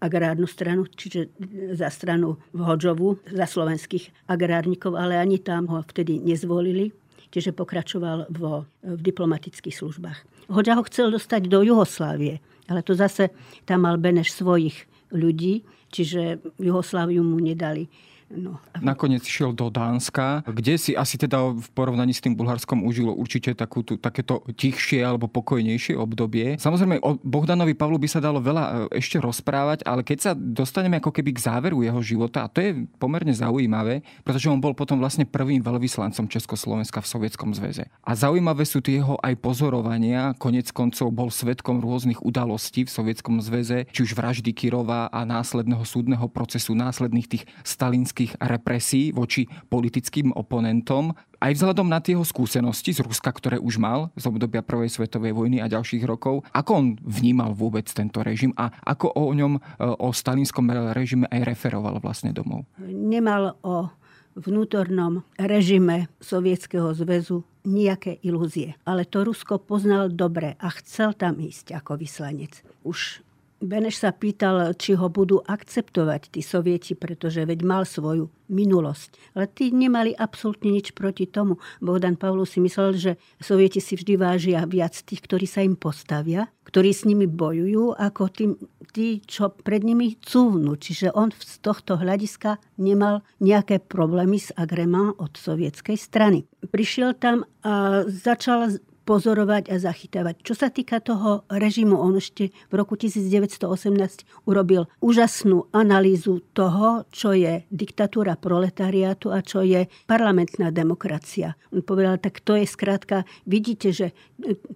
agrárnu 0.00 0.44
stranu, 0.44 0.84
čiže 0.84 1.32
za 1.72 1.88
stranu 1.88 2.36
Hodžovu, 2.52 3.16
za 3.32 3.48
slovenských 3.48 4.28
agrárnikov, 4.28 4.94
ale 5.00 5.16
ani 5.16 5.40
tam 5.40 5.66
ho 5.72 5.80
vtedy 5.80 6.20
nezvolili 6.20 6.92
čiže 7.30 7.52
pokračoval 7.52 8.32
vo, 8.32 8.64
v 8.80 9.00
diplomatických 9.02 9.76
službách. 9.76 10.48
Hoďa 10.48 10.78
ho 10.78 10.82
chcel 10.86 11.12
dostať 11.12 11.50
do 11.50 11.60
Juhoslávie, 11.60 12.40
ale 12.70 12.80
to 12.80 12.94
zase 12.94 13.28
tam 13.68 13.84
mal 13.84 14.00
Beneš 14.00 14.32
svojich 14.32 14.86
ľudí, 15.12 15.66
čiže 15.92 16.40
Jugosláviu 16.56 17.20
mu 17.20 17.36
nedali. 17.36 17.92
No. 18.26 18.58
Nakoniec 18.82 19.22
šiel 19.22 19.54
do 19.54 19.70
Dánska, 19.70 20.42
kde 20.50 20.74
si 20.82 20.98
asi 20.98 21.14
teda 21.14 21.54
v 21.54 21.66
porovnaní 21.78 22.10
s 22.10 22.18
tým 22.18 22.34
Bulharskom 22.34 22.82
užilo 22.82 23.14
určite 23.14 23.54
takú, 23.54 23.86
tú, 23.86 23.94
takéto 23.94 24.42
tichšie 24.50 24.98
alebo 24.98 25.30
pokojnejšie 25.30 25.94
obdobie. 25.94 26.58
Samozrejme, 26.58 26.98
o 27.06 27.22
Bohdanovi 27.22 27.78
Pavlu 27.78 28.02
by 28.02 28.08
sa 28.10 28.18
dalo 28.18 28.42
veľa 28.42 28.90
e, 28.90 28.98
ešte 28.98 29.22
rozprávať, 29.22 29.86
ale 29.86 30.02
keď 30.02 30.18
sa 30.18 30.32
dostaneme 30.34 30.98
ako 30.98 31.14
keby 31.14 31.38
k 31.38 31.44
záveru 31.46 31.86
jeho 31.86 32.02
života, 32.02 32.42
a 32.42 32.50
to 32.50 32.58
je 32.58 32.70
pomerne 32.98 33.30
zaujímavé, 33.30 34.02
pretože 34.26 34.50
on 34.50 34.58
bol 34.58 34.74
potom 34.74 34.98
vlastne 34.98 35.22
prvým 35.22 35.62
veľvyslancom 35.62 36.26
Československa 36.26 36.98
v 36.98 37.06
Sovietskom 37.06 37.54
zväze. 37.54 37.86
A 38.02 38.12
zaujímavé 38.18 38.66
sú 38.66 38.82
tie 38.82 38.98
jeho 38.98 39.22
aj 39.22 39.38
pozorovania, 39.38 40.34
konec 40.34 40.74
koncov 40.74 41.14
bol 41.14 41.30
svetkom 41.30 41.78
rôznych 41.78 42.18
udalostí 42.26 42.82
v 42.82 42.90
Sovietskom 42.90 43.38
zväze, 43.38 43.86
či 43.94 44.02
už 44.02 44.18
vraždy 44.18 44.50
Kirova 44.50 45.06
a 45.14 45.22
následného 45.22 45.86
súdneho 45.86 46.26
procesu, 46.26 46.74
následných 46.74 47.30
tých 47.30 47.44
stalinských 47.62 48.15
vojenských 48.16 48.40
represí 48.40 49.12
voči 49.12 49.44
politickým 49.68 50.32
oponentom, 50.32 51.12
aj 51.36 51.52
vzhľadom 51.52 51.84
na 51.84 52.00
jeho 52.00 52.24
skúsenosti 52.24 52.96
z 52.96 53.04
Ruska, 53.04 53.28
ktoré 53.28 53.60
už 53.60 53.76
mal 53.76 54.08
z 54.16 54.24
obdobia 54.24 54.64
Prvej 54.64 54.88
svetovej 54.88 55.36
vojny 55.36 55.60
a 55.60 55.68
ďalších 55.68 56.08
rokov, 56.08 56.40
ako 56.56 56.70
on 56.72 56.86
vnímal 57.04 57.52
vôbec 57.52 57.84
tento 57.92 58.24
režim 58.24 58.56
a 58.56 58.72
ako 58.88 59.12
o 59.12 59.28
ňom, 59.36 59.60
e, 59.60 59.84
o 59.84 60.08
stalinskom 60.16 60.64
režime 60.96 61.28
aj 61.28 61.44
referoval 61.44 62.00
vlastne 62.00 62.32
domov? 62.32 62.64
Nemal 62.88 63.52
o 63.60 63.92
vnútornom 64.32 65.20
režime 65.36 66.08
Sovietskeho 66.16 66.96
zväzu 66.96 67.44
nejaké 67.68 68.16
ilúzie. 68.24 68.80
Ale 68.88 69.04
to 69.04 69.28
Rusko 69.28 69.60
poznal 69.60 70.08
dobre 70.08 70.56
a 70.56 70.72
chcel 70.80 71.12
tam 71.12 71.36
ísť 71.36 71.76
ako 71.76 72.00
vyslanec. 72.00 72.64
Už 72.80 73.25
Beneš 73.66 74.06
sa 74.06 74.14
pýtal, 74.14 74.72
či 74.78 74.94
ho 74.94 75.10
budú 75.10 75.42
akceptovať 75.42 76.38
tí 76.38 76.40
sovieti, 76.40 76.94
pretože 76.94 77.42
veď 77.42 77.66
mal 77.66 77.82
svoju 77.82 78.30
minulosť. 78.46 79.34
Ale 79.34 79.50
tí 79.50 79.74
nemali 79.74 80.14
absolútne 80.14 80.70
nič 80.70 80.94
proti 80.94 81.26
tomu. 81.26 81.58
Bohdan 81.82 82.14
Pavlu 82.14 82.46
si 82.46 82.62
myslel, 82.62 82.94
že 82.94 83.12
sovieti 83.42 83.82
si 83.82 83.98
vždy 83.98 84.14
vážia 84.14 84.62
viac 84.70 84.94
tých, 84.94 85.18
ktorí 85.18 85.50
sa 85.50 85.66
im 85.66 85.74
postavia, 85.74 86.46
ktorí 86.62 86.94
s 86.94 87.02
nimi 87.02 87.26
bojujú, 87.26 87.98
ako 87.98 88.22
tým, 88.30 88.50
tí, 88.94 89.18
čo 89.26 89.50
pred 89.50 89.82
nimi 89.82 90.14
cúvnu. 90.22 90.78
Čiže 90.78 91.10
on 91.10 91.34
z 91.34 91.58
tohto 91.58 91.98
hľadiska 91.98 92.62
nemal 92.78 93.26
nejaké 93.42 93.82
problémy 93.82 94.38
s 94.38 94.54
agremán 94.54 95.18
od 95.18 95.34
sovietskej 95.34 95.98
strany. 95.98 96.46
Prišiel 96.70 97.18
tam 97.18 97.42
a 97.66 98.06
začal 98.06 98.78
pozorovať 99.06 99.70
a 99.70 99.78
zachytávať. 99.78 100.42
Čo 100.42 100.54
sa 100.58 100.68
týka 100.68 100.98
toho 100.98 101.46
režimu, 101.46 101.94
on 101.94 102.18
ešte 102.18 102.50
v 102.66 102.74
roku 102.74 102.98
1918 102.98 104.26
urobil 104.50 104.90
úžasnú 104.98 105.70
analýzu 105.70 106.42
toho, 106.50 107.06
čo 107.14 107.30
je 107.30 107.62
diktatúra 107.70 108.34
proletariátu 108.34 109.30
a 109.30 109.46
čo 109.46 109.62
je 109.62 109.86
parlamentná 110.10 110.74
demokracia. 110.74 111.54
On 111.70 111.86
povedal, 111.86 112.18
tak 112.18 112.42
to 112.42 112.58
je 112.58 112.66
skrátka, 112.66 113.22
vidíte, 113.46 113.94
že 113.94 114.10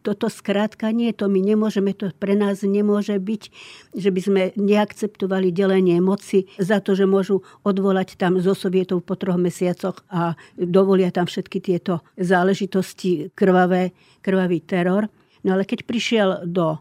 toto 0.06 0.30
skrátka 0.30 0.94
nie, 0.94 1.10
to 1.10 1.26
my 1.26 1.42
nemôžeme, 1.42 1.90
to 1.92 2.14
pre 2.14 2.38
nás 2.38 2.62
nemôže 2.62 3.18
byť, 3.18 3.42
že 3.98 4.08
by 4.14 4.20
sme 4.22 4.42
neakceptovali 4.54 5.50
delenie 5.50 5.98
moci 5.98 6.46
za 6.56 6.78
to, 6.78 6.94
že 6.94 7.10
môžu 7.10 7.42
odvolať 7.66 8.14
tam 8.14 8.38
zo 8.38 8.54
sovietov 8.54 9.02
po 9.02 9.18
troch 9.18 9.36
mesiacoch 9.36 10.06
a 10.06 10.38
dovolia 10.54 11.10
tam 11.10 11.26
všetky 11.26 11.58
tieto 11.58 12.06
záležitosti 12.14 13.34
krvavé 13.34 13.90
krvavý 14.20 14.60
teror. 14.64 15.08
No 15.44 15.56
ale 15.56 15.64
keď 15.64 15.88
prišiel 15.88 16.28
do 16.44 16.76
e, 16.76 16.78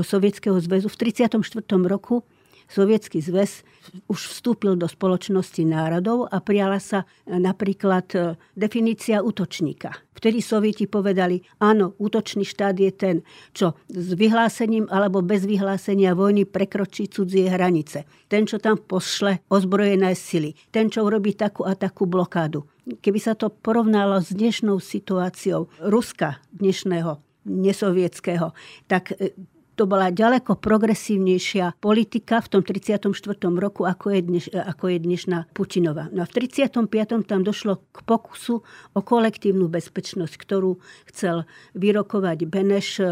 Sovietskeho 0.00 0.56
zväzu 0.60 0.88
v 0.88 0.96
34. 0.96 1.40
roku, 1.88 2.24
Sovietský 2.68 3.24
zväz 3.24 3.64
už 4.12 4.20
vstúpil 4.28 4.76
do 4.76 4.84
spoločnosti 4.84 5.64
národov 5.64 6.28
a 6.28 6.44
prijala 6.44 6.76
sa 6.76 7.08
e, 7.24 7.40
napríklad 7.40 8.06
e, 8.12 8.18
definícia 8.52 9.24
útočníka. 9.24 9.96
Vtedy 10.12 10.44
Sovieti 10.44 10.84
povedali, 10.84 11.40
áno, 11.64 11.96
útočný 11.96 12.44
štát 12.44 12.76
je 12.76 12.92
ten, 12.92 13.16
čo 13.56 13.72
s 13.88 14.12
vyhlásením 14.12 14.84
alebo 14.92 15.24
bez 15.24 15.48
vyhlásenia 15.48 16.12
vojny 16.12 16.44
prekročí 16.44 17.08
cudzie 17.08 17.48
hranice. 17.48 18.04
Ten, 18.28 18.44
čo 18.44 18.60
tam 18.60 18.76
pošle 18.76 19.48
ozbrojené 19.48 20.12
sily. 20.12 20.52
Ten, 20.68 20.92
čo 20.92 21.08
urobí 21.08 21.32
takú 21.32 21.64
a 21.64 21.72
takú 21.72 22.04
blokádu. 22.04 22.68
Keby 23.00 23.20
sa 23.20 23.32
to 23.32 23.48
porovnalo 23.48 24.20
s 24.20 24.28
dnešnou 24.34 24.76
situáciou 24.76 25.72
Ruska 25.80 26.44
dnešného 26.52 27.24
nesovietského, 27.48 28.52
tak 28.84 29.16
e, 29.16 29.32
to 29.78 29.86
bola 29.86 30.10
ďaleko 30.10 30.58
progresívnejšia 30.58 31.78
politika 31.78 32.42
v 32.42 32.48
tom 32.50 32.62
34. 32.66 33.14
roku, 33.54 33.86
ako 33.86 34.10
je, 34.10 34.20
dneš, 34.26 34.46
ako 34.50 34.90
je 34.90 34.98
dnešná 34.98 35.38
Putinova. 35.54 36.10
No 36.10 36.26
a 36.26 36.26
v 36.26 36.50
35. 36.50 36.90
tam 37.22 37.46
došlo 37.46 37.78
k 37.94 38.02
pokusu 38.02 38.66
o 38.66 39.00
kolektívnu 39.00 39.70
bezpečnosť, 39.70 40.34
ktorú 40.34 40.82
chcel 41.14 41.46
vyrokovať 41.78 42.38
Beneš 42.50 42.88
e, 42.98 43.06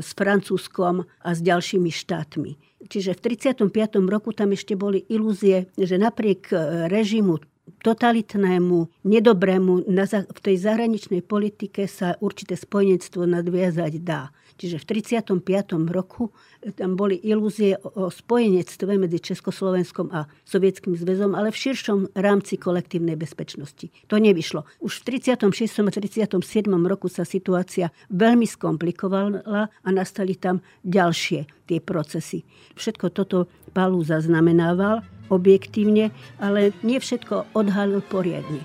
s 0.00 0.08
Francúzskom 0.16 1.04
a 1.04 1.28
s 1.36 1.44
ďalšími 1.44 1.92
štátmi. 1.92 2.56
Čiže 2.88 3.12
v 3.12 3.36
35. 3.36 3.68
roku 4.08 4.32
tam 4.32 4.56
ešte 4.56 4.80
boli 4.80 5.04
ilúzie, 5.12 5.68
že 5.76 6.00
napriek 6.00 6.48
e, 6.56 6.88
režimu 6.88 7.36
totalitnému, 7.84 9.04
nedobrému 9.04 9.84
v 10.24 10.40
tej 10.40 10.56
zahraničnej 10.56 11.20
politike 11.20 11.84
sa 11.84 12.16
určité 12.24 12.56
spojenectvo 12.56 13.28
nadviazať 13.28 13.92
dá. 14.00 14.32
Čiže 14.58 14.82
v 14.82 14.84
35. 14.98 15.38
roku 15.86 16.34
e, 16.58 16.74
tam 16.74 16.98
boli 16.98 17.22
ilúzie 17.22 17.78
o 17.78 18.10
spojenectve 18.10 18.98
medzi 18.98 19.22
Československom 19.22 20.10
a 20.10 20.26
Sovietským 20.42 20.98
zväzom, 20.98 21.38
ale 21.38 21.54
v 21.54 21.60
širšom 21.62 22.18
rámci 22.18 22.58
kolektívnej 22.58 23.14
bezpečnosti. 23.14 23.86
To 24.10 24.18
nevyšlo. 24.18 24.66
Už 24.82 25.06
v 25.06 25.22
36. 25.22 25.86
a 25.86 25.90
37. 25.94 26.42
roku 26.82 27.06
sa 27.06 27.22
situácia 27.22 27.94
veľmi 28.10 28.44
skomplikovala 28.44 29.70
a 29.70 29.88
nastali 29.94 30.34
tam 30.34 30.58
ďalšie 30.82 31.70
tie 31.70 31.78
procesy. 31.78 32.42
Všetko 32.74 33.14
toto 33.14 33.46
Palu 33.70 34.02
zaznamenával 34.02 35.06
objektívne, 35.28 36.10
ale 36.40 36.72
nie 36.80 36.98
všetko 36.98 37.52
odhalil 37.54 38.00
poriadne. 38.00 38.64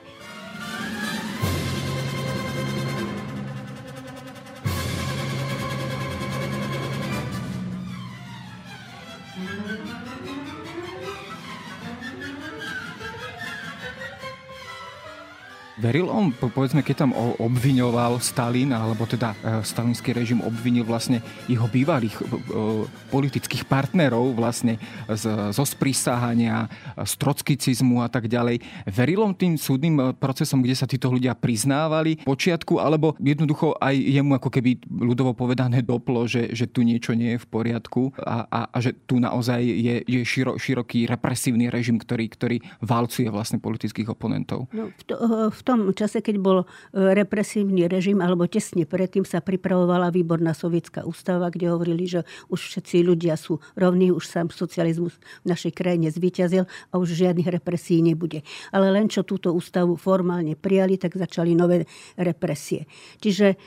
Veril 15.84 16.08
on, 16.08 16.32
povedzme, 16.32 16.80
keď 16.80 17.04
tam 17.04 17.12
obviňoval 17.44 18.24
Stalin, 18.24 18.72
alebo 18.72 19.04
teda 19.04 19.36
e, 19.36 19.68
stalinský 19.68 20.16
režim 20.16 20.40
obvinil 20.40 20.88
vlastne 20.88 21.20
jeho 21.52 21.68
bývalých 21.68 22.24
e, 22.24 22.88
politických 23.12 23.68
partnerov 23.68 24.32
vlastne 24.32 24.80
z, 25.12 25.52
zo 25.52 25.66
sprísahania, 25.68 26.72
z 26.96 27.14
trockicizmu 27.20 28.00
a 28.00 28.08
tak 28.08 28.32
ďalej. 28.32 28.64
Veril 28.88 29.28
on 29.28 29.36
tým 29.36 29.60
súdnym 29.60 29.96
e, 30.00 30.04
procesom, 30.16 30.64
kde 30.64 30.72
sa 30.72 30.88
títo 30.88 31.12
ľudia 31.12 31.36
priznávali 31.36 32.24
počiatku, 32.24 32.80
alebo 32.80 33.20
jednoducho 33.20 33.76
aj 33.84 33.92
jemu 34.00 34.40
ako 34.40 34.50
keby 34.56 34.80
ľudovo 34.88 35.36
povedané 35.36 35.84
doplo, 35.92 36.24
že, 36.32 36.56
že 36.56 36.64
tu 36.72 36.88
niečo 36.88 37.12
nie 37.12 37.36
je 37.36 37.44
v 37.44 37.48
poriadku 37.52 38.16
a, 38.24 38.48
a, 38.48 38.60
a 38.72 38.78
že 38.80 38.96
tu 39.04 39.20
naozaj 39.20 39.60
je, 39.60 40.00
je 40.08 40.20
širo, 40.24 40.56
široký 40.56 41.12
represívny 41.12 41.68
režim, 41.68 42.00
ktorý, 42.00 42.32
ktorý 42.32 42.58
válcuje 42.80 43.28
vlastne 43.28 43.60
politických 43.60 44.08
oponentov? 44.16 44.72
No, 44.72 44.88
v, 44.88 45.04
to, 45.04 45.16
v 45.52 45.62
tom 45.66 45.73
tom 45.74 45.90
čase, 45.98 46.22
keď 46.22 46.36
bol 46.38 46.58
e, 46.62 46.66
represívny 46.94 47.90
režim, 47.90 48.22
alebo 48.22 48.46
tesne 48.46 48.86
predtým 48.86 49.26
sa 49.26 49.42
pripravovala 49.42 50.14
výborná 50.14 50.54
sovietská 50.54 51.02
ústava, 51.04 51.50
kde 51.50 51.74
hovorili, 51.74 52.06
že 52.06 52.22
už 52.54 52.60
všetci 52.62 53.02
ľudia 53.02 53.34
sú 53.34 53.58
rovní, 53.74 54.14
už 54.14 54.30
sám 54.30 54.54
socializmus 54.54 55.18
v 55.42 55.46
našej 55.50 55.74
krajine 55.74 56.14
zvíťazil 56.14 56.70
a 56.70 56.94
už 57.02 57.18
žiadnych 57.18 57.50
represí 57.50 58.06
nebude. 58.06 58.46
Ale 58.70 58.94
len 58.94 59.10
čo 59.10 59.26
túto 59.26 59.50
ústavu 59.52 59.98
formálne 59.98 60.54
prijali, 60.54 61.02
tak 61.02 61.18
začali 61.18 61.58
nové 61.58 61.90
represie. 62.16 62.86
Čiže 63.18 63.48
e, 63.54 63.58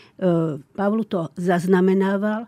Pavlu 0.62 1.02
to 1.04 1.34
zaznamenával 1.34 2.46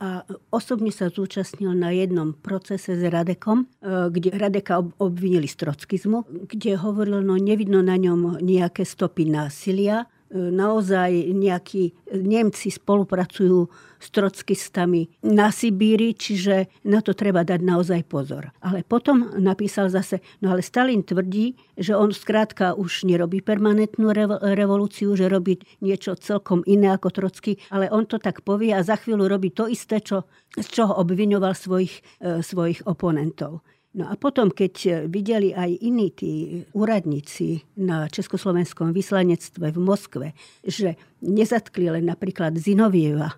a 0.00 0.24
osobne 0.48 0.88
sa 0.88 1.12
zúčastnil 1.12 1.76
na 1.76 1.92
jednom 1.92 2.32
procese 2.32 2.96
s 2.96 3.02
Radekom, 3.04 3.68
e, 3.84 4.08
kde 4.08 4.32
Radeka 4.32 4.80
obvinili 4.96 5.44
z 5.44 5.60
trockizmu, 5.60 6.48
kde 6.48 6.80
hovoril, 6.80 7.20
no 7.20 7.36
nevidno 7.36 7.84
na 7.84 8.00
ňom 8.00 8.40
nejaké 8.40 8.88
stopy 8.88 9.28
násilia, 9.28 10.08
naozaj 10.30 11.34
nejakí 11.34 11.94
Nemci 12.14 12.70
spolupracujú 12.70 13.66
s 14.00 14.08
trockistami 14.08 15.12
na 15.28 15.52
Sibíri, 15.52 16.16
čiže 16.16 16.72
na 16.88 17.04
to 17.04 17.12
treba 17.12 17.44
dať 17.44 17.60
naozaj 17.60 18.00
pozor. 18.08 18.48
Ale 18.64 18.80
potom 18.80 19.36
napísal 19.36 19.92
zase, 19.92 20.24
no 20.40 20.56
ale 20.56 20.64
Stalin 20.64 21.04
tvrdí, 21.04 21.58
že 21.76 21.92
on 21.92 22.08
skrátka 22.14 22.72
už 22.72 23.04
nerobí 23.04 23.44
permanentnú 23.44 24.16
revolúciu, 24.40 25.12
že 25.18 25.28
robí 25.28 25.60
niečo 25.84 26.16
celkom 26.16 26.64
iné 26.64 26.96
ako 26.96 27.12
Trocky, 27.12 27.60
ale 27.68 27.92
on 27.92 28.08
to 28.08 28.16
tak 28.16 28.40
povie 28.40 28.72
a 28.72 28.80
za 28.80 28.96
chvíľu 28.96 29.28
robí 29.28 29.52
to 29.52 29.68
isté, 29.68 30.00
čo, 30.00 30.24
z 30.56 30.64
čoho 30.64 30.96
obviňoval 30.96 31.52
svojich, 31.52 32.00
e, 32.24 32.40
svojich 32.40 32.88
oponentov. 32.88 33.60
No 33.90 34.06
a 34.06 34.14
potom, 34.14 34.54
keď 34.54 35.06
videli 35.10 35.50
aj 35.50 35.70
iní 35.82 36.14
tí 36.14 36.62
úradníci 36.78 37.66
na 37.74 38.06
Československom 38.06 38.94
vyslanectve 38.94 39.74
v 39.74 39.78
Moskve, 39.82 40.26
že 40.62 40.94
nezatkli 41.18 41.90
len 41.90 42.06
napríklad 42.06 42.54
Zinovieva, 42.54 43.34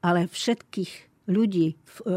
ale 0.00 0.24
všetkých 0.24 1.10
ľudí 1.28 1.76
v 1.76 1.96
e, 2.00 2.12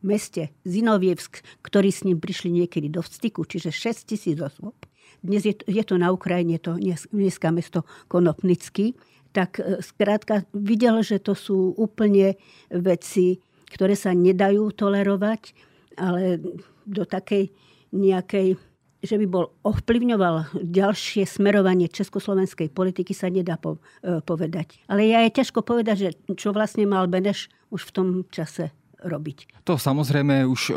meste 0.00 0.56
Zinovievsk, 0.64 1.44
ktorí 1.60 1.92
s 1.92 2.08
ním 2.08 2.16
prišli 2.16 2.64
niekedy 2.64 2.88
do 2.88 3.04
styku, 3.04 3.44
čiže 3.44 3.76
6 3.76 4.08
tisíc 4.08 4.38
osôb. 4.40 4.74
Dnes 5.20 5.44
je 5.44 5.52
to, 5.52 5.68
je 5.68 5.82
to 5.84 6.00
na 6.00 6.08
Ukrajine, 6.08 6.56
to 6.56 6.80
dneska 7.12 7.52
mesto 7.52 7.84
Konopnický, 8.08 8.96
tak 9.36 9.60
e, 9.60 9.84
skrátka 9.84 10.48
videl, 10.56 11.04
že 11.04 11.20
to 11.20 11.36
sú 11.36 11.76
úplne 11.76 12.40
veci, 12.72 13.44
ktoré 13.68 13.92
sa 13.92 14.16
nedajú 14.16 14.72
tolerovať, 14.72 15.52
ale 15.98 16.40
do 16.88 17.04
takej 17.04 17.52
nejakej 17.92 18.56
že 18.98 19.14
by 19.14 19.26
bol 19.30 19.54
ovplyvňoval 19.62 20.58
ďalšie 20.58 21.22
smerovanie 21.22 21.86
československej 21.86 22.74
politiky, 22.74 23.14
sa 23.14 23.30
nedá 23.30 23.54
po, 23.54 23.78
e, 24.02 24.18
povedať. 24.26 24.82
Ale 24.90 25.06
ja 25.06 25.22
je 25.22 25.38
ťažko 25.38 25.62
povedať, 25.62 25.96
že 26.02 26.10
čo 26.34 26.50
vlastne 26.50 26.82
mal 26.82 27.06
Beneš 27.06 27.46
už 27.70 27.86
v 27.86 27.94
tom 27.94 28.08
čase 28.26 28.74
robiť. 28.98 29.62
To 29.62 29.78
samozrejme 29.78 30.42
už, 30.46 30.74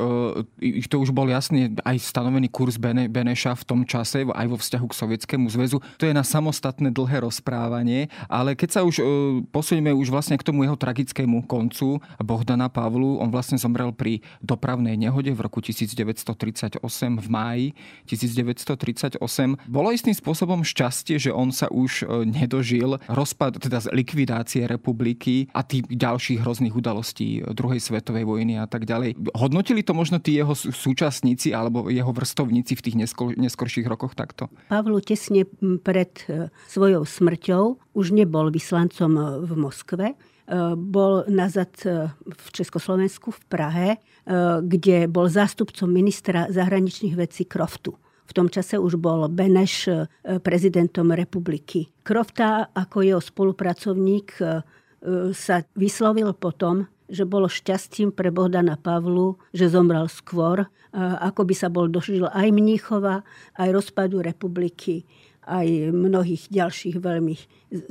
e, 0.62 0.86
to 0.86 0.98
už 1.02 1.10
bol 1.10 1.26
jasne 1.26 1.74
aj 1.82 1.98
stanovený 1.98 2.54
kurz 2.54 2.78
Bene, 2.78 3.10
Beneša 3.10 3.58
v 3.58 3.66
tom 3.66 3.82
čase, 3.84 4.26
aj 4.26 4.48
vo 4.48 4.58
vzťahu 4.58 4.86
k 4.86 4.98
Sovietskému 4.98 5.48
zväzu. 5.50 5.82
To 5.98 6.04
je 6.06 6.14
na 6.14 6.22
samostatné 6.22 6.94
dlhé 6.94 7.26
rozprávanie, 7.26 8.14
ale 8.30 8.54
keď 8.54 8.70
sa 8.70 8.82
už 8.86 8.96
e, 9.02 9.04
posunieme 9.50 9.90
už 9.92 10.14
vlastne 10.14 10.38
k 10.38 10.46
tomu 10.46 10.64
jeho 10.66 10.78
tragickému 10.78 11.50
koncu 11.50 11.98
Bohdana 12.22 12.70
Pavlu, 12.70 13.18
on 13.18 13.34
vlastne 13.34 13.58
zomrel 13.58 13.90
pri 13.92 14.22
dopravnej 14.40 14.94
nehode 14.98 15.34
v 15.34 15.40
roku 15.42 15.58
1938 15.60 16.78
v 17.18 17.28
máji 17.28 17.66
1938. 18.06 19.18
Bolo 19.66 19.90
istým 19.90 20.14
spôsobom 20.14 20.62
šťastie, 20.62 21.18
že 21.18 21.32
on 21.34 21.50
sa 21.50 21.66
už 21.74 22.06
e, 22.06 22.26
nedožil 22.30 23.02
rozpad, 23.10 23.58
teda 23.58 23.82
likvidácie 23.90 24.70
republiky 24.70 25.50
a 25.58 25.66
tých 25.66 25.90
ďalších 25.90 26.40
hrozných 26.46 26.76
udalostí 26.78 27.42
druhej 27.50 27.82
svetovej 27.82 28.11
svetovej 28.12 28.28
vojny 28.28 28.60
a 28.60 28.68
tak 28.68 28.84
ďalej. 28.84 29.16
Hodnotili 29.32 29.88
to 29.88 29.96
možno 29.96 30.20
tí 30.20 30.36
jeho 30.36 30.52
súčasníci 30.52 31.56
alebo 31.56 31.88
jeho 31.88 32.12
vrstovníci 32.12 32.76
v 32.76 32.84
tých 32.84 32.96
neskor, 33.00 33.32
neskorších 33.40 33.88
rokoch 33.88 34.20
takto? 34.20 34.52
Pavlu 34.68 35.00
tesne 35.00 35.48
pred 35.80 36.12
e, 36.28 36.52
svojou 36.68 37.08
smrťou 37.08 37.96
už 37.96 38.12
nebol 38.12 38.52
vyslancom 38.52 39.12
e, 39.16 39.24
v 39.48 39.52
Moskve, 39.56 40.06
e, 40.12 40.16
bol 40.76 41.24
nazad 41.32 41.72
v 42.28 42.48
Československu, 42.52 43.32
v 43.32 43.42
Prahe, 43.48 43.90
kde 44.62 45.10
bol 45.10 45.26
zástupcom 45.32 45.90
ministra 45.90 46.46
zahraničných 46.52 47.16
vecí 47.16 47.48
Kroftu. 47.48 47.96
V 48.28 48.32
tom 48.38 48.48
čase 48.54 48.78
už 48.78 49.02
bol 49.02 49.26
Beneš 49.28 49.90
prezidentom 50.46 51.10
republiky. 51.10 51.90
Krofta 52.06 52.70
ako 52.70 53.02
jeho 53.02 53.20
spolupracovník 53.20 54.38
sa 55.34 55.56
vyslovil 55.74 56.38
potom, 56.38 56.86
že 57.12 57.28
bolo 57.28 57.52
šťastím 57.52 58.16
pre 58.16 58.32
Bohdana 58.32 58.80
Pavlu, 58.80 59.36
že 59.52 59.68
zomrel 59.68 60.08
skôr, 60.08 60.66
ako 60.96 61.44
by 61.44 61.56
sa 61.56 61.68
bol 61.68 61.92
dožil 61.92 62.26
aj 62.32 62.48
Mníchova, 62.50 63.28
aj 63.60 63.70
rozpadu 63.70 64.24
republiky, 64.24 65.04
aj 65.44 65.92
mnohých 65.92 66.48
ďalších 66.48 66.98
veľmi 67.04 67.36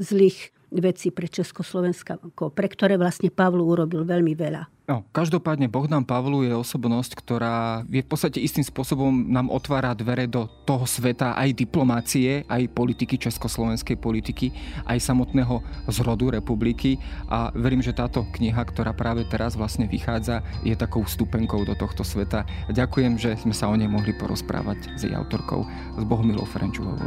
zlých 0.00 0.50
vecí 0.70 1.10
pre 1.10 1.26
Československo, 1.26 2.22
pre 2.54 2.66
ktoré 2.70 2.94
vlastne 2.94 3.28
Pavlu 3.28 3.66
urobil 3.66 4.06
veľmi 4.06 4.38
veľa. 4.38 4.70
No, 4.90 5.06
každopádne 5.14 5.70
Bohdan 5.70 6.02
Pavlu 6.02 6.42
je 6.42 6.50
osobnosť, 6.50 7.14
ktorá 7.14 7.86
je 7.86 8.02
v 8.02 8.10
podstate 8.10 8.42
istým 8.42 8.66
spôsobom 8.66 9.30
nám 9.30 9.46
otvára 9.46 9.94
dvere 9.94 10.26
do 10.26 10.50
toho 10.66 10.82
sveta 10.82 11.38
aj 11.38 11.54
diplomácie, 11.54 12.42
aj 12.50 12.74
politiky, 12.74 13.14
československej 13.14 13.94
politiky, 14.02 14.50
aj 14.90 14.98
samotného 14.98 15.62
zrodu 15.86 16.34
republiky 16.34 16.98
a 17.30 17.54
verím, 17.54 17.86
že 17.86 17.94
táto 17.94 18.26
kniha, 18.34 18.66
ktorá 18.66 18.90
práve 18.90 19.22
teraz 19.30 19.54
vlastne 19.54 19.86
vychádza, 19.86 20.42
je 20.66 20.74
takou 20.74 21.06
vstupenkou 21.06 21.62
do 21.62 21.78
tohto 21.78 22.02
sveta. 22.02 22.42
Ďakujem, 22.74 23.14
že 23.14 23.38
sme 23.38 23.54
sa 23.54 23.70
o 23.70 23.78
nej 23.78 23.86
mohli 23.86 24.10
porozprávať 24.10 24.98
s 24.98 25.06
jej 25.06 25.14
autorkou, 25.14 25.70
s 25.98 26.02
Bohumilou 26.02 26.42
Ferenčuhovou. 26.50 27.06